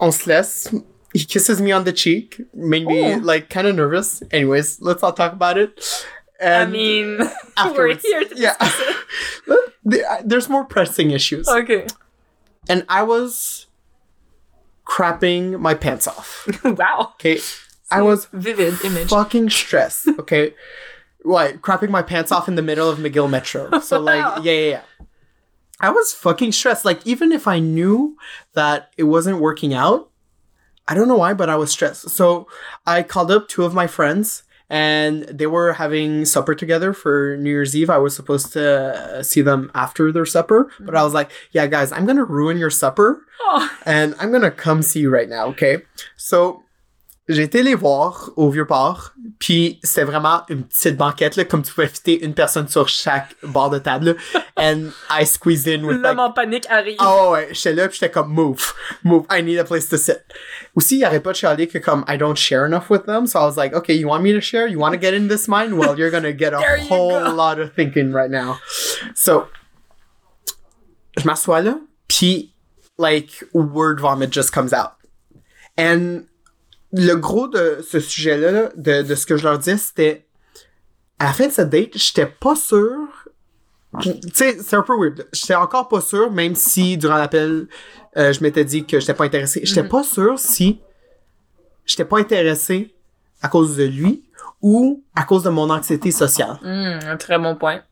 On 0.00 0.10
se 0.10 0.28
laisse. 0.28 0.68
He 1.14 1.24
kisses 1.24 1.60
me 1.60 1.72
on 1.72 1.84
the 1.84 1.92
cheek. 1.92 2.42
Made 2.54 2.86
me, 2.86 3.14
Oh. 3.14 3.18
like, 3.22 3.48
kind 3.48 3.66
of 3.66 3.76
nervous. 3.76 4.22
Anyways, 4.32 4.78
let's 4.80 5.02
not 5.02 5.16
talk 5.16 5.32
about 5.32 5.56
it. 5.56 6.04
I 6.40 6.44
And 6.62 6.72
mean, 6.72 7.18
we're 7.76 7.94
here 7.96 8.24
to 8.24 8.34
yeah. 8.36 8.56
discuss 8.58 8.96
There- 9.84 10.10
uh, 10.10 10.22
There's 10.24 10.48
more 10.48 10.64
pressing 10.64 11.12
issues. 11.12 11.48
Okay. 11.48 11.86
And 12.68 12.84
I 12.88 13.02
was 13.04 13.66
crapping 14.86 15.58
my 15.60 15.74
pants 15.74 16.06
off. 16.06 16.46
Wow. 16.64 17.12
Okay? 17.14 17.40
I 17.90 18.02
was 18.02 18.26
Vivid 18.32 18.82
image. 18.84 19.08
fucking 19.08 19.50
stressed. 19.50 20.08
Okay? 20.18 20.54
like 21.24 21.60
Crapping 21.62 21.88
my 21.90 22.02
pants 22.02 22.30
off 22.30 22.48
in 22.48 22.54
the 22.54 22.62
middle 22.62 22.88
of 22.88 22.98
McGill 22.98 23.30
Metro. 23.30 23.70
So, 23.80 23.98
like, 23.98 24.44
yeah, 24.44 24.52
yeah, 24.52 24.68
yeah. 24.68 25.06
I 25.80 25.90
was 25.90 26.12
fucking 26.12 26.52
stressed. 26.52 26.84
Like, 26.84 27.06
even 27.06 27.32
if 27.32 27.48
I 27.48 27.58
knew 27.58 28.16
that 28.52 28.90
it 28.96 29.04
wasn't 29.04 29.40
working 29.40 29.74
out, 29.74 30.10
I 30.86 30.94
don't 30.94 31.08
know 31.08 31.16
why, 31.16 31.32
but 31.34 31.48
I 31.48 31.56
was 31.56 31.70
stressed. 31.70 32.10
So, 32.10 32.46
I 32.86 33.02
called 33.02 33.30
up 33.30 33.48
two 33.48 33.64
of 33.64 33.74
my 33.74 33.86
friends 33.86 34.42
and 34.70 35.22
they 35.24 35.46
were 35.46 35.74
having 35.74 36.24
supper 36.24 36.54
together 36.54 36.92
for 36.92 37.36
New 37.38 37.50
Year's 37.50 37.76
Eve. 37.76 37.90
I 37.90 37.98
was 37.98 38.16
supposed 38.16 38.52
to 38.54 39.18
uh, 39.18 39.22
see 39.22 39.40
them 39.42 39.70
after 39.74 40.10
their 40.10 40.26
supper, 40.26 40.70
but 40.80 40.96
I 40.96 41.02
was 41.04 41.14
like, 41.14 41.30
yeah, 41.52 41.66
guys, 41.66 41.92
I'm 41.92 42.06
gonna 42.06 42.24
ruin 42.24 42.56
your 42.58 42.70
supper 42.70 43.20
Oh. 43.40 43.70
and 43.86 44.14
I'm 44.18 44.32
gonna 44.32 44.50
come 44.50 44.82
see 44.82 45.00
you 45.00 45.10
right 45.10 45.28
now, 45.28 45.46
okay? 45.48 45.82
So, 46.16 46.63
j'ai 47.26 47.42
été 47.42 47.62
les 47.62 47.74
voir 47.74 48.30
au 48.36 48.50
Vieux-Port, 48.50 49.14
puis 49.38 49.80
c'était 49.82 50.04
vraiment 50.04 50.42
une 50.50 50.64
petite 50.64 50.96
banquette, 50.96 51.36
là, 51.36 51.44
comme 51.46 51.62
tu 51.62 51.72
pouvais 51.72 51.88
fitter 51.88 52.22
une 52.22 52.34
personne 52.34 52.68
sur 52.68 52.86
chaque 52.88 53.34
bord 53.42 53.70
de 53.70 53.78
table, 53.78 54.16
là. 54.34 54.42
and 54.58 54.90
I 55.08 55.24
squeezed 55.24 55.66
in 55.66 55.86
with 55.86 55.96
like... 55.96 56.04
L'homme 56.04 56.20
en 56.20 56.32
panique 56.32 56.66
arrive. 56.68 56.98
Oh 57.00 57.30
ouais, 57.32 57.48
j'étais 57.52 57.72
là, 57.72 57.88
puis 57.88 57.98
j'étais 57.98 58.12
comme, 58.12 58.30
move, 58.30 58.74
move, 59.04 59.24
I 59.30 59.42
need 59.42 59.58
a 59.58 59.64
place 59.64 59.88
to 59.88 59.96
sit. 59.96 60.18
Aussi, 60.74 60.98
il 60.98 61.04
arrête 61.04 61.22
pas 61.22 61.32
de 61.32 61.36
chialer 61.36 61.66
que 61.66 61.78
comme, 61.78 62.04
I 62.06 62.18
don't 62.18 62.36
share 62.36 62.66
enough 62.66 62.90
with 62.90 63.06
them, 63.06 63.26
so 63.26 63.38
I 63.38 63.44
was 63.44 63.56
like, 63.56 63.72
okay, 63.74 63.94
you 63.94 64.08
want 64.08 64.22
me 64.22 64.32
to 64.34 64.40
share? 64.42 64.66
You 64.66 64.78
want 64.78 64.92
to 64.92 65.00
get 65.00 65.14
in 65.14 65.28
this 65.28 65.48
mine? 65.48 65.78
Well, 65.78 65.98
you're 65.98 66.10
gonna 66.10 66.32
get 66.32 66.52
a 66.52 66.60
whole 66.88 67.32
lot 67.32 67.58
of 67.58 67.72
thinking 67.74 68.12
right 68.12 68.30
now. 68.30 68.58
So, 69.14 69.48
je 71.16 71.24
m'assois 71.24 71.62
là, 71.62 71.78
puis, 72.06 72.52
like, 72.98 73.30
word 73.54 73.98
vomit 73.98 74.30
just 74.30 74.52
comes 74.52 74.74
out. 74.74 74.96
And 75.78 76.26
le 76.96 77.14
gros 77.14 77.48
de 77.48 77.80
ce 77.86 78.00
sujet-là, 78.00 78.50
là, 78.50 78.70
de, 78.76 79.02
de 79.02 79.14
ce 79.14 79.26
que 79.26 79.36
je 79.36 79.44
leur 79.44 79.58
disais, 79.58 79.76
c'était, 79.76 80.26
à 81.18 81.26
la 81.26 81.32
fin 81.32 81.46
de 81.48 81.52
cette 81.52 81.70
date, 81.70 81.90
j'étais 81.94 82.26
pas 82.26 82.56
sûr 82.56 83.08
tu 84.00 84.12
sais, 84.32 84.56
c'est 84.60 84.76
un 84.76 84.82
peu 84.82 84.96
weird. 84.98 85.26
J'étais 85.32 85.54
encore 85.54 85.88
pas 85.88 86.00
sûr, 86.00 86.30
même 86.30 86.54
si 86.54 86.96
durant 86.96 87.16
l'appel, 87.16 87.68
euh, 88.16 88.32
je 88.32 88.42
m'étais 88.42 88.64
dit 88.64 88.84
que 88.84 88.98
j'étais 88.98 89.14
pas 89.14 89.24
intéressé. 89.24 89.60
J'étais 89.62 89.86
pas 89.86 90.02
sûr 90.02 90.38
si 90.38 90.80
j'étais 91.86 92.04
pas 92.04 92.18
intéressé 92.18 92.94
à 93.42 93.48
cause 93.48 93.76
de 93.76 93.84
lui 93.84 94.24
ou 94.62 95.02
à 95.14 95.24
cause 95.24 95.42
de 95.42 95.50
mon 95.50 95.70
anxiété 95.70 96.10
sociale. 96.10 96.58
Hmm, 96.62 96.98
un 97.06 97.16
très 97.16 97.38
bon 97.38 97.54
point. 97.54 97.82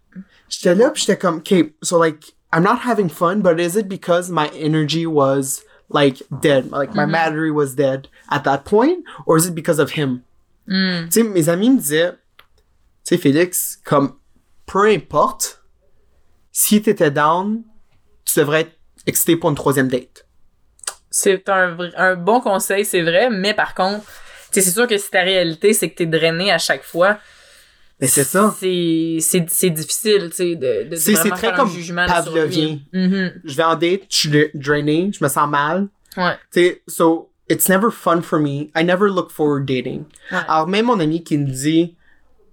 J'étais 0.48 0.74
là, 0.74 0.90
puis 0.90 1.04
j'étais 1.06 1.18
comme, 1.18 1.36
okay, 1.36 1.74
so 1.82 1.98
like, 1.98 2.34
I'm 2.52 2.64
not 2.64 2.80
having 2.84 3.08
fun, 3.08 3.36
but 3.36 3.60
is 3.60 3.78
it 3.78 3.88
because 3.88 4.30
my 4.30 4.50
energy 4.54 5.06
was 5.06 5.62
like 5.92 6.22
dead? 6.40 6.70
Like 6.70 6.94
my 6.94 7.06
battery 7.06 7.50
was 7.50 7.74
dead 7.74 8.08
at 8.30 8.44
that 8.44 8.64
point? 8.64 9.04
Or 9.26 9.36
is 9.36 9.46
it 9.46 9.54
because 9.54 9.78
of 9.78 9.92
him? 9.92 10.24
Hmm. 10.66 11.08
Tu 11.10 11.22
sais, 11.22 11.22
mes 11.22 11.48
amis 11.48 11.70
me 11.70 11.78
disaient, 11.78 12.12
tu 13.04 13.16
sais, 13.16 13.18
Félix, 13.18 13.80
comme, 13.84 14.14
peu 14.66 14.88
importe, 14.88 15.60
si 16.52 16.80
t'étais 16.80 17.10
down, 17.10 17.62
tu 18.24 18.38
devrais 18.38 18.60
être 18.62 18.78
excité 19.06 19.36
pour 19.36 19.50
une 19.50 19.56
troisième 19.56 19.88
date. 19.88 20.26
C'est 21.10 21.48
un, 21.48 21.76
un 21.96 22.16
bon 22.16 22.40
conseil, 22.40 22.84
c'est 22.84 23.02
vrai, 23.02 23.28
mais 23.28 23.54
par 23.54 23.74
contre, 23.74 24.04
c'est 24.50 24.62
sûr 24.62 24.86
que 24.86 24.96
si 24.98 25.10
ta 25.10 25.22
réalité, 25.22 25.72
c'est 25.72 25.90
que 25.90 25.96
t'es 25.96 26.06
drainé 26.06 26.52
à 26.52 26.58
chaque 26.58 26.84
fois, 26.84 27.18
Mais 28.02 28.06
c'est 28.08 28.24
ça. 28.24 28.54
c'est 28.58 29.16
c'est 29.20 29.46
c'est 29.48 29.70
difficile, 29.70 30.28
tu 30.30 30.36
sais, 30.36 30.54
de, 30.56 30.88
de 30.90 30.96
C'est- 30.96 31.14
c'est 31.14 31.28
vraiment 31.28 31.36
très 31.36 31.46
faire 31.48 31.56
comme 31.56 31.68
un 31.68 31.72
jugement 31.72 32.06
pavlovien. 32.06 32.78
Mhm. 32.92 33.32
Je 33.44 33.54
vais 33.56 33.62
en 33.62 33.76
date, 33.76 34.02
je 34.10 34.16
suis 34.16 34.28
dra- 34.28 34.50
drainé, 34.54 35.10
je 35.18 35.24
me 35.24 35.28
sens 35.30 35.48
mal. 35.48 35.88
Ouais. 36.18 36.34
Tu 36.52 36.60
sais, 36.60 36.82
so, 36.88 37.30
it's 37.48 37.68
never 37.70 37.90
fun 37.90 38.20
for 38.20 38.38
me. 38.38 38.70
I 38.76 38.84
never 38.84 39.08
look 39.08 39.30
forward 39.30 39.64
dating. 39.66 40.04
Ouais. 40.30 40.38
Alors, 40.48 40.66
même 40.68 40.86
mon 40.86 41.00
ami 41.00 41.22
qui 41.24 41.38
me 41.38 41.46
dit, 41.46 41.94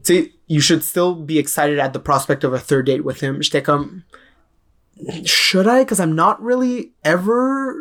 tu 0.06 0.14
sais, 0.14 0.32
you 0.48 0.62
should 0.62 0.82
still 0.84 1.14
be 1.18 1.38
excited 1.38 1.78
at 1.80 1.90
the 1.90 2.00
prospect 2.00 2.46
of 2.46 2.54
a 2.54 2.60
third 2.60 2.86
date 2.86 3.02
with 3.04 3.22
him. 3.22 3.42
J'étais 3.42 3.62
comme, 3.64 4.02
should 5.26 5.68
I? 5.68 5.80
Because 5.84 6.00
I'm 6.00 6.14
not 6.16 6.38
really 6.42 6.94
ever. 7.04 7.74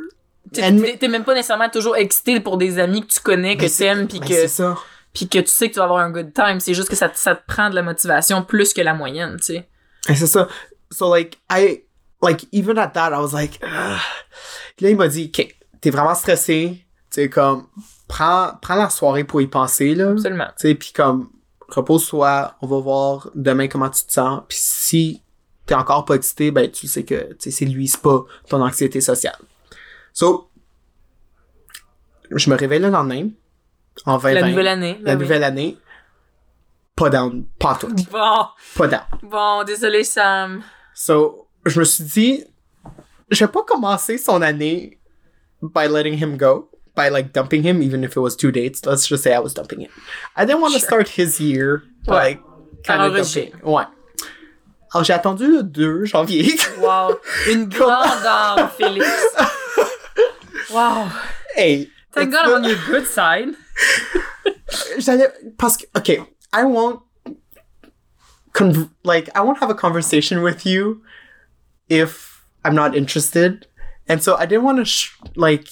T'es 0.52 0.96
t'es- 0.98 1.08
même 1.08 1.24
pas 1.24 1.34
nécessairement 1.34 1.68
toujours 1.68 1.96
excité 1.96 2.40
pour 2.40 2.56
des 2.56 2.78
amis 2.78 3.02
que 3.02 3.12
tu 3.12 3.20
connais, 3.20 3.56
que 3.58 3.66
t'aimes, 3.66 4.08
puis 4.08 4.18
ben, 4.18 4.26
que, 4.28 4.34
C'est 4.34 4.48
ça. 4.48 4.78
Puis 5.12 5.28
que 5.28 5.38
tu 5.38 5.48
sais 5.48 5.68
que 5.68 5.74
tu 5.74 5.78
vas 5.78 5.84
avoir 5.86 6.00
un 6.00 6.10
good 6.10 6.32
time. 6.34 6.60
C'est 6.60 6.74
juste 6.74 6.88
que 6.88 6.96
ça, 6.96 7.08
te- 7.08 7.18
ça 7.18 7.34
te 7.34 7.44
prend 7.46 7.70
de 7.70 7.74
la 7.74 7.82
motivation 7.82 8.42
plus 8.42 8.72
que 8.72 8.80
la 8.80 8.94
moyenne, 8.94 9.36
tu 9.38 9.44
sais. 9.54 9.68
Et 10.08 10.14
c'est 10.14 10.26
ça. 10.26 10.48
So, 10.90 11.12
like, 11.14 11.38
I, 11.50 11.82
like, 12.22 12.46
even 12.52 12.78
at 12.78 12.88
that, 12.88 13.10
I 13.10 13.20
was 13.20 13.32
like, 13.32 13.58
Ugh. 13.62 13.98
Puis 14.76 14.84
là, 14.84 14.90
il 14.90 14.96
m'a 14.96 15.08
dit, 15.08 15.30
OK, 15.34 15.54
t'es 15.80 15.90
vraiment 15.90 16.14
stressé. 16.14 16.84
Tu 17.10 17.22
sais, 17.22 17.28
comme, 17.28 17.66
prends, 18.06 18.52
prends 18.62 18.74
la 18.76 18.90
soirée 18.90 19.24
pour 19.24 19.40
y 19.40 19.46
penser, 19.46 19.94
là. 19.94 20.06
Tu 20.06 20.12
Absolument. 20.12 20.48
sais, 20.56 20.74
puis 20.74 20.92
comme, 20.94 21.30
repose-toi, 21.68 22.54
on 22.62 22.66
va 22.66 22.78
voir 22.78 23.30
demain 23.34 23.68
comment 23.68 23.90
tu 23.90 24.04
te 24.04 24.12
sens. 24.12 24.42
Puis 24.48 24.58
si 24.60 25.22
t'es 25.66 25.74
encore 25.74 26.04
pas 26.06 26.14
excité, 26.14 26.50
ben, 26.50 26.70
tu 26.70 26.86
sais 26.86 27.04
que, 27.04 27.32
tu 27.34 27.36
sais, 27.40 27.50
c'est 27.50 27.64
lui, 27.66 27.88
c'est 27.88 28.00
pas 28.00 28.24
ton 28.48 28.62
anxiété 28.62 29.00
sociale. 29.02 29.36
So, 30.14 30.48
je 32.30 32.50
me 32.50 32.56
réveille 32.56 32.80
le 32.80 32.88
lendemain, 32.90 33.28
en 34.06 34.18
2020. 34.18 34.40
La 34.40 34.48
nouvelle 34.48 34.68
année. 34.68 34.98
La 35.02 35.12
ben 35.12 35.18
oui. 35.18 35.22
nouvelle 35.22 35.44
année. 35.44 35.78
Pas 36.96 37.10
down, 37.10 37.44
pas 37.58 37.76
tout. 37.80 37.88
Bon, 38.10 38.46
Pas 38.76 38.86
down. 38.88 39.00
bon, 39.22 39.64
désolé 39.64 40.02
Sam. 40.04 40.62
So, 40.94 41.46
je 41.64 41.78
me 41.80 41.84
suis 41.84 42.04
dit, 42.04 42.44
je 43.30 43.44
vais 43.44 43.50
pas 43.52 43.62
commencer 43.62 44.18
son 44.18 44.42
année 44.42 44.98
by 45.62 45.86
letting 45.88 46.14
him 46.20 46.36
go, 46.36 46.70
by 46.96 47.08
like 47.10 47.32
dumping 47.32 47.62
him, 47.62 47.80
even 47.82 48.02
if 48.02 48.16
it 48.16 48.20
was 48.20 48.34
two 48.36 48.50
dates. 48.50 48.84
Let's 48.84 49.06
just 49.06 49.22
say 49.22 49.32
I 49.32 49.38
was 49.38 49.54
dumping 49.54 49.80
him. 49.80 49.90
I 50.36 50.44
didn't 50.44 50.60
want 50.60 50.72
to 50.74 50.80
Sure. 50.80 50.88
start 50.88 51.08
his 51.16 51.38
year 51.40 51.82
Ouais. 52.06 52.14
like 52.14 52.40
kind 52.84 53.02
of 53.02 53.14
dumping. 53.14 53.52
Ouais. 53.62 53.84
Alors, 54.92 55.04
j'ai 55.04 55.12
attendu 55.12 55.46
le 55.46 55.62
2 55.62 56.04
janvier. 56.06 56.54
Wow. 56.80 57.18
Une 57.48 57.66
grande 57.68 58.24
âme, 58.26 58.70
Félix. 58.76 59.06
Wow. 60.70 61.08
hey. 61.54 61.90
Thank 62.12 62.32
God 62.32 62.46
I'm 62.46 62.54
on 62.54 62.64
your 62.64 62.78
good 62.90 63.06
side. 63.06 63.50
Okay, 65.96 66.18
I 66.52 66.64
won't, 66.64 67.00
con- 68.52 68.90
like, 69.04 69.28
I 69.34 69.40
won't 69.40 69.58
have 69.60 69.70
a 69.70 69.74
conversation 69.74 70.42
with 70.42 70.66
you 70.66 71.02
if 71.88 72.44
I'm 72.64 72.74
not 72.74 72.96
interested. 72.96 73.66
And 74.08 74.22
so 74.22 74.36
I 74.36 74.46
didn't 74.46 74.64
want 74.64 74.78
to, 74.78 74.84
sh- 74.84 75.16
like, 75.36 75.68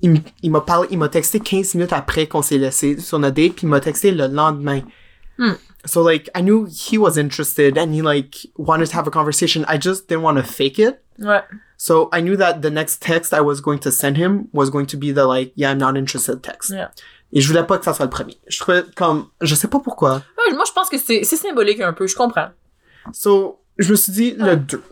il, 0.00 0.16
m- 0.16 0.24
il 0.42 0.50
m'a 0.50 0.60
parlé, 0.60 0.88
il 0.90 0.98
m'a 0.98 1.08
texté 1.08 1.40
15 1.40 1.74
minutes 1.74 1.92
après 1.92 2.26
qu'on 2.28 2.42
s'est 2.42 2.58
laissé 2.58 2.98
sur 3.00 3.18
notre 3.18 3.34
date, 3.34 3.56
puis 3.56 3.66
il 3.66 3.68
m'a 3.68 3.80
texté 3.80 4.12
le 4.12 4.26
lendemain. 4.28 4.82
Hmm. 5.38 5.52
So, 5.84 6.00
like, 6.02 6.30
I 6.34 6.42
knew 6.42 6.66
he 6.66 6.96
was 6.96 7.18
interested 7.18 7.76
and 7.76 7.92
he, 7.92 8.02
like, 8.02 8.46
wanted 8.56 8.86
to 8.88 8.94
have 8.96 9.08
a 9.08 9.10
conversation. 9.10 9.64
I 9.66 9.78
just 9.78 10.08
didn't 10.08 10.22
want 10.22 10.38
to 10.38 10.44
fake 10.44 10.78
it. 10.78 11.02
Ouais. 11.18 11.42
So 11.76 12.08
I 12.12 12.20
knew 12.20 12.36
that 12.36 12.62
the 12.62 12.70
next 12.70 13.02
text 13.02 13.34
I 13.34 13.40
was 13.40 13.60
going 13.60 13.80
to 13.80 13.90
send 13.90 14.16
him 14.16 14.48
was 14.52 14.70
going 14.70 14.86
to 14.86 14.96
be 14.96 15.10
the, 15.10 15.26
like, 15.26 15.52
yeah, 15.56 15.72
I'm 15.72 15.78
not 15.78 15.96
interested 15.96 16.40
text. 16.44 16.70
Yeah. 16.70 16.88
Et 17.32 17.40
je 17.40 17.48
voulais 17.48 17.64
pas 17.64 17.78
que 17.78 17.84
ça 17.84 17.94
soit 17.94 18.04
le 18.04 18.10
premier. 18.10 18.38
Je 18.46 18.58
trouvais 18.60 18.84
comme, 18.94 19.28
je 19.40 19.54
sais 19.54 19.68
pas 19.68 19.80
pourquoi. 19.80 20.22
Ouais, 20.38 20.54
Moi, 20.54 20.64
je 20.66 20.72
pense 20.72 20.88
que 20.88 20.98
c'est 20.98 21.24
symbolique 21.24 21.80
un 21.80 21.92
peu, 21.92 22.06
je 22.06 22.14
comprends. 22.14 22.48
So, 23.12 23.60
je 23.78 23.90
me 23.90 23.96
suis 23.96 24.12
dit 24.12 24.34
le 24.38 24.56
2. 24.56 24.82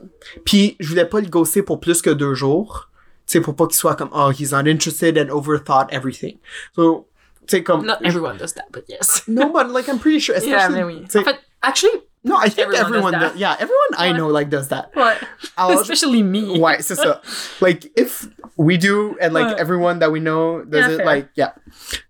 Puis, 0.45 0.77
je 0.81 0.89
voulais 0.89 1.05
pas 1.05 1.21
le 1.21 1.29
ghoster 1.29 1.63
pour 1.63 1.81
plus 1.81 2.01
que 2.03 2.11
deux 2.11 2.35
jours. 2.35 2.89
Tu 3.27 3.33
sais, 3.33 3.41
pour 3.41 3.55
pas 3.55 3.67
qu'il 3.67 3.77
soit 3.77 3.95
comme, 3.95 4.11
oh, 4.13 4.31
he's 4.33 4.53
not 4.53 4.67
interested 4.67 5.19
and 5.19 5.31
overthought 5.33 5.87
everything. 5.91 6.39
So, 6.75 7.09
tu 7.47 7.57
sais, 7.57 7.63
comme. 7.63 7.85
Not 7.87 7.99
everyone 8.03 8.39
does 8.39 8.55
that, 8.55 8.67
but 8.73 8.85
yes. 8.89 9.23
No, 9.29 9.53
but 9.53 9.71
like, 9.71 9.89
I'm 9.89 9.99
pretty 9.99 10.19
sure. 10.21 10.37
Yeah, 10.43 10.69
mais 10.71 10.83
oui. 10.83 11.05
En 11.15 11.23
fait, 11.23 11.37
actually, 11.63 11.93
No, 12.23 12.37
I 12.37 12.49
think 12.51 12.69
Everyone 12.75 12.87
everyone, 12.87 13.13
does 13.13 13.21
that. 13.23 13.33
does- 13.33 13.41
yeah, 13.41 13.53
everyone 13.59 13.89
I 13.97 14.13
know 14.13 14.29
like 14.29 14.51
does 14.51 14.69
that. 14.69 14.93
Ouais. 14.95 15.17
Alors, 15.57 15.81
Especially 15.81 16.23
me. 16.23 16.59
Why, 16.59 16.77
ça. 16.79 17.21
Like 17.63 17.91
if 17.97 18.29
we 18.59 18.77
do 18.77 19.17
and 19.21 19.33
like 19.33 19.47
Ouais. 19.47 19.55
everyone 19.59 20.01
that 20.01 20.13
we 20.13 20.21
know 20.21 20.63
does 20.65 20.87
Yeah, 20.87 20.91
it 20.93 20.97
fair. 20.99 21.07
like 21.07 21.29
yeah. 21.35 21.53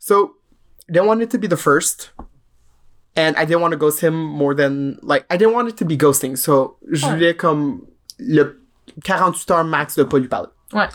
So 0.00 0.32
didn't 0.90 1.06
want 1.06 1.22
it 1.22 1.30
to 1.30 1.38
be 1.38 1.46
the 1.46 1.56
first. 1.56 2.11
And 3.16 3.36
I 3.36 3.44
didn't 3.44 3.61
want 3.61 3.72
to 3.72 3.76
ghost 3.78 4.00
him 4.00 4.14
more 4.14 4.54
than 4.54 4.98
like 5.02 5.26
I 5.30 5.36
didn't 5.36 5.54
want 5.54 5.68
it 5.68 5.76
to 5.78 5.84
be 5.84 5.96
ghosting. 5.96 6.36
So 6.36 6.76
je 6.90 7.06
voulais 7.06 7.36
comme 7.36 7.86
le 8.18 8.56
48 9.04 9.50
heures 9.52 9.64
max 9.64 9.94
de 9.96 10.04
pas 10.04 10.18
lui 10.18 10.28
parler. 10.28 10.48
Ouais. 10.72 10.88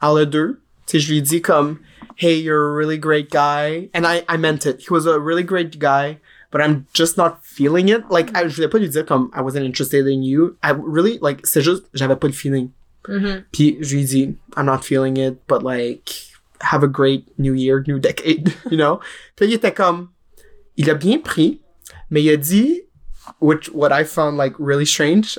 Alors 0.00 0.16
le 0.16 0.26
2, 0.26 0.60
tu 0.86 0.98
sais, 0.98 0.98
je 0.98 1.12
lui 1.12 1.22
dit 1.22 1.40
comme 1.40 1.78
Hey, 2.16 2.38
you're 2.40 2.68
a 2.70 2.74
really 2.76 2.98
great 2.98 3.30
guy. 3.30 3.88
And 3.94 4.06
I, 4.06 4.22
I 4.28 4.36
meant 4.36 4.66
it. 4.66 4.80
He 4.82 4.90
was 4.92 5.06
a 5.06 5.18
really 5.18 5.42
great 5.42 5.78
guy, 5.78 6.20
but 6.52 6.60
I'm 6.60 6.86
just 6.92 7.16
not 7.16 7.42
feeling 7.42 7.88
it. 7.88 8.08
Like, 8.10 8.30
I, 8.36 8.46
je 8.46 8.56
voulais 8.56 8.68
pas 8.70 8.78
lui 8.78 8.88
dire 8.88 9.04
comme 9.04 9.30
I 9.34 9.40
wasn't 9.40 9.64
interested 9.64 10.06
in 10.06 10.22
you. 10.22 10.56
I 10.62 10.70
really, 10.70 11.18
like, 11.20 11.46
c'est 11.46 11.62
juste, 11.62 11.84
j'avais 11.94 12.16
pas 12.16 12.28
le 12.28 12.34
feeling. 12.34 12.70
Mhm. 13.08 13.44
Puis 13.50 13.78
je 13.80 13.96
lui 13.96 14.04
dit, 14.04 14.36
I'm 14.56 14.66
not 14.66 14.84
feeling 14.84 15.16
it, 15.16 15.38
but 15.48 15.62
like, 15.64 16.12
have 16.60 16.84
a 16.84 16.88
great 16.88 17.26
new 17.38 17.54
year, 17.54 17.82
new 17.88 17.98
decade, 17.98 18.54
you 18.70 18.76
know? 18.76 19.00
Puis 19.34 19.46
il 19.48 19.54
était 19.54 19.74
comme, 19.74 20.10
il 20.76 20.88
a 20.90 20.94
bien 20.94 21.18
pris, 21.18 21.60
mais 22.10 22.22
il 22.22 22.30
a 22.30 22.36
dit, 22.36 22.82
which, 23.40 23.70
what 23.72 23.90
I 23.90 24.04
found 24.04 24.36
like 24.36 24.54
really 24.58 24.86
strange, 24.86 25.38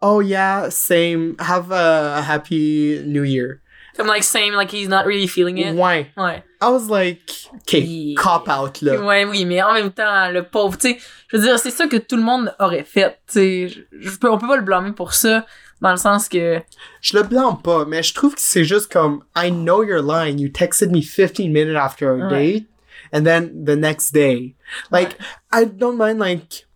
oh 0.00 0.20
yeah, 0.20 0.68
same, 0.70 1.36
have 1.38 1.70
a 1.72 2.22
happy 2.22 3.02
new 3.04 3.22
year. 3.24 3.60
Comme 3.96 4.06
like 4.06 4.24
same, 4.24 4.54
like 4.54 4.70
he's 4.72 4.88
not 4.88 5.04
really 5.04 5.26
feeling 5.28 5.58
it. 5.58 5.74
Ouais. 5.74 6.06
Ouais. 6.16 6.42
I 6.62 6.68
was 6.70 6.88
like, 6.88 7.20
okay, 7.62 7.80
Yeah. 7.80 8.14
cop 8.16 8.48
out, 8.48 8.80
là. 8.82 9.00
Ouais, 9.02 9.24
oui, 9.24 9.44
mais 9.44 9.60
en 9.62 9.74
même 9.74 9.90
temps, 9.92 10.30
le 10.30 10.42
pauvre, 10.44 10.78
tu 10.78 10.92
sais, 10.92 10.98
je 11.28 11.36
veux 11.36 11.42
dire, 11.42 11.58
c'est 11.58 11.70
ça 11.72 11.86
que 11.88 11.96
tout 11.96 12.16
le 12.16 12.22
monde 12.22 12.54
aurait 12.60 12.84
fait, 12.84 13.18
tu 13.30 13.68
sais. 13.68 13.86
On 14.24 14.38
peut 14.38 14.46
pas 14.46 14.56
le 14.56 14.62
blâmer 14.62 14.92
pour 14.92 15.12
ça, 15.12 15.44
dans 15.80 15.90
le 15.90 15.96
sens 15.96 16.28
que, 16.28 16.60
Je 17.00 17.16
le 17.16 17.24
blâme 17.24 17.60
pas, 17.62 17.84
mais 17.84 18.02
je 18.02 18.14
trouve 18.14 18.34
que 18.36 18.40
c'est 18.40 18.64
juste 18.64 18.90
comme, 18.92 19.24
I 19.36 19.50
know 19.50 19.82
you're 19.82 20.02
lying. 20.02 20.38
You 20.38 20.48
texted 20.48 20.90
me 20.92 21.02
15 21.02 21.48
minutes 21.50 21.76
after 21.76 22.06
our 22.06 22.30
Ouais. 22.30 22.52
date, 22.60 22.66
and 23.12 23.24
then 23.24 23.64
the 23.64 23.76
next 23.76 24.12
day. 24.14 24.54
Like, 24.90 25.16
I 25.52 25.64
don't 25.66 25.96
mind, 25.98 26.18
like, 26.20 26.66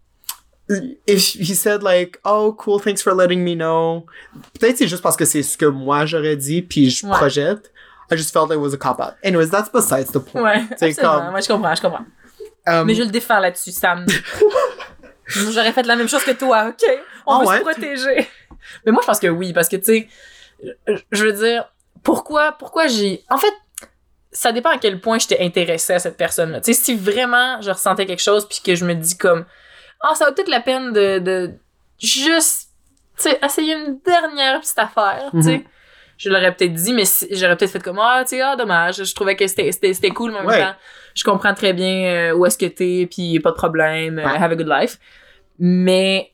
if 1.07 1.35
he 1.35 1.55
said, 1.55 1.83
like, 1.83 2.19
oh, 2.25 2.53
cool, 2.59 2.81
thanks 2.81 3.03
for 3.03 3.15
letting 3.15 3.45
me 3.45 3.55
know. 3.55 4.07
Peut-être 4.59 4.79
c'est 4.79 4.89
juste 4.89 5.03
parce 5.03 5.17
que 5.17 5.25
c'est 5.25 5.43
ce 5.43 5.57
que 5.57 5.67
moi 5.67 6.07
j'aurais 6.07 6.37
dit, 6.37 6.63
puis 6.63 6.91
je 6.91 7.07
Ouais. 7.07 7.13
projette. 7.17 7.73
I 8.11 8.17
just 8.17 8.33
felt 8.33 8.51
it 8.53 8.59
was 8.59 8.73
a 8.73 8.77
cop-out. 8.77 9.15
Anyways, 9.25 9.51
that's 9.51 9.69
besides 9.71 10.13
the 10.13 10.19
point. 10.21 10.43
ouais, 10.43 10.65
absolument. 10.71 10.97
comme- 11.25 11.35
Ouais, 11.35 11.43
je 11.43 11.49
comprends, 11.49 11.75
je 11.75 11.83
comprends. 11.83 12.05
Um, 12.69 12.85
Mais 12.87 12.95
je 12.95 13.03
le 13.03 13.11
défends 13.11 13.39
là-dessus, 13.39 13.71
Sam. 13.73 14.05
J'aurais 15.27 15.73
fait 15.73 15.83
la 15.83 15.97
même 15.97 16.09
chose 16.09 16.23
que 16.25 16.31
toi, 16.33 16.69
ok? 16.69 16.85
On 17.27 17.41
veut 17.41 17.47
ouais? 17.49 17.59
se 17.59 17.63
protéger. 17.63 18.29
Mais 18.85 18.93
moi, 18.93 19.03
je 19.03 19.07
pense 19.07 19.19
que 19.21 19.27
oui, 19.27 19.53
parce 19.53 19.69
que, 19.69 19.77
tu 19.77 19.85
sais, 19.85 20.09
je- 21.13 21.25
veux 21.25 21.33
dire, 21.33 21.65
pourquoi, 22.05 22.53
pourquoi 22.53 22.87
j'ai... 22.87 23.25
En 23.29 23.37
fait, 23.39 23.53
ça 24.31 24.53
dépend 24.53 24.71
à 24.71 24.79
quel 24.79 25.01
point 25.01 25.19
j'étais 25.19 25.41
intéressée 25.41 25.95
à 25.95 25.99
cette 25.99 26.17
personne-là. 26.17 26.61
Tu 26.61 26.73
sais, 26.75 26.81
si 26.81 26.95
vraiment 26.95 27.61
je 27.61 27.71
ressentais 27.71 28.07
quelque 28.07 28.23
chose, 28.23 28.47
puis 28.49 28.61
que 28.65 28.75
je 28.77 28.85
me 28.85 28.95
dis 28.95 29.17
comme, 29.19 29.45
ah, 30.11 30.15
ça 30.15 30.27
vaut 30.27 30.33
peut-être 30.33 30.49
la 30.49 30.61
peine 30.61 30.93
de, 30.93 31.19
de 31.19 31.51
juste, 31.99 32.71
tu 33.17 33.23
sais, 33.25 33.39
essayer 33.45 33.75
une 33.75 33.99
dernière 34.05 34.61
petite 34.61 34.79
affaire, 34.79 35.31
tu 35.33 35.43
sais. 35.43 35.59
Mhm. 35.59 35.65
Je 36.19 36.31
l'aurais 36.31 36.55
peut-être 36.55 36.73
dit, 36.73 36.95
mais 36.95 37.05
si- 37.05 37.29
j'aurais 37.33 37.57
peut-être 37.57 37.73
fait 37.73 37.83
comme, 37.83 37.99
ah, 37.99 38.23
tu 38.23 38.31
sais, 38.37 38.41
ah, 38.41 38.57
dommage. 38.57 39.05
Je 39.05 39.15
trouvais 39.15 39.37
que 39.37 39.47
c'était 39.47 39.71
c'était- 39.73 39.93
c'était 39.93 40.11
cool, 40.11 40.31
mais 40.33 40.39
en 40.39 40.45
même 40.45 40.61
temps, 40.73 40.75
je 41.15 41.25
comprends 41.25 41.53
très 41.55 41.73
bien 41.75 42.05
euh, 42.07 42.33
où 42.35 42.47
est-ce 42.47 42.57
que 42.57 42.67
t'es, 42.67 43.07
puis 43.11 43.39
pas 43.41 43.51
de 43.51 43.57
problème, 43.57 44.19
euh, 44.19 44.25
Ouais. 44.25 44.37
have 44.39 44.53
a 44.53 44.55
good 44.57 44.69
life. 44.69 44.99
Mais 45.59 46.33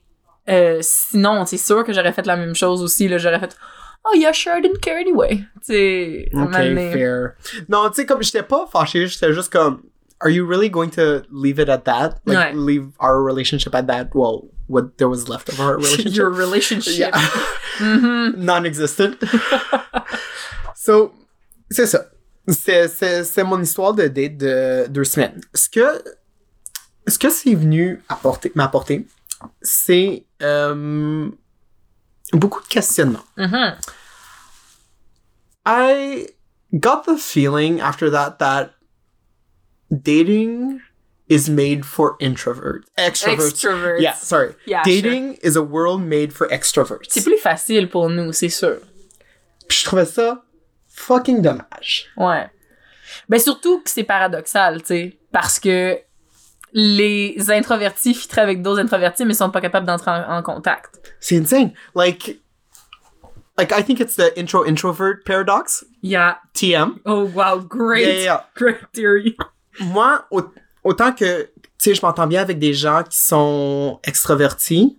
euh, 0.49 0.79
sinon, 0.83 1.45
c'est 1.47 1.57
sûr 1.57 1.85
que 1.85 1.93
j'aurais 1.93 2.13
fait 2.13 2.27
la 2.27 2.37
même 2.37 2.55
chose 2.55 2.83
aussi. 2.83 3.09
Là, 3.09 3.19
j'aurais 3.19 3.41
fait 3.41 3.57
Oh, 4.05 4.17
yeah, 4.17 4.33
sure, 4.33 4.57
I 4.59 4.61
didn't 4.63 4.81
care 4.81 4.97
anyway. 4.99 5.37
Tu 5.37 5.73
sais, 5.75 6.29
à 6.35 6.37
un 6.37 6.41
moment 6.45 6.57
Ok, 6.59 6.65
donné. 6.65 6.93
fair. 6.93 7.33
Non, 7.69 7.89
tu 7.89 7.95
sais, 7.97 8.07
comme 8.07 8.21
j'étais 8.23 8.43
pas 8.43 8.67
fâché, 8.67 9.07
j'étais 9.07 9.33
juste 9.33 9.53
comme, 9.53 9.83
are 10.23 10.31
you 10.31 10.45
really 10.47 10.69
going 10.69 10.91
to 10.91 11.25
leave 11.31 11.59
it 11.59 11.69
at 11.69 11.85
that? 11.85 12.21
Like, 12.25 12.39
Ouais. 12.39 12.53
leave 12.55 12.93
our 13.01 13.23
relationship 13.23 13.75
at 13.75 13.87
that? 13.89 14.15
Well, 14.15 14.49
what 14.69 14.97
there 14.99 15.09
was 15.09 15.29
left 15.29 15.49
of 15.49 15.59
our 15.61 15.77
relationship? 15.83 16.15
Your 16.15 16.31
relationship. 16.31 16.97
yeah. 16.99 17.11
Mhm. 17.79 18.37
Non-existent. 18.49 19.17
so, 20.75 21.13
c'est 21.71 21.87
ça. 21.87 22.07
C'est, 22.49 22.89
c'est, 22.89 23.25
c'est 23.25 23.45
mon 23.45 23.61
histoire 23.61 23.95
de 23.95 24.09
date 24.09 24.37
de 24.39 24.87
deux 24.89 25.05
semaines. 25.05 25.41
Ce 25.55 25.69
que, 25.69 26.03
ce 27.07 27.19
que 27.19 27.31
c'est 27.31 27.55
venu 27.55 28.03
apporter, 28.09 28.51
m'apporter, 28.55 29.07
c'est 29.63 30.25
euh, 30.43 31.29
beaucoup 32.33 32.61
de 32.63 32.67
questionnements. 32.69 33.25
Mhm. 33.37 33.77
I 35.65 36.29
got 36.81 37.05
the 37.07 37.17
feeling 37.17 37.81
after 37.81 38.11
that 38.11 38.39
that 38.41 38.71
dating 39.93 40.81
is 41.29 41.49
made 41.49 41.85
for 41.85 42.17
introverts. 42.19 42.85
Extroverts. 42.99 43.53
Extroverts. 43.53 44.01
Yeah, 44.01 44.15
sorry. 44.15 44.55
Yeah, 44.67 44.83
dating 44.85 45.39
is 45.43 45.57
a 45.57 45.63
world 45.63 46.03
made 46.03 46.33
for 46.33 46.49
extroverts. 46.49 47.11
C'est 47.11 47.23
plus 47.23 47.39
facile 47.39 47.89
pour 47.89 48.09
nous, 48.09 48.33
c'est 48.33 48.49
sûr. 48.49 48.79
Puis 49.69 49.79
je 49.79 49.85
trouvais 49.85 50.07
ça 50.07 50.43
fucking 50.89 51.43
dommage. 51.43 52.07
Ouais. 52.17 52.51
Ben 53.29 53.39
surtout 53.39 53.81
que 53.83 53.91
c'est 53.91 54.05
paradoxal, 54.05 54.81
tu 54.81 54.87
sais, 54.89 55.19
parce 55.31 55.59
que 55.59 55.99
les 56.73 57.37
introvertis 57.51 58.15
fitteraient 58.15 58.43
avec 58.43 58.63
d'autres 58.63 58.81
introvertis, 58.81 59.25
mais 59.25 59.35
sont 59.35 59.51
pas 59.51 59.61
capables 59.61 59.87
d'entrer 59.87 60.11
en, 60.11 60.39
en 60.39 60.43
contact. 60.43 61.15
C'est 61.21 61.37
insane. 61.37 61.73
Like, 61.95 62.39
like 63.59 63.73
I 63.73 63.83
think 63.83 64.01
it's 64.01 64.17
the 64.17 64.33
intro 64.37 64.65
introvert 64.65 65.25
paradox. 65.25 65.85
Yeah. 66.03 66.39
TM. 66.55 67.01
Oh 67.05 67.25
wow, 67.25 67.59
great. 67.61 68.07
Yeah, 68.07 68.13
yeah, 68.13 68.25
yeah. 68.25 68.41
Great 68.55 68.79
theory. 68.93 69.37
Moi, 69.81 70.25
au- 70.31 70.43
autant 70.85 71.13
que, 71.13 71.43
tu 71.43 71.51
sais, 71.79 71.95
je 71.95 72.03
m'entends 72.03 72.27
bien 72.27 72.43
avec 72.43 72.59
des 72.59 72.75
gens 72.75 73.03
qui 73.09 73.19
sont 73.19 74.01
extravertis, 74.05 74.99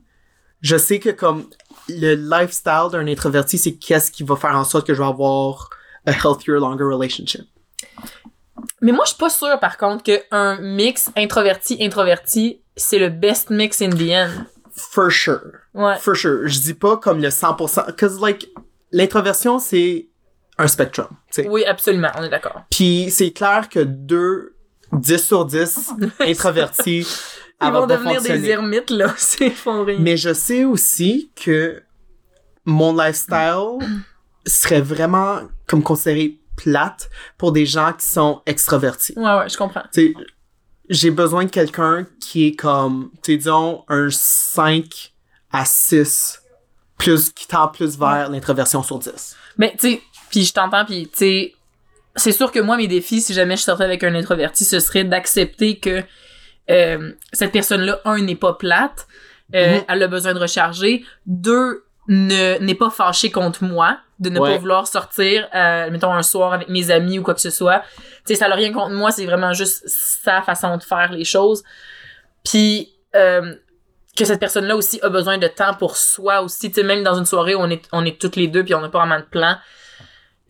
je 0.62 0.78
sais 0.78 1.00
que 1.00 1.10
comme 1.10 1.46
le 1.90 2.16
lifestyle 2.16 2.88
d'un 2.92 3.08
introverti, 3.08 3.58
c'est 3.58 3.74
qu'est-ce 3.74 4.12
qui 4.12 4.24
va 4.24 4.36
faire 4.36 4.56
en 4.56 4.64
sorte 4.64 4.88
que 4.88 4.94
je 4.94 5.02
vais 5.02 5.08
avoir 5.08 5.70
a 6.06 6.12
healthier, 6.12 6.54
longer 6.56 6.84
relationship. 6.86 7.42
Mais 8.82 8.92
moi, 8.92 9.04
je 9.06 9.10
suis 9.12 9.18
pas 9.18 9.30
sûre, 9.30 9.60
par 9.60 9.78
contre, 9.78 10.04
qu'un 10.04 10.60
mix 10.60 11.10
introverti-introverti, 11.16 12.62
c'est 12.76 13.00
le 13.00 13.10
best 13.10 13.50
mix 13.50 13.82
in 13.82 13.90
the 13.90 14.12
end. 14.12 14.46
For 14.76 15.12
sure. 15.12 15.42
Ouais. 15.74 15.98
For 16.00 16.16
sure. 16.16 16.48
Je 16.48 16.60
dis 16.60 16.74
pas 16.74 16.98
comme 16.98 17.22
le 17.22 17.30
100%. 17.30 17.96
Cause 17.98 18.20
like, 18.20 18.50
l'introversion, 18.92 19.60
c'est 19.60 20.08
un 20.58 20.68
spectrum. 20.68 21.08
tu 21.32 21.44
sais. 21.44 21.48
Oui, 21.50 21.64
absolument, 21.66 22.10
on 22.18 22.24
est 22.24 22.30
d'accord. 22.30 22.64
Puis 22.70 23.10
c'est 23.12 23.32
clair 23.32 23.70
que 23.70 23.80
deux 23.80 24.53
10 25.00 25.18
sur 25.18 25.46
10 25.46 25.92
introvertis, 26.20 27.08
Ils 27.62 27.72
vont 27.72 27.88
devenir 27.88 28.22
des 28.22 28.50
ermites, 28.50 28.90
là. 28.90 29.14
C'est 29.18 29.50
font 29.50 29.84
rien. 29.84 29.98
Mais 30.00 30.18
je 30.18 30.34
sais 30.34 30.64
aussi 30.64 31.32
que 31.36 31.82
mon 32.66 32.96
lifestyle 32.96 33.80
serait 34.46 34.82
vraiment 34.82 35.42
comme 35.68 35.84
considéré 35.84 36.40
plate 36.56 37.10
pour 37.38 37.52
des 37.52 37.66
gens 37.66 37.94
qui 37.94 38.06
sont 38.06 38.42
extravertis. 38.46 39.14
Ouais, 39.16 39.38
ouais, 39.40 39.50
je 39.50 39.58
comprends. 39.58 39.84
Tu 39.94 40.08
sais, 40.08 40.14
j'ai 40.90 41.12
besoin 41.12 41.46
de 41.46 41.50
quelqu'un 41.50 42.06
qui 42.20 42.48
est 42.48 42.56
comme, 42.56 43.10
tu 43.24 43.38
disons, 43.38 43.84
un 43.88 44.10
5 44.12 45.14
à 45.52 45.66
6, 45.66 46.42
plus, 46.98 47.32
qui 47.32 47.48
tend 47.48 47.68
plus 47.68 47.98
vers 47.98 48.30
l'introversion 48.30 48.84
sur 48.84 49.00
10. 49.00 49.36
Mais, 49.58 49.76
tu 49.80 49.92
sais, 49.92 50.02
puis 50.30 50.46
je 50.46 50.54
t'entends, 50.54 50.86
puis, 50.86 51.08
tu 51.08 51.18
sais, 51.18 51.54
c'est 52.16 52.32
sûr 52.32 52.52
que 52.52 52.60
moi, 52.60 52.78
mes 52.78 52.88
défis, 52.88 53.22
si 53.22 53.34
jamais 53.34 53.56
je 53.58 53.64
sortais 53.64 53.84
avec 53.84 54.04
un 54.04 54.14
introverti, 54.16 54.66
ce 54.66 54.80
serait 54.80 55.04
d'accepter 55.04 55.80
que 55.80 56.04
euh, 56.70 57.12
cette 57.34 57.52
personne-là, 57.52 58.00
un, 58.06 58.22
n'est 58.22 58.36
pas 58.36 58.54
plate, 58.54 59.08
euh, 59.56 59.78
Mhm. 59.80 59.84
elle 59.90 60.04
a 60.04 60.08
besoin 60.08 60.34
de 60.34 60.40
recharger, 60.40 61.04
deux, 61.26 61.84
ne 62.08 62.58
n'est 62.60 62.76
pas 62.76 62.90
fâchée 62.90 63.32
contre 63.32 63.64
moi, 63.64 63.98
de 64.20 64.30
ne 64.30 64.40
Ouais. 64.40 64.52
pas 64.54 64.58
vouloir 64.58 64.88
sortir, 64.88 65.48
euh, 65.56 65.90
mettons, 65.90 66.14
un 66.14 66.24
soir 66.24 66.54
avec 66.54 66.70
mes 66.70 66.92
amis 66.92 67.20
ou 67.20 67.24
quoi 67.24 67.34
que 67.34 67.42
ce 67.42 67.50
soit. 67.50 67.80
Tu 68.26 68.34
sais, 68.34 68.36
ça 68.36 68.48
n'a 68.50 68.56
rien 68.56 68.72
contre 68.72 68.92
moi, 68.92 69.12
c'est 69.12 69.26
vraiment 69.26 69.54
juste 69.54 69.84
sa 69.88 70.42
façon 70.42 70.78
de 70.78 70.84
faire 70.84 71.12
les 71.12 71.26
choses. 71.26 71.64
Puis, 72.46 72.94
euh, 73.16 73.56
que 74.18 74.26
cette 74.26 74.40
personne-là 74.40 74.76
aussi 74.76 75.00
a 75.02 75.10
besoin 75.10 75.38
de 75.38 75.48
temps 75.48 75.74
pour 75.74 75.98
soi 75.98 76.42
aussi. 76.42 76.70
Tu 76.72 76.82
sais, 76.82 76.84
même 76.88 77.04
dans 77.04 77.16
une 77.18 77.26
soirée 77.26 77.56
où 77.56 77.60
on 77.60 77.70
est, 77.70 77.82
on 77.92 78.06
est 78.06 78.20
toutes 78.22 78.36
les 78.36 78.48
deux 78.48 78.64
puis 78.64 78.76
on 78.76 78.82
n'a 78.82 78.90
pas 78.90 79.00
vraiment 79.00 79.20
de 79.20 79.26
plan. 79.26 79.56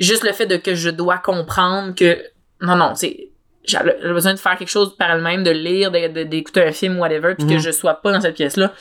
Juste 0.04 0.24
le 0.24 0.32
fait 0.34 0.45
de 0.45 0.58
que 0.58 0.76
je 0.76 0.89
dois 0.89 1.18
comprendre 1.18 1.95
que, 1.95 2.22
non, 2.62 2.76
non, 2.76 2.93
c'est, 2.95 3.30
j'ai 3.66 3.78
besoin 4.04 4.34
de 4.34 4.39
faire 4.39 4.58
quelque 4.58 4.70
chose 4.70 4.95
par 4.97 5.12
elle-même, 5.12 5.43
de 5.43 5.51
lire, 5.51 5.91
d'écouter 5.91 6.64
un 6.64 6.72
film, 6.72 6.99
whatever, 6.99 7.36
puis 7.36 7.47
que 7.47 7.54
Mhm. 7.54 7.60
je 7.60 7.72
sois 7.72 7.95
pas 7.95 8.12
dans 8.12 8.22
cette 8.22 8.36
pièce-là. 8.36 8.74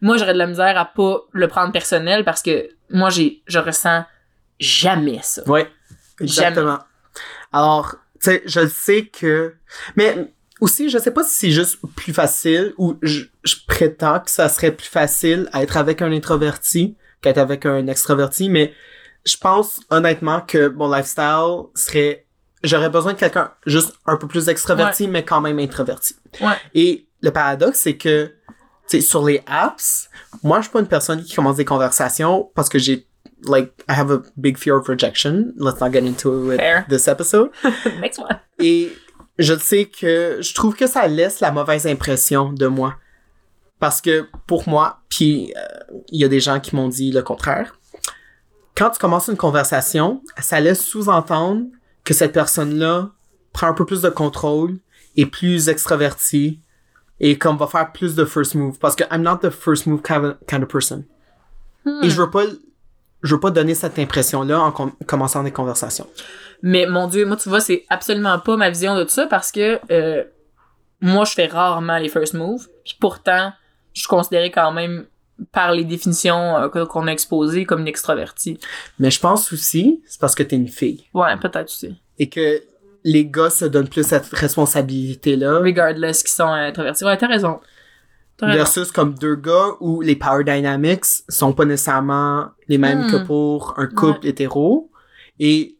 Moi, 0.00 0.18
j'aurais 0.18 0.34
de 0.34 0.38
la 0.38 0.46
misère 0.46 0.76
à 0.78 0.84
pas 0.84 1.20
le 1.32 1.48
prendre 1.48 1.72
personnel 1.72 2.24
parce 2.24 2.42
que 2.42 2.68
moi, 2.90 3.08
j'ai, 3.10 3.42
je 3.46 3.58
ressens 3.58 4.04
jamais 4.60 5.20
ça. 5.22 5.42
Ouais, 5.48 5.68
exactement. 6.20 6.78
Alors, 7.52 7.96
tu 8.22 8.30
sais, 8.30 8.42
je 8.46 8.60
le 8.60 8.68
sais 8.68 9.06
que... 9.06 9.54
Mais 9.96 10.32
aussi, 10.60 10.88
je 10.90 10.98
sais 10.98 11.10
pas 11.10 11.22
si 11.24 11.34
c'est 11.34 11.50
juste 11.50 11.78
plus 11.96 12.12
facile 12.12 12.74
ou 12.76 12.98
je, 13.02 13.24
je 13.44 13.56
prétends 13.66 14.20
que 14.20 14.30
ça 14.30 14.48
serait 14.48 14.72
plus 14.72 14.86
facile 14.88 15.48
à 15.52 15.62
être 15.62 15.76
avec 15.76 16.02
un 16.02 16.12
introverti 16.12 16.96
qu'être 17.22 17.38
avec 17.38 17.64
un 17.66 17.86
extraverti, 17.86 18.48
mais 18.50 18.72
je 19.26 19.36
pense 19.36 19.80
honnêtement 19.90 20.40
que 20.40 20.68
mon 20.68 20.90
lifestyle 20.90 21.64
serait 21.74 22.26
j'aurais 22.62 22.90
besoin 22.90 23.12
de 23.12 23.18
quelqu'un 23.18 23.52
juste 23.66 23.94
un 24.06 24.16
peu 24.16 24.26
plus 24.26 24.48
extraverti 24.48 25.08
mais 25.08 25.24
quand 25.24 25.40
même 25.40 25.58
introverti. 25.58 26.14
Ouais. 26.40 26.56
Et 26.74 27.08
le 27.20 27.30
paradoxe 27.30 27.80
c'est 27.80 27.96
que 27.96 28.26
tu 28.88 28.98
sais 28.98 29.00
sur 29.00 29.24
les 29.24 29.42
apps, 29.46 30.08
moi 30.42 30.58
je 30.58 30.64
suis 30.64 30.72
pas 30.72 30.80
une 30.80 30.86
personne 30.86 31.22
qui 31.22 31.34
commence 31.34 31.56
des 31.56 31.64
conversations 31.64 32.50
parce 32.54 32.68
que 32.68 32.78
j'ai 32.78 33.06
like 33.44 33.72
I 33.88 33.92
have 33.92 34.10
a 34.10 34.22
big 34.36 34.56
fear 34.56 34.76
of 34.76 34.88
rejection. 34.88 35.52
Let's 35.56 35.80
not 35.80 35.92
get 35.92 36.06
into 36.06 36.52
it 36.52 36.58
Fair. 36.58 36.86
this 36.88 37.08
episode. 37.08 37.50
Next 38.00 38.18
one. 38.18 38.38
Et 38.58 38.92
je 39.38 39.54
sais 39.58 39.86
que 39.86 40.38
je 40.40 40.54
trouve 40.54 40.74
que 40.74 40.86
ça 40.86 41.06
laisse 41.06 41.40
la 41.40 41.50
mauvaise 41.50 41.86
impression 41.86 42.52
de 42.52 42.66
moi. 42.66 42.94
Parce 43.78 44.00
que 44.00 44.26
pour 44.46 44.68
moi, 44.68 45.00
puis 45.10 45.52
euh, 45.56 45.94
il 46.10 46.20
y 46.20 46.24
a 46.24 46.28
des 46.28 46.40
gens 46.40 46.60
qui 46.60 46.74
m'ont 46.74 46.88
dit 46.88 47.12
le 47.12 47.22
contraire. 47.22 47.78
Quand 48.76 48.90
tu 48.90 48.98
commences 48.98 49.28
une 49.28 49.36
conversation, 49.36 50.22
ça 50.38 50.60
laisse 50.60 50.84
sous-entendre 50.84 51.64
que 52.04 52.14
cette 52.14 52.32
personne-là 52.32 53.10
prend 53.52 53.68
un 53.68 53.72
peu 53.72 53.86
plus 53.86 54.02
de 54.02 54.10
contrôle, 54.10 54.78
est 55.16 55.26
plus 55.26 55.68
extravertie 55.68 56.60
et 57.18 57.38
comme 57.38 57.56
va 57.56 57.66
faire 57.66 57.90
plus 57.92 58.14
de 58.14 58.24
first 58.24 58.54
move. 58.54 58.78
Parce 58.78 58.94
que 58.94 59.04
I'm 59.10 59.22
not 59.22 59.38
the 59.38 59.50
first 59.50 59.86
move 59.86 60.02
kind 60.02 60.24
of, 60.24 60.34
kind 60.46 60.62
of 60.62 60.68
person. 60.68 61.04
Et 62.02 62.10
je 62.10 62.20
veux 62.20 62.30
pas, 62.30 62.42
je 63.22 63.34
veux 63.34 63.40
pas 63.40 63.50
donner 63.50 63.74
cette 63.74 63.98
impression-là 63.98 64.60
en 64.60 64.72
com- 64.72 64.92
commençant 65.06 65.42
des 65.42 65.52
conversations. 65.52 66.06
Mais 66.62 66.86
mon 66.86 67.06
Dieu, 67.06 67.24
moi, 67.24 67.36
tu 67.36 67.48
vois, 67.48 67.60
c'est 67.60 67.84
absolument 67.88 68.38
pas 68.40 68.56
ma 68.56 68.70
vision 68.70 68.96
de 68.96 69.04
tout 69.04 69.10
ça 69.10 69.26
parce 69.26 69.52
que 69.52 69.78
euh, 69.90 70.24
moi, 71.00 71.24
je 71.24 71.32
fais 71.32 71.46
rarement 71.46 71.98
les 71.98 72.08
first 72.08 72.34
moves. 72.34 72.66
Puis 72.84 72.96
pourtant, 73.00 73.52
je 73.94 74.00
suis 74.00 74.08
considérée 74.08 74.50
quand 74.50 74.72
même 74.72 75.06
par 75.52 75.72
les 75.72 75.84
définitions 75.84 76.56
euh, 76.56 76.68
qu'on 76.86 77.06
a 77.06 77.12
exposées 77.12 77.64
comme 77.64 77.80
une 77.80 77.88
extravertie. 77.88 78.58
Mais 78.98 79.10
je 79.10 79.20
pense 79.20 79.52
aussi, 79.52 80.02
c'est 80.06 80.20
parce 80.20 80.34
que 80.34 80.42
t'es 80.42 80.56
une 80.56 80.68
fille. 80.68 81.04
Ouais, 81.14 81.36
peut-être 81.36 81.66
aussi. 81.66 81.94
et 82.18 82.28
que 82.28 82.62
les 83.04 83.26
gars 83.26 83.50
se 83.50 83.64
donnent 83.66 83.88
plus 83.88 84.04
cette 84.06 84.26
responsabilité-là 84.26 85.58
Regardless 85.60 86.22
qu'ils 86.22 86.32
sont 86.32 86.48
euh, 86.48 86.68
introvertis. 86.68 87.04
Ouais, 87.04 87.16
t'as 87.16 87.28
raison. 87.28 87.60
T'as 88.36 88.46
raison. 88.46 88.58
versus 88.58 88.92
comme 88.92 89.14
deux 89.14 89.36
gars 89.36 89.68
où 89.80 90.00
les 90.00 90.16
power 90.16 90.44
dynamics 90.44 91.04
sont 91.28 91.52
pas 91.52 91.64
nécessairement 91.64 92.48
les 92.68 92.78
mêmes 92.78 93.06
Hmm. 93.06 93.10
que 93.12 93.16
pour 93.24 93.74
un 93.78 93.86
couple 93.86 94.26
hétéro 94.26 94.90
et 95.38 95.76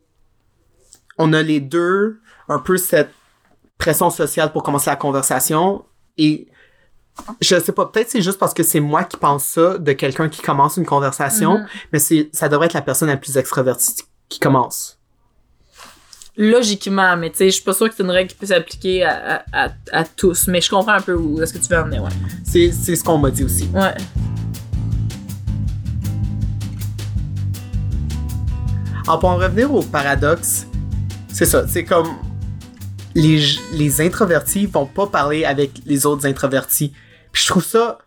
on 1.18 1.32
a 1.32 1.42
les 1.42 1.60
deux 1.60 2.20
un 2.48 2.58
peu 2.58 2.76
cette 2.76 3.10
pression 3.78 4.08
sociale 4.10 4.52
pour 4.52 4.62
commencer 4.62 4.88
la 4.90 4.96
conversation 4.96 5.84
et 6.16 6.46
je 7.40 7.58
sais 7.58 7.72
pas, 7.72 7.86
peut-être 7.86 8.10
c'est 8.10 8.22
juste 8.22 8.38
parce 8.38 8.52
que 8.54 8.62
c'est 8.62 8.80
moi 8.80 9.04
qui 9.04 9.16
pense 9.16 9.44
ça 9.44 9.78
de 9.78 9.92
quelqu'un 9.92 10.28
qui 10.28 10.42
commence 10.42 10.76
une 10.76 10.84
conversation, 10.86 11.58
Mhm. 11.58 11.66
mais 11.92 11.98
c'est 11.98 12.28
ça 12.32 12.48
devrait 12.48 12.66
être 12.66 12.74
la 12.74 12.82
personne 12.82 13.08
la 13.08 13.16
plus 13.16 13.36
extravertie 13.36 13.94
qui 14.28 14.38
commence. 14.38 14.98
Logiquement, 16.38 17.16
mais 17.16 17.30
tu 17.30 17.38
sais, 17.38 17.46
je 17.46 17.54
suis 17.54 17.62
pas 17.64 17.72
sûre 17.72 17.88
que 17.88 17.94
c'est 17.96 18.02
une 18.02 18.10
règle 18.10 18.28
qui 18.30 18.36
peut 18.36 18.44
s'appliquer 18.46 19.02
à, 19.04 19.42
à, 19.52 19.64
à, 19.66 19.70
à 19.92 20.04
tous. 20.04 20.48
Mais 20.48 20.60
je 20.60 20.68
comprends 20.68 20.92
un 20.92 21.00
peu 21.00 21.14
où 21.14 21.40
est-ce 21.40 21.54
que 21.54 21.58
tu 21.58 21.68
veux 21.68 21.78
en 21.78 21.84
venir, 21.84 22.02
ouais. 22.02 22.10
C'est 22.44 22.70
c'est 22.72 22.94
ce 22.94 23.02
qu'on 23.02 23.16
m'a 23.16 23.30
dit 23.30 23.42
aussi. 23.44 23.66
Ouais. 23.72 23.94
Alors, 29.06 29.20
pour 29.20 29.28
en 29.30 29.36
revenir 29.36 29.72
au 29.72 29.82
paradoxe, 29.82 30.66
c'est 31.32 31.46
ça, 31.46 31.66
c'est 31.68 31.84
comme 31.84 32.08
les, 33.14 33.40
les 33.72 34.00
introvertis 34.00 34.66
vont 34.66 34.86
pas 34.86 35.06
parler 35.06 35.44
avec 35.44 35.70
les 35.86 36.06
autres 36.06 36.26
introvertis. 36.26 36.92
Puis 37.36 37.44
je 37.44 37.50
trouve 37.50 37.64
ça 37.66 37.98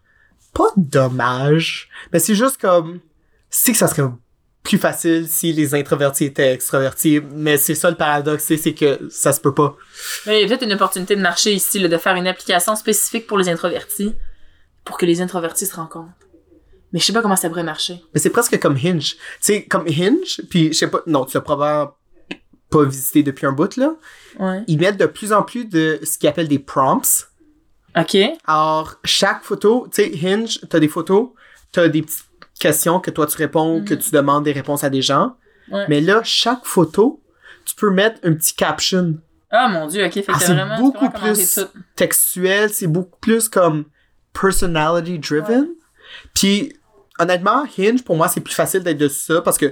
pas 0.56 0.72
dommage, 0.76 1.88
mais 2.12 2.18
c'est 2.18 2.34
juste 2.34 2.60
comme, 2.60 3.00
c'est 3.52 3.74
que 3.74 3.78
ça 3.78 3.88
serait 3.88 4.10
plus 4.64 4.80
facile 4.80 5.28
si 5.28 5.54
les 5.54 5.76
introvertis 5.76 6.26
étaient 6.26 6.52
extravertis, 6.52 7.22
mais 7.36 7.58
c'est 7.58 7.76
ça 7.76 7.92
le 7.92 7.96
paradoxe, 7.96 8.44
c'est 8.44 8.58
c'est 8.58 8.74
que 8.74 9.08
ça 9.12 9.32
se 9.32 9.40
peut 9.40 9.54
pas. 9.54 9.78
Mais 10.26 10.40
il 10.40 10.42
y 10.42 10.46
a 10.46 10.48
peut-être 10.48 10.66
une 10.66 10.74
opportunité 10.74 11.16
de 11.16 11.22
marché 11.22 11.54
ici, 11.54 11.78
là, 11.78 11.88
de 11.88 11.98
faire 11.98 12.16
une 12.16 12.26
application 12.26 12.76
spécifique 12.76 13.28
pour 13.28 13.38
les 13.38 13.50
introvertis, 13.50 14.16
pour 14.84 14.98
que 14.98 15.06
les 15.06 15.22
introvertis 15.22 15.68
se 15.68 15.76
rencontrent. 15.76 16.10
Mais 16.92 17.00
je 17.00 17.06
sais 17.06 17.14
pas 17.14 17.22
comment 17.22 17.36
ça 17.36 17.50
pourrait 17.50 17.62
marcher. 17.62 18.02
Mais 18.16 18.20
c'est 18.20 18.32
presque 18.32 18.60
comme 18.60 18.78
Hinge. 18.84 19.12
Tu 19.12 19.20
sais, 19.42 19.66
comme 19.66 19.86
Hinge, 19.88 20.42
puis 20.50 20.74
je 20.74 20.78
sais 20.80 20.90
pas, 20.90 21.02
non, 21.06 21.26
tu 21.26 21.38
l'as 21.38 21.42
probablement 21.42 21.96
pas 22.72 22.84
visité 22.84 23.22
depuis 23.22 23.46
un 23.46 23.52
bout, 23.52 23.78
là. 23.78 23.94
Ouais. 24.40 24.64
Ils 24.66 24.80
mettent 24.80 24.98
de 24.98 25.06
plus 25.06 25.34
en 25.34 25.44
plus 25.44 25.66
de 25.66 26.00
ce 26.02 26.18
qu'ils 26.18 26.30
appellent 26.30 26.48
des 26.48 26.58
prompts. 26.58 27.29
Ok. 27.98 28.18
Alors, 28.46 28.96
chaque 29.04 29.44
photo, 29.44 29.88
tu 29.94 30.04
sais, 30.04 30.12
Hinge, 30.28 30.60
t'as 30.70 30.80
des 30.80 30.88
photos, 30.88 31.30
t'as 31.72 31.88
des 31.88 32.02
petites 32.04 32.26
questions 32.60 33.00
que 33.00 33.10
toi 33.12 33.26
tu 33.26 33.38
réponds, 33.38 33.84
que 33.84 33.94
tu 33.94 34.12
demandes 34.12 34.44
des 34.44 34.52
réponses 34.52 34.84
à 34.84 34.90
des 34.90 35.02
gens. 35.02 35.36
Ouais. 35.72 35.86
Mais 35.90 36.02
là, 36.02 36.22
chaque 36.24 36.66
photo, 36.66 37.22
tu 37.66 37.76
peux 37.76 37.90
mettre 37.92 38.20
un 38.24 38.34
petit 38.34 38.54
caption 38.56 39.16
Ah 39.52 39.68
mon 39.70 39.88
dieu, 39.88 40.06
ok. 40.06 40.14
Fait 40.14 40.26
Ah, 40.28 40.40
c'est 40.40 40.56
beaucoup 40.82 41.10
plus- 41.10 41.60
textuel, 41.96 42.70
c'est 42.70 42.88
beaucoup 42.88 43.18
plus 43.20 43.48
comme 43.50 43.86
personality 44.34 45.20
driven. 45.20 45.68
Puis, 46.34 46.74
honnêtement, 47.20 47.66
Hinge, 47.78 48.04
pour 48.04 48.16
moi, 48.16 48.28
c'est 48.28 48.42
plus 48.42 48.54
facile 48.54 48.82
d'être 48.84 48.98
de 48.98 49.08
ça 49.08 49.42
parce 49.42 49.58
que 49.58 49.68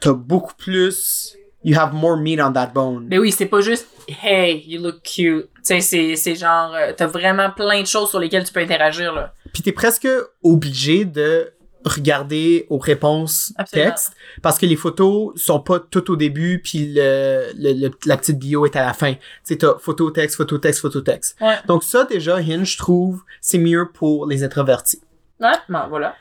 t'as 0.00 0.12
beaucoup 0.12 0.54
plus, 0.54 1.34
you 1.64 1.76
have 1.78 1.92
more 1.92 2.16
meat 2.16 2.40
on 2.40 2.52
that 2.52 2.68
bone. 2.74 3.06
Mais 3.08 3.18
oui, 3.18 3.32
c'est 3.32 3.46
pas 3.46 3.60
juste 3.60 3.86
Hey, 4.22 4.64
you 4.66 4.80
look 4.82 5.02
cute. 5.02 5.46
Tu 5.56 5.60
sais, 5.62 5.80
c'est, 5.80 6.16
c'est 6.16 6.34
genre, 6.34 6.74
euh, 6.74 6.92
t'as 6.96 7.06
vraiment 7.06 7.50
plein 7.50 7.80
de 7.82 7.86
choses 7.86 8.10
sur 8.10 8.18
lesquelles 8.18 8.44
tu 8.44 8.52
peux 8.52 8.60
interagir, 8.60 9.14
là. 9.14 9.34
Puis 9.52 9.62
t'es 9.62 9.72
presque 9.72 10.08
obligé 10.42 11.04
de 11.04 11.52
regarder 11.84 12.66
aux 12.68 12.78
réponses 12.78 13.54
Absolument. 13.56 13.88
texte 13.90 14.12
parce 14.42 14.58
que 14.58 14.66
les 14.66 14.76
photos 14.76 15.32
sont 15.40 15.60
pas 15.60 15.80
tout 15.80 16.10
au 16.10 16.16
début 16.16 16.60
puis 16.62 16.92
le, 16.94 17.52
le- 17.56 17.72
le- 17.86 17.90
la 18.04 18.16
petite 18.18 18.38
bio 18.38 18.66
est 18.66 18.76
à 18.76 18.84
la 18.84 18.92
fin. 18.92 19.14
Tu 19.14 19.20
sais, 19.44 19.56
t'as 19.58 19.78
photo, 19.78 20.10
texte, 20.10 20.36
photo, 20.36 20.58
texte, 20.58 20.80
photo, 20.82 21.00
texte. 21.00 21.36
Ouais. 21.40 21.56
Donc 21.66 21.82
ça, 21.84 22.04
déjà, 22.04 22.36
Hinge, 22.36 22.72
je 22.72 22.78
trouve, 22.78 23.22
c'est 23.40 23.56
mieux 23.58 23.88
pour 23.92 24.26
les 24.26 24.42
introvertis. 24.44 25.00
Ouais, 25.40 25.48
bon, 25.70 25.88
voilà. 25.88 26.14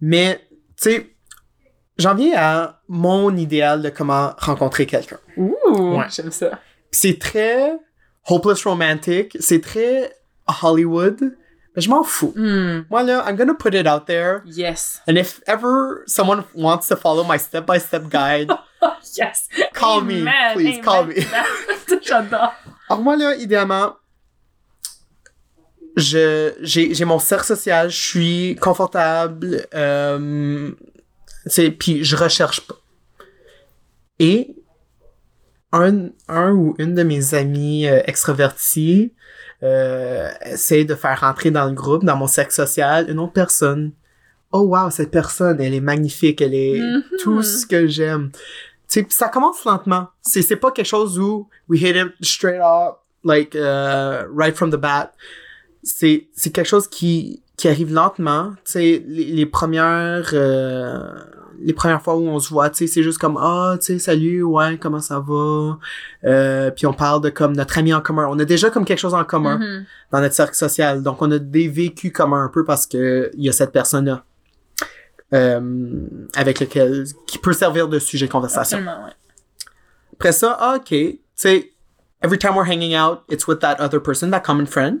Mais, 0.00 0.40
tu 0.80 0.90
sais, 0.90 1.11
j'en 1.98 2.14
viens 2.14 2.34
à 2.36 2.80
mon 2.88 3.36
idéal 3.36 3.82
de 3.82 3.88
comment 3.90 4.32
rencontrer 4.38 4.86
quelqu'un. 4.86 5.18
Ouh, 5.36 5.54
Ouais. 5.98 6.06
j'aime 6.10 6.30
ça. 6.32 6.58
C'est 6.90 7.18
très 7.18 7.72
hopeless 8.28 8.64
romantic, 8.64 9.36
c'est 9.40 9.60
très 9.62 10.12
Hollywood, 10.62 11.36
mais 11.74 11.82
je 11.82 11.88
m'en 11.88 12.04
fous. 12.04 12.32
Hmm, 12.36 12.82
Moi, 12.90 13.02
là, 13.02 13.24
I'm 13.26 13.36
gonna 13.36 13.54
put 13.54 13.74
it 13.74 13.86
out 13.86 14.04
there. 14.06 14.42
yes. 14.46 15.00
And 15.08 15.14
if 15.16 15.40
ever 15.46 16.02
someone 16.06 16.44
wants 16.54 16.86
to 16.88 16.96
follow 16.96 17.24
my 17.24 17.38
step 17.38 17.66
by 17.66 17.78
step 17.80 18.08
guide, 18.10 18.50
Yes. 19.16 19.48
Call 19.74 20.02
me, 20.02 20.24
please, 20.54 20.78
amen. 20.78 20.82
call 20.82 21.06
me. 21.06 21.14
J'adore. 22.02 22.52
alors 22.88 23.02
moi 23.02 23.16
là, 23.16 23.34
idéalement, 23.36 23.94
je 25.96 26.52
j'ai 26.62 26.94
j'ai 26.94 27.04
mon 27.04 27.18
cercle 27.18 27.44
social, 27.46 27.90
je 27.90 27.96
suis 27.96 28.56
confortable, 28.60 29.66
euh, 29.74 30.70
c'est 31.46 31.70
puis 31.70 32.04
je 32.04 32.16
recherche 32.16 32.60
pas. 32.62 32.76
Et 34.18 34.54
un 35.72 36.10
un 36.28 36.52
ou 36.52 36.74
une 36.78 36.94
de 36.94 37.02
mes 37.02 37.34
amis 37.34 37.86
euh, 37.86 38.00
extravertis 38.06 39.12
euh, 39.62 40.30
essaie 40.44 40.84
de 40.84 40.94
faire 40.94 41.20
rentrer 41.20 41.50
dans 41.50 41.66
le 41.66 41.72
groupe, 41.72 42.04
dans 42.04 42.16
mon 42.16 42.26
cercle 42.26 42.52
social, 42.52 43.08
une 43.10 43.18
autre 43.18 43.32
personne. 43.32 43.92
Oh 44.50 44.60
wow, 44.60 44.90
cette 44.90 45.10
personne, 45.10 45.60
elle 45.60 45.72
est 45.74 45.80
magnifique, 45.80 46.40
elle 46.42 46.54
est 46.54 46.78
Mhm. 46.80 47.02
tout 47.20 47.42
ce 47.42 47.64
que 47.66 47.86
j'aime. 47.86 48.30
Tu 48.88 49.06
ça 49.08 49.28
commence 49.28 49.64
lentement. 49.64 50.08
C'est 50.20 50.42
c'est 50.42 50.56
pas 50.56 50.70
quelque 50.70 50.86
chose 50.86 51.18
où 51.18 51.48
we 51.68 51.80
hit 51.80 51.96
it 51.96 52.12
straight 52.20 52.60
up, 52.60 52.98
like 53.24 53.54
uh, 53.54 54.26
right 54.30 54.54
from 54.54 54.70
the 54.70 54.76
bat. 54.76 55.12
C'est 55.82 56.28
c'est 56.34 56.50
quelque 56.50 56.68
chose 56.68 56.86
qui 56.88 57.42
qui 57.62 57.68
arrive 57.68 57.92
lentement. 57.94 58.50
Tu 58.64 58.72
sais, 58.72 59.04
les, 59.06 59.24
les 59.24 59.46
premières 59.46 60.30
euh, 60.32 61.12
les 61.60 61.72
premières 61.72 62.02
fois 62.02 62.16
où 62.16 62.26
on 62.26 62.40
se 62.40 62.48
voit, 62.52 62.70
tu 62.70 62.78
sais, 62.78 62.86
c'est 62.88 63.04
juste 63.04 63.18
comme 63.18 63.36
ah, 63.40 63.76
tu 63.78 63.86
sais, 63.86 63.98
salut, 64.00 64.42
ouais, 64.42 64.78
comment 64.78 64.98
ça 65.00 65.20
va? 65.20 65.78
Euh, 66.24 66.72
puis 66.72 66.86
on 66.86 66.92
parle 66.92 67.20
de 67.22 67.30
comme 67.30 67.54
notre 67.54 67.78
ami 67.78 67.94
en 67.94 68.00
commun. 68.00 68.26
On 68.28 68.36
a 68.40 68.44
déjà 68.44 68.68
comme 68.68 68.84
quelque 68.84 68.98
chose 68.98 69.14
en 69.14 69.22
commun 69.22 69.58
Mhm. 69.58 69.84
dans 70.10 70.20
notre 70.20 70.34
cercle 70.34 70.56
social. 70.56 71.04
Donc, 71.04 71.22
on 71.22 71.30
a 71.30 71.38
des 71.38 71.68
vécus 71.68 72.10
communs 72.12 72.42
un 72.44 72.48
peu 72.48 72.64
parce 72.64 72.84
que 72.88 73.30
il 73.34 73.44
y 73.44 73.48
a 73.48 73.52
cette 73.52 73.70
personne-là 73.70 74.24
euh, 75.32 75.60
avec 76.34 76.58
lequel 76.58 77.04
qui 77.28 77.38
peut 77.38 77.52
servir 77.52 77.86
de 77.86 78.00
sujet 78.00 78.26
de 78.26 78.32
conversation. 78.32 78.78
Ouais. 78.78 79.12
Après 80.14 80.32
ça, 80.32 80.56
ah, 80.58 80.74
ok, 80.78 80.88
tu 80.88 81.20
sais, 81.36 81.70
every 82.24 82.38
time 82.38 82.56
we're 82.56 82.66
hanging 82.68 82.96
out, 82.96 83.20
it's 83.30 83.46
with 83.46 83.60
that 83.60 83.76
other 83.78 84.00
person, 84.02 84.30
that 84.32 84.40
common 84.40 84.66
friend. 84.66 84.98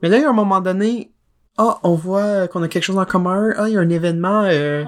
Mais 0.00 0.08
là, 0.08 0.18
il 0.18 0.22
y 0.22 0.24
a 0.24 0.30
un 0.30 0.32
moment 0.32 0.60
donné, 0.60 1.11
ah, 1.58 1.78
on 1.82 1.94
voit 1.94 2.48
qu'on 2.48 2.62
a 2.62 2.68
quelque 2.68 2.84
chose 2.84 2.98
en 2.98 3.04
commun. 3.04 3.52
Ah, 3.56 3.68
il 3.68 3.74
y 3.74 3.76
a 3.76 3.80
un 3.80 3.90
événement. 3.90 4.44
euh, 4.44 4.84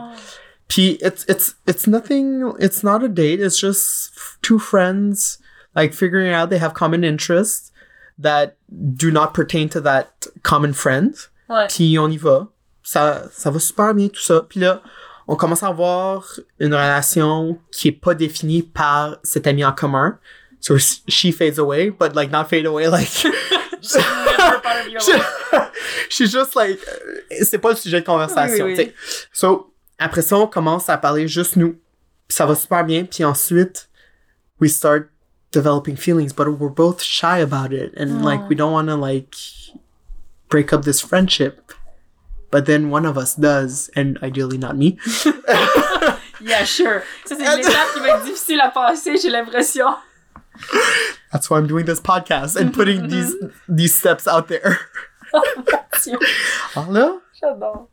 puis 0.69 0.99
it's 1.03 1.25
it's 1.29 1.57
it's 1.67 1.87
nothing. 1.87 2.53
It's 2.59 2.83
not 2.83 3.05
a 3.05 3.09
date. 3.09 3.41
It's 3.41 3.59
just 3.59 4.13
two 4.43 4.59
friends 4.59 5.39
like 5.77 5.93
figuring 5.93 6.33
out 6.33 6.49
they 6.51 6.59
have 6.59 6.73
common 6.73 7.05
interests. 7.05 7.71
that 8.19 8.57
do 8.97 9.11
not 9.11 9.35
pertain 9.35 9.69
to 9.71 9.81
that 9.81 10.27
common 10.43 10.73
friend. 10.73 11.15
Ouais. 11.49 11.67
Puis 11.69 11.99
on 11.99 12.11
y 12.11 12.17
va. 12.17 12.49
Ça, 12.83 13.25
ça 13.33 13.51
va 13.51 13.59
super 13.59 13.95
bien, 13.95 14.09
tout 14.09 14.21
ça. 14.21 14.43
Puis 14.49 14.61
là, 14.61 14.83
on 15.27 15.37
commence 15.37 15.63
à 15.63 15.69
avoir 15.69 16.25
une 16.59 16.75
relation 16.75 17.59
qui 17.73 17.89
est 17.89 17.93
pas 17.93 18.15
définie 18.15 18.63
par 18.63 19.19
cet 19.23 19.47
ami 19.47 19.65
en 19.65 19.73
commun. 19.73 20.19
So 20.61 20.77
she 20.79 21.33
fades 21.33 21.59
away, 21.59 21.91
but 21.91 22.15
like 22.15 22.31
not 22.31 22.45
fade 22.45 22.67
away, 22.67 22.89
like. 22.89 23.09
She's 26.11 26.33
just 26.33 26.55
like. 26.57 26.79
euh, 26.87 27.21
C'est 27.43 27.59
pas 27.59 27.71
le 27.71 27.77
sujet 27.77 28.01
de 28.01 28.07
conversation, 28.07 28.67
Oui, 28.67 28.75
oui. 28.77 28.93
So, 29.33 29.73
après 29.99 30.23
ça, 30.23 30.37
on 30.37 30.47
commence 30.47 30.89
à 30.89 30.97
parler 30.99 31.29
juste 31.29 31.57
nous. 31.57 31.73
Puis 32.29 32.37
ça 32.37 32.47
va 32.47 32.55
super 32.55 32.85
bien. 32.85 33.05
Puis 33.05 33.25
ensuite, 33.25 33.89
we 34.61 34.71
start 34.71 35.11
developing 35.53 35.97
feelings, 35.97 36.33
but 36.33 36.47
we're 36.49 36.73
both 36.73 37.03
shy 37.03 37.41
about 37.41 37.73
it. 37.73 37.93
And 37.97 38.25
like, 38.25 38.49
we 38.49 38.57
don't 38.57 38.73
want 38.73 38.89
to 38.89 38.97
like 38.97 39.35
break 40.49 40.73
up 40.73 40.85
this 40.85 41.01
friendship. 41.01 41.73
But 42.51 42.67
then 42.67 42.91
one 42.91 43.05
of 43.05 43.19
us 43.19 43.35
does, 43.35 43.91
and 43.97 44.19
ideally 44.23 44.59
not 44.59 44.77
me. 44.77 44.99
Yeah, 46.41 46.65
sure. 46.65 47.03
Ça, 47.25 47.37
c'est 47.37 47.57
l'étape 47.57 47.93
qui 47.95 48.01
va 48.01 48.09
être 48.19 48.25
difficile 48.25 48.61
à 48.61 48.69
passer, 48.69 49.17
j'ai 49.17 49.31
l'impression. 49.31 49.87
That's 51.35 51.51
why 51.51 51.59
I'm 51.59 51.67
doing 51.67 51.85
this 51.85 52.01
podcast 52.01 52.57
and 52.57 52.71
putting 52.71 53.09
these 53.09 53.35
these 53.69 53.93
steps 53.95 54.27
out 54.29 54.47
there. 54.47 54.79
Alors 56.77 56.93
là, 56.93 57.13
J'adore. 57.41 57.89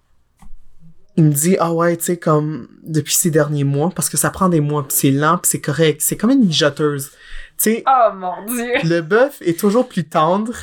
il 1.17 1.23
me 1.25 1.31
dit 1.31 1.57
ah 1.59 1.73
ouais, 1.73 1.97
tu 1.97 2.03
sais 2.03 2.17
comme 2.17 2.67
depuis 2.83 3.13
ces 3.15 3.31
derniers 3.31 3.63
mois 3.63 3.89
parce 3.95 4.09
que 4.09 4.17
ça 4.17 4.29
prend 4.29 4.47
des 4.47 4.61
mois, 4.61 4.83
puis 4.87 4.95
c'est 4.95 5.11
lent, 5.11 5.37
puis 5.39 5.49
c'est 5.49 5.59
correct, 5.61 6.01
c'est 6.03 6.17
comme 6.17 6.29
une 6.29 6.45
mijoteuse. 6.45 7.09
Tu 7.09 7.15
sais, 7.57 7.83
Oh 7.87 8.13
mon 8.13 8.45
dieu. 8.45 8.73
le 8.83 9.01
bœuf 9.01 9.41
est 9.41 9.59
toujours 9.59 9.87
plus 9.87 10.07
tendre 10.07 10.53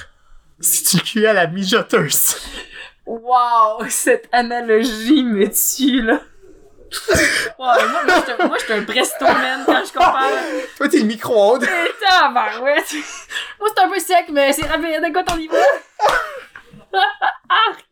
si 0.60 0.84
tu 0.84 0.96
le 0.98 1.02
cuis 1.02 1.26
à 1.26 1.32
la 1.32 1.46
mijoteuse. 1.48 2.36
Wow, 3.06 3.84
cette 3.88 4.28
analogie 4.32 5.24
me 5.24 5.46
tue, 5.48 6.02
là. 6.02 6.20
Wow, 7.58 7.66
moi, 7.66 7.76
moi, 8.06 8.14
j'étais- 8.26 8.46
moi, 8.46 8.56
j'étais 8.58 8.72
un 8.74 8.82
presto, 8.84 9.24
man, 9.24 9.62
quand 9.66 9.82
je 9.86 9.92
compare. 9.92 10.28
Toi 10.76 10.88
t'es 10.88 10.98
le 10.98 11.04
micro-ondes. 11.04 11.64
Et 11.68 11.92
tabarouette. 12.00 12.94
Moi, 13.60 13.68
c'est 13.76 13.82
un 13.82 13.88
peu 13.90 13.98
sec, 13.98 14.26
mais 14.30 14.52
c'est 14.52 14.66
rapide. 14.66 15.02
De 15.04 15.12
quoi 15.12 15.22
ton 15.24 15.36
niveau? 15.36 15.56
Arc! 17.50 17.84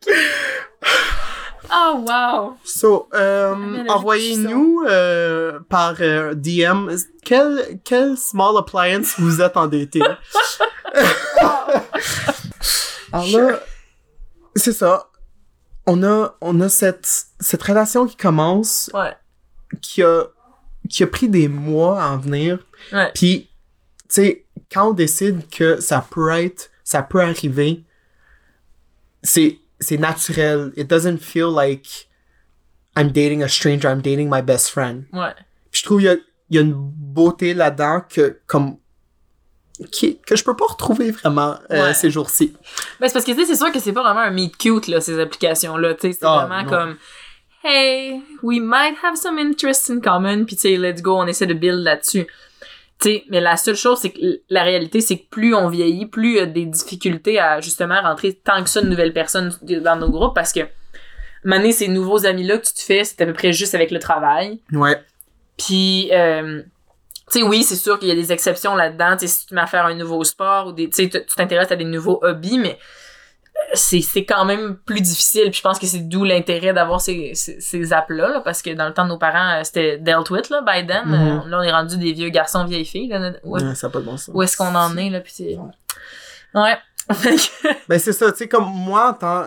Oh, 1.71 2.03
wow. 2.07 2.57
So, 2.63 3.09
euh, 3.13 3.83
envoyez-nous 3.89 4.85
euh, 4.87 5.59
par 5.69 5.95
euh, 5.99 6.33
DM 6.33 6.89
quel, 7.25 7.79
quel 7.83 8.15
small 8.17 8.57
appliance 8.57 9.15
vous 9.19 9.41
êtes 9.41 9.57
endetté. 9.57 9.99
Alors 13.11 13.27
là, 13.31 13.59
c'est 14.55 14.73
ça. 14.73 15.07
On 15.87 16.03
a, 16.03 16.35
on 16.41 16.59
a 16.61 16.69
cette, 16.69 17.07
cette 17.39 17.63
relation 17.63 18.05
qui 18.05 18.15
commence, 18.17 18.91
Ouais. 18.93 19.13
qui 19.81 20.03
a, 20.03 20.25
qui 20.89 21.03
a 21.03 21.07
pris 21.07 21.29
des 21.29 21.47
mois 21.47 22.01
à 22.03 22.09
en 22.09 22.17
venir. 22.17 22.59
Ouais. 22.93 23.09
Puis, 23.15 23.49
tu 24.01 24.05
sais, 24.09 24.45
quand 24.71 24.89
on 24.89 24.93
décide 24.93 25.49
que 25.49 25.79
ça 25.79 26.05
peut 26.09 26.29
être, 26.31 26.69
ça 26.83 27.01
peut 27.03 27.21
arriver, 27.21 27.83
c'est, 29.23 29.59
c'est 29.79 29.97
naturel. 29.97 30.71
It 30.75 30.87
doesn't 30.89 31.19
feel 31.19 31.47
like 31.53 32.09
I'm 32.95 33.09
dating 33.11 33.43
a 33.43 33.47
stranger, 33.49 33.87
I'm 33.89 34.01
dating 34.01 34.29
my 34.29 34.41
best 34.41 34.69
friend. 34.69 35.05
Ouais. 35.13 35.33
Puis 35.71 35.81
je 35.81 35.83
trouve 35.85 35.99
qu'il 35.99 36.07
y 36.07 36.09
a, 36.09 36.15
y 36.49 36.57
a 36.57 36.61
une 36.61 36.73
beauté 36.73 37.53
là-dedans 37.53 38.01
que, 38.09 38.39
comme, 38.47 38.77
qui, 39.91 40.17
que 40.25 40.35
je 40.35 40.43
peux 40.43 40.55
pas 40.55 40.65
retrouver 40.67 41.11
vraiment 41.11 41.55
euh, 41.71 41.87
Ouais. 41.87 41.93
ces 41.93 42.09
jours-ci. 42.09 42.53
Ben, 42.99 43.07
c'est 43.07 43.13
parce 43.13 43.25
que, 43.25 43.31
tu 43.31 43.37
sais, 43.39 43.45
c'est 43.45 43.55
sûr 43.55 43.71
que 43.71 43.79
c'est 43.79 43.93
pas 43.93 44.01
vraiment 44.03 44.21
un 44.21 44.31
meet 44.31 44.57
cute, 44.57 44.87
là, 44.87 44.99
ces 45.01 45.19
applications-là. 45.19 45.93
C'est 45.99 46.17
Ah, 46.23 46.45
vraiment 46.47 46.63
non. 46.63 46.69
comme, 46.69 46.97
hey, 47.63 48.21
we 48.43 48.59
might 48.59 48.95
have 49.03 49.15
some 49.15 49.37
interest 49.37 49.89
in 49.89 49.99
common, 49.99 50.45
puis 50.45 50.55
tu 50.55 50.61
sais, 50.63 50.77
let's 50.77 51.01
go, 51.01 51.15
on 51.17 51.27
essaie 51.27 51.45
de 51.47 51.53
build 51.53 51.79
là-dessus. 51.83 52.25
Tu 52.99 53.09
sais, 53.09 53.23
mais 53.29 53.39
la 53.41 53.57
seule 53.57 53.75
chose, 53.75 53.99
c'est 53.99 54.09
que 54.09 54.19
la 54.49 54.63
réalité, 54.63 55.01
c'est 55.01 55.17
que 55.19 55.27
plus 55.29 55.53
on 55.53 55.67
vieillit, 55.69 56.07
plus 56.07 56.31
il 56.31 56.35
y 56.37 56.39
a 56.39 56.45
des 56.47 56.65
difficultés 56.65 57.39
à 57.39 57.61
justement 57.61 58.01
rentrer 58.01 58.33
tant 58.33 58.63
que 58.63 58.69
ça 58.69 58.81
de 58.81 58.87
nouvelles 58.87 59.13
personnes 59.13 59.53
dans 59.61 59.95
nos 59.97 60.09
groupes 60.09 60.33
parce 60.33 60.51
que, 60.53 60.61
maner 61.43 61.71
ces 61.71 61.87
nouveaux 61.87 62.25
amis-là 62.25 62.57
que 62.57 62.65
tu 62.65 62.73
te 62.73 62.81
fais, 62.81 63.03
c'est 63.03 63.21
à 63.21 63.25
peu 63.27 63.33
près 63.33 63.53
juste 63.53 63.75
avec 63.75 63.91
le 63.91 63.99
travail. 63.99 64.59
Ouais. 64.73 64.99
Puis, 65.57 66.09
euh, 66.11 66.61
tu 67.31 67.39
sais, 67.39 67.43
oui, 67.43 67.63
c'est 67.63 67.75
sûr 67.75 67.99
qu'il 67.99 68.07
y 68.07 68.11
a 68.11 68.15
des 68.15 68.31
exceptions 68.31 68.75
là-dedans. 68.75 69.17
Tu 69.17 69.27
sais, 69.27 69.27
si 69.27 69.45
tu 69.47 69.53
mets 69.53 69.61
à 69.61 69.67
faire 69.67 69.85
un 69.85 69.93
nouveau 69.95 70.23
sport 70.23 70.67
ou 70.67 70.71
des, 70.71 70.89
tu 70.89 71.09
t'intéresses 71.09 71.71
à 71.71 71.75
des 71.75 71.83
nouveaux 71.85 72.19
hobbies, 72.21 72.57
mais 72.57 72.77
euh, 72.79 73.71
c'est, 73.73 74.01
c'est 74.01 74.23
quand 74.23 74.45
même 74.45 74.77
plus 74.85 75.01
difficile. 75.01 75.49
Puis 75.49 75.57
je 75.57 75.61
pense 75.61 75.77
que 75.77 75.85
c'est 75.87 76.07
d'où 76.07 76.23
l'intérêt 76.23 76.71
d'avoir 76.73 77.01
ces, 77.01 77.31
ces, 77.35 77.59
ces 77.59 77.91
apps-là, 77.93 78.29
là, 78.29 78.41
parce 78.41 78.61
que 78.61 78.69
dans 78.73 78.87
le 78.87 78.93
temps 78.93 79.03
de 79.03 79.09
nos 79.09 79.17
parents, 79.17 79.59
euh, 79.59 79.63
c'était 79.63 79.97
dealt 79.97 80.29
with, 80.29 80.49
là, 80.49 80.61
Biden. 80.61 81.03
Mhm. 81.05 81.13
Euh, 81.13 81.49
là, 81.49 81.59
on 81.59 81.63
est 81.63 81.71
rendu 81.71 81.97
des 81.97 82.13
vieux 82.13 82.29
garçons, 82.29 82.63
vieilles 82.65 82.85
filles. 82.85 83.09
Là, 83.09 83.33
où, 83.43 83.55
Ouais, 83.57 83.75
ça 83.75 83.89
pas 83.89 83.99
de 83.99 84.05
bon 84.05 84.15
sens. 84.17 84.33
où 84.33 84.41
est-ce 84.41 84.55
qu'on 84.55 84.73
en 84.75 84.95
est, 84.97 85.09
là, 85.09 85.19
puis 85.19 85.33
c'est... 85.35 85.57
Ouais. 86.53 86.77
Ben 87.89 87.99
c'est 87.99 88.13
ça, 88.13 88.31
tu 88.31 88.37
sais, 88.39 88.47
comme 88.47 88.65
moi 88.69 89.09
en 89.09 89.13
tant... 89.13 89.45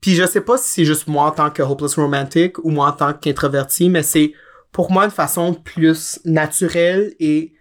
Puis 0.00 0.14
je 0.14 0.24
sais 0.26 0.40
pas 0.40 0.56
si 0.56 0.68
c'est 0.70 0.84
juste 0.84 1.06
moi 1.08 1.24
en 1.26 1.30
tant 1.30 1.50
que 1.50 1.62
hopeless 1.62 1.96
romantic 1.96 2.58
ou 2.64 2.70
moi 2.70 2.88
en 2.88 2.92
tant 2.92 3.12
qu'introverti, 3.12 3.90
mais 3.90 4.02
c'est 4.02 4.32
pour 4.72 4.90
moi 4.90 5.04
une 5.04 5.10
façon 5.10 5.54
plus 5.54 6.20
naturelle 6.24 7.14
et... 7.20 7.52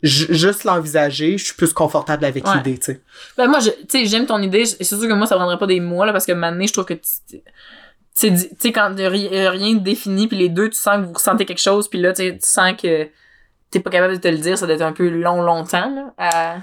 Juste 0.00 0.62
l'envisager, 0.62 1.36
je 1.38 1.46
suis 1.46 1.54
plus 1.54 1.72
confortable 1.72 2.24
avec 2.24 2.46
Ouais. 2.46 2.54
l'idée, 2.58 2.78
tu 2.78 2.92
sais. 2.92 3.00
Ben 3.36 3.48
moi, 3.48 3.58
tu 3.60 3.70
sais, 3.88 4.04
j'aime 4.06 4.26
ton 4.26 4.40
idée. 4.40 4.64
C'est 4.64 4.84
sûr 4.84 5.00
que 5.00 5.12
moi, 5.12 5.26
ça 5.26 5.34
prendrait 5.34 5.58
pas 5.58 5.66
des 5.66 5.80
mois, 5.80 6.06
là, 6.06 6.12
parce 6.12 6.24
que 6.24 6.30
maintenant, 6.32 6.64
je 6.66 6.72
trouve 6.72 6.84
que 6.84 6.94
tu 6.94 7.02
sais 8.14 8.72
quand 8.72 8.94
il 8.96 9.00
y 9.02 9.06
a 9.46 9.50
rien 9.50 9.74
de 9.74 9.78
défini 9.80 10.26
puis 10.28 10.36
les 10.36 10.48
deux 10.48 10.68
tu 10.70 10.76
sens 10.76 10.96
que 10.96 11.06
vous 11.06 11.12
ressentez 11.12 11.46
quelque 11.46 11.60
chose 11.60 11.88
puis 11.88 12.00
là 12.00 12.12
tu 12.12 12.36
sens 12.40 12.72
que 12.76 13.08
t'es 13.70 13.78
pas 13.78 13.90
capable 13.90 14.14
de 14.16 14.20
te 14.20 14.26
le 14.26 14.38
dire 14.38 14.58
ça 14.58 14.66
doit 14.66 14.74
être 14.74 14.82
un 14.82 14.90
peu 14.92 15.08
long 15.08 15.40
longtemps 15.40 15.88
là 15.94 16.12
à- 16.18 16.56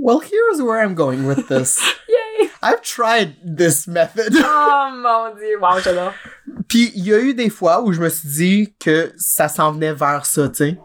Well, 0.00 0.20
here's 0.22 0.62
where 0.62 0.82
I'm 0.82 0.94
going 0.94 1.24
with 1.26 1.46
this. 1.48 1.78
Yay! 2.08 2.48
I've 2.62 2.80
tried 2.80 3.34
this 3.58 3.86
method. 3.86 4.32
oh 4.34 4.88
mon 4.94 5.34
dieu 5.36 5.58
wow 5.60 5.78
j'adore 5.78 6.14
Puis 6.72 6.90
il 6.94 7.04
y 7.04 7.12
a 7.12 7.20
eu 7.20 7.34
des 7.34 7.50
fois 7.50 7.82
où 7.82 7.92
je 7.92 8.00
me 8.00 8.08
suis 8.08 8.28
dit 8.30 8.74
que 8.80 9.12
ça 9.18 9.46
s'en 9.48 9.72
venait 9.72 9.92
vers 9.92 10.24
ça, 10.24 10.48
tu 10.48 10.54
sais. 10.54 10.78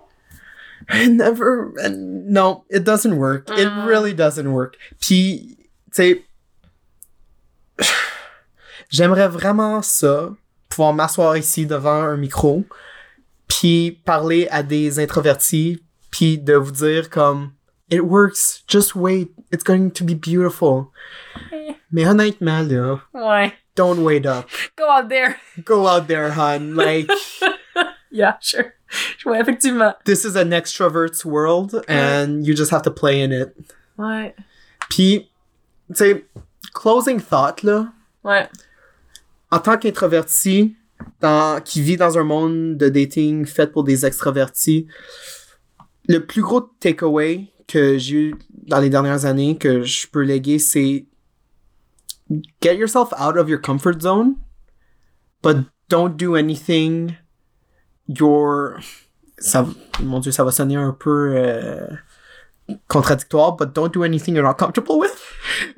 Never, 1.07 1.69
no, 1.89 2.65
it 2.69 2.83
doesn't 2.83 3.13
work. 3.13 3.49
It 3.57 3.67
Mm. 3.69 3.85
really 3.87 4.13
doesn't 4.13 4.47
work. 4.47 4.75
Puis, 4.99 5.57
tu 5.93 5.93
sais, 5.93 6.23
j'aimerais 8.89 9.29
vraiment 9.29 9.81
ça, 9.81 10.29
pouvoir 10.67 10.93
m'asseoir 10.93 11.37
ici 11.37 11.65
devant 11.65 12.03
un 12.03 12.17
micro, 12.17 12.65
puis 13.47 14.01
parler 14.03 14.49
à 14.51 14.63
des 14.63 14.99
introvertis, 14.99 15.81
puis 16.11 16.37
de 16.37 16.53
vous 16.55 16.71
dire 16.71 17.09
comme, 17.09 17.51
it 17.89 18.01
works, 18.01 18.63
just 18.67 18.93
wait, 18.93 19.29
it's 19.53 19.63
going 19.63 19.89
to 19.91 20.03
be 20.03 20.15
beautiful. 20.15 20.87
Mais 21.91 22.05
honnêtement, 22.05 22.61
là, 22.61 22.99
ouais 23.13 23.53
don't 23.77 24.03
wait 24.03 24.25
up. 24.25 24.49
go 24.75 24.89
out 24.89 25.07
there. 25.07 25.37
Go 25.63 25.87
out 25.87 26.07
there, 26.09 26.31
hun. 26.31 26.75
Like, 26.75 27.09
yeah 28.11 28.35
sure. 28.41 28.73
Ouais 29.25 29.39
effectivement. 29.39 29.95
this 30.05 30.25
is 30.25 30.35
an 30.35 30.49
extrovert's 30.51 31.23
world, 31.25 31.75
and 31.87 32.45
you 32.45 32.53
just 32.53 32.71
have 32.71 32.81
to 32.81 32.91
play 32.91 33.21
in 33.21 33.31
it. 33.31 33.55
ouais. 33.97 34.33
Puis, 34.89 35.29
tu 35.89 35.95
sais, 35.95 36.25
closing 36.73 37.19
thought, 37.19 37.63
là, 37.63 37.91
ouais. 38.23 38.47
En 39.51 39.59
tant 39.59 39.77
qu'introverti, 39.77 40.75
dans, 41.21 41.61
qui 41.61 41.81
vit 41.81 41.97
dans 41.97 42.17
un 42.17 42.23
monde 42.23 42.77
de 42.77 42.89
dating 42.89 43.45
fait 43.45 43.67
pour 43.67 43.83
des 43.83 44.05
extravertis, 44.05 44.87
le 46.07 46.25
plus 46.25 46.41
gros 46.41 46.61
takeaway 46.61 47.47
que 47.67 47.97
j'ai 47.97 48.15
eu 48.15 48.35
dans 48.65 48.79
les 48.79 48.89
dernières 48.89 49.25
années 49.25 49.57
que 49.57 49.83
je 49.83 50.07
peux 50.07 50.21
léguer, 50.21 50.59
c'est 50.59 51.05
get 52.61 52.77
yourself 52.77 53.13
out 53.17 53.37
of 53.37 53.49
your 53.49 53.59
comfort 53.59 54.01
zone, 54.01 54.37
but 55.41 55.57
don't 55.89 56.17
do 56.17 56.35
anything 56.35 57.17
your... 58.07 58.79
Ça, 59.39 59.65
mon 60.01 60.19
dieu, 60.19 60.31
ça 60.31 60.43
va 60.43 60.51
sonner 60.51 60.75
un 60.77 60.93
peu 60.93 61.35
euh, 61.37 61.87
contradictoire, 62.87 63.55
but 63.55 63.73
don't 63.73 63.93
do 63.93 64.03
anything 64.03 64.33
you're 64.35 64.43
not 64.43 64.57
comfortable 64.57 64.97
with. 64.97 65.13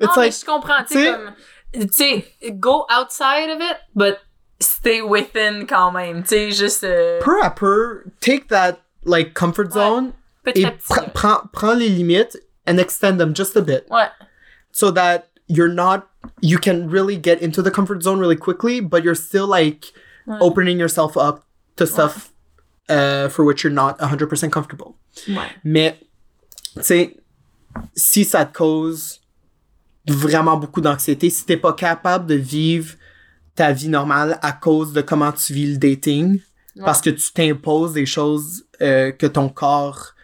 non, 0.00 0.08
mais 0.16 0.22
like, 0.26 0.32
je 0.32 0.44
comprends 0.46 0.84
tu 0.84 0.94
sais- 0.94 1.04
sais 1.04 1.12
comme 1.12 1.86
tu 1.88 1.92
sais 1.92 2.52
go 2.58 2.86
outside 2.90 3.50
of 3.50 3.60
it 3.60 3.76
but 3.94 4.18
stay 4.60 5.02
within 5.02 5.66
quand 5.66 5.92
même 5.92 6.22
tu 6.22 6.28
sais 6.30 6.50
juste 6.50 6.84
euh, 6.84 7.20
peu 7.20 7.42
à 7.42 7.50
peu, 7.50 8.04
take 8.20 8.48
that 8.48 8.80
like 9.04 9.34
comfort 9.34 9.70
zone 9.72 10.12
petit 10.42 10.62
et 10.62 10.64
à 10.64 10.70
petit 10.72 10.92
pr- 10.92 11.02
là. 11.02 11.10
prends, 11.14 11.40
prends 11.52 11.74
les 11.74 11.88
limites 11.88 12.38
and 12.66 12.78
extend 12.78 13.18
them 13.18 13.34
just 13.34 13.56
a 13.56 13.62
bit 13.62 13.84
ouais 13.90 14.08
so 14.72 14.90
that 14.90 15.28
you're 15.48 15.72
not 15.72 16.08
you 16.42 16.58
can 16.58 16.88
really 16.88 17.16
get 17.16 17.40
into 17.42 17.62
the 17.62 17.70
comfort 17.70 18.02
zone 18.02 18.18
really 18.20 18.36
quickly 18.36 18.80
but 18.80 19.02
you're 19.04 19.14
still 19.16 19.46
like 19.48 19.92
Ouais. 20.26 20.36
opening 20.40 20.78
yourself 20.78 21.16
up 21.16 21.44
to 21.76 21.86
stuff 21.86 22.32
uh, 22.90 23.28
for 23.30 23.42
which 23.44 23.64
you're 23.64 23.72
not 23.74 23.98
100% 23.98 24.50
comfortable 24.50 24.94
ouais 25.28 25.48
mais 25.64 25.98
tu 26.76 26.82
sais, 26.82 27.16
si 27.96 28.24
ça 28.24 28.44
te 28.44 28.52
cause 28.56 29.20
vraiment 30.06 30.56
beaucoup 30.56 30.80
d'anxiété, 30.82 31.30
si 31.30 31.44
t'es 31.46 31.56
pas 31.56 31.72
capable 31.72 32.26
de 32.26 32.34
vivre 32.34 32.94
ta 33.54 33.72
vie 33.72 33.88
normale 33.88 34.38
à 34.42 34.52
cause 34.52 34.92
de 34.92 35.00
comment 35.00 35.32
tu 35.32 35.52
vis 35.52 35.72
le 35.72 35.78
dating, 35.78 36.40
parce 36.84 37.00
que 37.00 37.10
tu 37.10 37.32
t'imposes 37.32 37.92
des 37.94 38.06
choses 38.06 38.64
euh, 38.82 39.10
que 39.12 39.26
ton 39.26 39.48
corps 39.48 40.14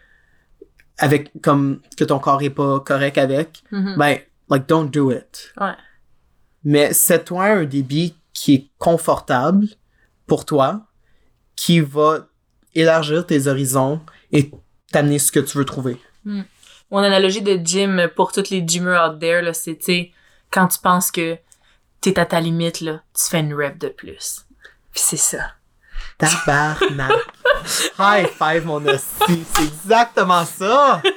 avec 0.99 1.31
comme 1.41 1.81
que 1.97 2.03
ton 2.03 2.19
corps 2.19 2.41
est 2.41 2.49
pas 2.49 2.79
correct 2.79 3.17
avec, 3.17 3.63
Mhm. 3.71 3.95
ben 3.97 4.19
like 4.49 4.67
don't 4.67 4.89
do 4.89 5.11
it. 5.11 5.51
Ouais. 5.59 5.73
Mais 6.67 6.91
c'est 6.91 7.23
toi 7.23 7.45
un 7.45 7.63
débit 7.63 8.13
qui 8.33 8.53
est 8.53 8.67
confortable 8.77 9.67
pour 10.25 10.43
toi, 10.43 10.81
qui 11.55 11.79
va 11.79 12.27
élargir 12.75 13.25
tes 13.25 13.47
horizons 13.47 14.01
et 14.33 14.51
t'amener 14.91 15.17
ce 15.17 15.31
que 15.31 15.39
tu 15.39 15.57
veux 15.57 15.63
trouver. 15.63 15.95
Mon 16.25 16.97
analogie 16.97 17.41
de 17.41 17.55
gym 17.55 18.09
pour 18.17 18.33
toutes 18.33 18.49
les 18.49 18.67
gymmers 18.67 18.99
out 19.01 19.17
there, 19.17 19.49
c'est, 19.53 20.11
quand 20.51 20.67
tu 20.67 20.79
penses 20.79 21.09
que 21.09 21.37
t'es 22.01 22.19
à 22.19 22.25
ta 22.25 22.41
limite, 22.41 22.81
là, 22.81 23.01
tu 23.15 23.23
fais 23.23 23.39
une 23.39 23.53
rep 23.53 23.77
de 23.77 23.87
plus. 23.87 24.45
Puis 24.91 25.01
c'est 25.01 25.15
ça. 25.15 25.53
Tabarnak. 26.17 27.13
High 27.97 28.27
five, 28.27 28.65
mon 28.65 28.85
hostie. 28.85 29.45
C'est 29.55 29.63
exactement 29.63 30.43
ça. 30.43 31.01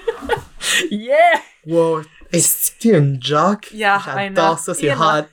Yeah! 0.91 1.41
Wow. 1.67 2.03
Une 2.85 3.19
jock? 3.23 3.71
Yeah. 3.73 4.01
J'adore 4.05 4.59
ça, 4.59 4.75
c'est 4.75 4.93
hot. 4.93 5.27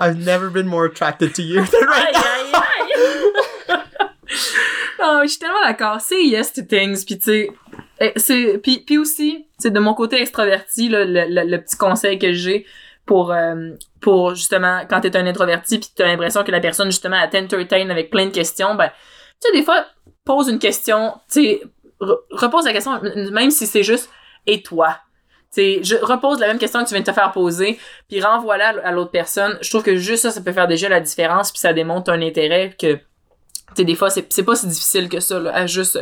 I've 0.00 0.18
never 0.18 0.50
been 0.50 0.66
more 0.66 0.84
attracted 0.84 1.34
to 1.34 1.42
you 1.42 1.64
than 1.64 1.86
right 1.88 2.14
now. 2.14 3.78
non, 5.00 5.22
je 5.22 5.28
suis 5.28 5.38
tellement 5.38 5.64
d'accord. 5.64 6.00
C'est 6.00 6.22
yes 6.22 6.52
to 6.52 6.62
things, 6.62 7.04
puis 7.04 7.18
tu 7.18 7.24
sais, 7.24 7.50
eh, 8.00 8.58
puis 8.62 8.78
puis 8.86 8.98
aussi, 8.98 9.46
c'est 9.58 9.70
de 9.72 9.80
mon 9.80 9.94
côté 9.94 10.20
extraverti 10.20 10.88
là, 10.88 11.04
le, 11.04 11.24
le, 11.28 11.50
le 11.50 11.60
petit 11.62 11.76
conseil 11.76 12.18
que 12.18 12.32
j'ai 12.32 12.64
pour 13.06 13.32
euh, 13.32 13.70
pour 14.00 14.34
justement 14.34 14.82
quand 14.88 15.00
t'es 15.00 15.16
un 15.16 15.26
introverti 15.26 15.78
puis 15.78 15.88
t'as 15.96 16.06
l'impression 16.06 16.44
que 16.44 16.50
la 16.52 16.60
personne 16.60 16.90
justement 16.90 17.16
elle 17.20 17.30
t'entertain 17.30 17.88
avec 17.90 18.10
plein 18.10 18.26
de 18.26 18.30
questions, 18.32 18.74
ben 18.74 18.90
tu 19.40 19.48
sais 19.48 19.52
des 19.56 19.64
fois 19.64 19.84
pose 20.24 20.48
une 20.48 20.58
question, 20.58 21.14
tu 21.32 21.42
sais 21.42 21.62
re- 22.00 22.18
repose 22.30 22.66
la 22.66 22.72
question 22.72 23.00
même 23.32 23.50
si 23.50 23.66
c'est 23.66 23.82
juste 23.82 24.10
et 24.46 24.62
toi? 24.62 24.98
Tu 25.52 25.62
sais, 25.62 25.80
je 25.82 25.96
repose 25.96 26.40
la 26.40 26.48
même 26.48 26.58
question 26.58 26.82
que 26.82 26.88
tu 26.88 26.94
viens 26.94 27.00
de 27.00 27.06
te 27.06 27.12
faire 27.12 27.32
poser, 27.32 27.78
puis 28.08 28.20
renvoie-la 28.20 28.74
à 28.84 28.92
l'autre 28.92 29.10
personne. 29.10 29.56
Je 29.62 29.70
trouve 29.70 29.82
que 29.82 29.96
juste 29.96 30.22
ça, 30.22 30.30
ça 30.30 30.42
peut 30.42 30.52
faire 30.52 30.68
déjà 30.68 30.88
la 30.88 31.00
différence, 31.00 31.50
puis 31.50 31.60
ça 31.60 31.72
démontre 31.72 32.10
un 32.10 32.20
intérêt 32.20 32.76
que, 32.78 32.98
tu 33.74 33.84
des 33.84 33.94
fois, 33.94 34.10
c'est 34.10 34.30
c'est 34.32 34.42
pas 34.42 34.56
si 34.56 34.66
difficile 34.66 35.08
que 35.08 35.20
ça, 35.20 35.38
là, 35.38 35.54
à 35.54 35.66
juste 35.66 35.98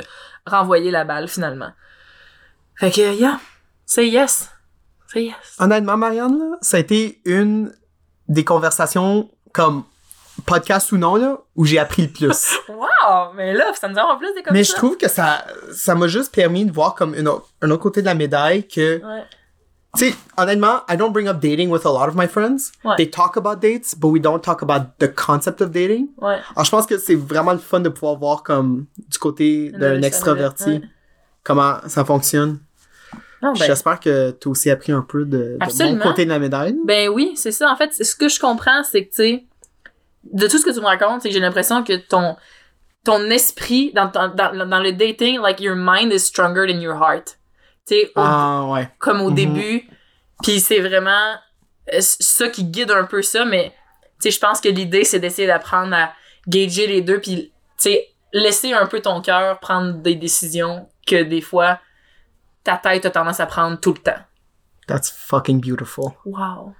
renvoyer 0.46 0.90
la 0.90 1.04
balle, 1.04 1.28
finalement. 1.28 1.70
Fait 2.78 2.90
que, 2.90 3.14
yeah, 3.14 3.40
say 3.84 4.08
yes. 4.08 4.50
Say 5.12 5.26
yes. 5.26 5.34
Honnêtement, 5.58 5.96
Marianne, 5.96 6.38
là, 6.38 6.58
ça 6.60 6.76
a 6.76 6.80
été 6.80 7.20
une 7.24 7.72
des 8.28 8.44
conversations 8.44 9.30
comme 9.52 9.84
podcast 10.44 10.92
ou 10.92 10.98
non 10.98 11.16
là 11.16 11.38
où 11.54 11.64
j'ai 11.64 11.78
appris 11.78 12.02
le 12.02 12.08
plus. 12.08 12.56
Wow! 12.68 13.32
Mais 13.34 13.54
là, 13.54 13.72
ça 13.74 13.88
nous 13.88 13.96
en 13.96 14.16
plus 14.18 14.32
des 14.34 14.42
comme 14.42 14.52
Mais 14.52 14.64
ça. 14.64 14.72
je 14.72 14.76
trouve 14.78 14.96
que 14.96 15.08
ça 15.08 15.44
ça 15.72 15.94
m'a 15.94 16.08
juste 16.08 16.34
permis 16.34 16.64
de 16.64 16.72
voir 16.72 16.94
comme 16.94 17.14
une 17.14 17.28
autre- 17.28 17.48
un 17.62 17.70
autre 17.70 17.82
côté 17.82 18.00
de 18.00 18.06
la 18.06 18.14
médaille 18.14 18.66
que 18.66 18.96
Ouais. 19.02 19.22
tu 19.96 20.10
sais 20.10 20.14
honnêtement 20.36 20.80
I 20.90 20.96
don't 20.96 21.12
bring 21.12 21.28
up 21.28 21.38
dating 21.40 21.70
with 21.70 21.86
a 21.86 21.90
lot 21.90 22.08
of 22.08 22.14
my 22.16 22.26
friends. 22.26 22.72
Ouais. 22.84 22.96
They 22.96 23.08
talk 23.10 23.36
about 23.36 23.60
dates 23.60 23.94
but 23.96 24.08
we 24.10 24.20
don't 24.20 24.40
talk 24.42 24.62
about 24.62 24.88
the 24.98 25.14
concept 25.14 25.60
of 25.62 25.70
dating. 25.70 26.08
Ouais. 26.18 26.38
Alors 26.54 26.64
je 26.64 26.70
pense 26.70 26.86
que 26.86 26.98
c'est 26.98 27.14
vraiment 27.14 27.52
le 27.52 27.58
fun 27.58 27.80
de 27.80 27.88
pouvoir 27.88 28.16
voir 28.16 28.42
comme 28.42 28.86
du 29.08 29.18
côté 29.18 29.70
d'un 29.70 30.02
extraverti 30.02 30.82
comment 31.44 31.76
ça 31.86 32.04
fonctionne. 32.04 32.58
Non, 33.42 33.52
ben, 33.52 33.66
J'espère 33.66 34.00
que 34.00 34.30
tu 34.32 34.48
as 34.48 34.50
aussi 34.50 34.70
appris 34.70 34.92
un 34.92 35.02
peu 35.02 35.24
de, 35.24 35.58
de 35.60 35.94
mon 35.94 36.02
côté 36.02 36.24
de 36.24 36.30
la 36.30 36.38
médaille. 36.38 36.74
Ben 36.84 37.08
oui, 37.10 37.34
c'est 37.36 37.52
ça. 37.52 37.70
En 37.70 37.76
fait, 37.76 37.92
ce 37.92 38.16
que 38.16 38.28
je 38.30 38.40
comprends, 38.40 38.82
c'est 38.82 39.04
que, 39.04 39.10
tu 39.10 39.16
sais, 39.16 39.44
de 40.32 40.46
tout 40.46 40.58
ce 40.58 40.64
que 40.64 40.70
tu 40.72 40.80
me 40.80 40.86
racontes, 40.86 41.22
c'est 41.22 41.28
que 41.28 41.34
j'ai 41.34 41.40
l'impression 41.40 41.82
que 41.84 41.94
ton, 41.96 42.36
ton 43.04 43.24
esprit, 43.30 43.92
dans, 43.94 44.06
dans, 44.06 44.28
dans 44.66 44.80
le 44.80 44.92
dating, 44.92 45.40
like, 45.40 45.60
your 45.60 45.76
mind 45.76 46.12
is 46.12 46.20
stronger 46.20 46.66
than 46.72 46.80
your 46.80 46.96
heart. 46.96 47.38
Tu 47.86 47.94
sais, 47.94 48.12
Ah 48.16 48.64
ouais. 48.68 48.88
comme 48.98 49.20
au 49.20 49.30
Mhm. 49.30 49.34
début. 49.36 49.88
Puis 50.42 50.60
c'est 50.60 50.80
vraiment 50.80 51.34
euh, 51.92 51.98
ça 52.00 52.48
qui 52.48 52.64
guide 52.64 52.90
un 52.90 53.04
peu 53.04 53.22
ça, 53.22 53.44
mais, 53.44 53.70
tu 54.20 54.24
sais, 54.24 54.30
je 54.32 54.40
pense 54.40 54.60
que 54.60 54.68
l'idée, 54.68 55.04
c'est 55.04 55.20
d'essayer 55.20 55.46
d'apprendre 55.46 55.94
à 55.94 56.12
gager 56.48 56.86
les 56.88 57.00
deux, 57.00 57.20
puis, 57.20 57.52
tu 57.78 57.90
sais, 57.90 58.08
laisser 58.32 58.72
un 58.72 58.86
peu 58.86 59.00
ton 59.00 59.20
cœur 59.20 59.60
prendre 59.60 59.94
des 59.94 60.14
décisions 60.16 60.88
que 61.06 61.22
des 61.22 61.40
fois, 61.40 61.78
ta 62.64 62.76
tête 62.76 63.06
a 63.06 63.10
tendance 63.10 63.38
à 63.38 63.46
prendre 63.46 63.78
tout 63.80 63.92
le 63.94 64.00
temps. 64.02 64.20
That's 64.88 65.10
fucking 65.10 65.60
beautiful. 65.60 66.12
Wow. 66.24 66.74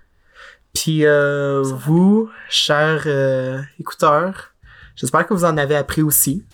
Puis 0.76 1.06
euh, 1.06 1.62
vous, 1.62 2.28
chers 2.48 3.04
euh, 3.06 3.60
écouteurs, 3.80 4.50
j'espère 4.94 5.26
que 5.26 5.34
vous 5.34 5.44
en 5.44 5.56
avez 5.56 5.76
appris 5.76 6.02
aussi. 6.02 6.44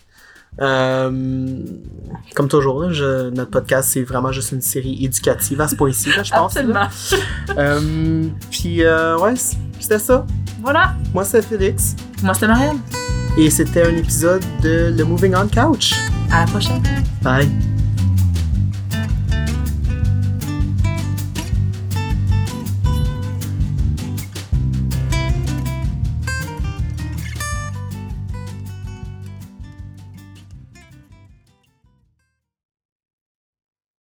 Euh, 0.61 1.09
comme 2.35 2.47
toujours, 2.47 2.91
je- 2.93 3.29
notre 3.31 3.49
podcast, 3.49 3.89
c'est 3.91 4.03
vraiment 4.03 4.31
juste 4.31 4.51
une 4.51 4.61
série 4.61 5.03
éducative 5.03 5.59
à 5.61 5.67
ce 5.67 5.75
point-ci, 5.75 6.11
je 6.11 6.31
pense. 6.31 6.55
Absolument. 6.55 6.87
Euh, 7.57 8.27
puis 8.51 8.83
euh, 8.83 9.17
ouais, 9.17 9.33
c'était 9.79 9.99
ça. 9.99 10.25
Voilà. 10.61 10.93
Moi, 11.13 11.25
c'est 11.25 11.41
Félix. 11.41 11.95
Moi, 12.21 12.33
c'était 12.35 12.47
Marianne. 12.47 12.79
Et 13.37 13.49
c'était 13.49 13.83
un 13.87 13.95
épisode 13.97 14.43
de 14.61 14.93
Le 14.95 15.03
Moving 15.03 15.33
On 15.35 15.47
Couch. 15.47 15.93
À 16.31 16.41
la 16.41 16.45
prochaine. 16.51 16.83
Bye. 17.23 17.49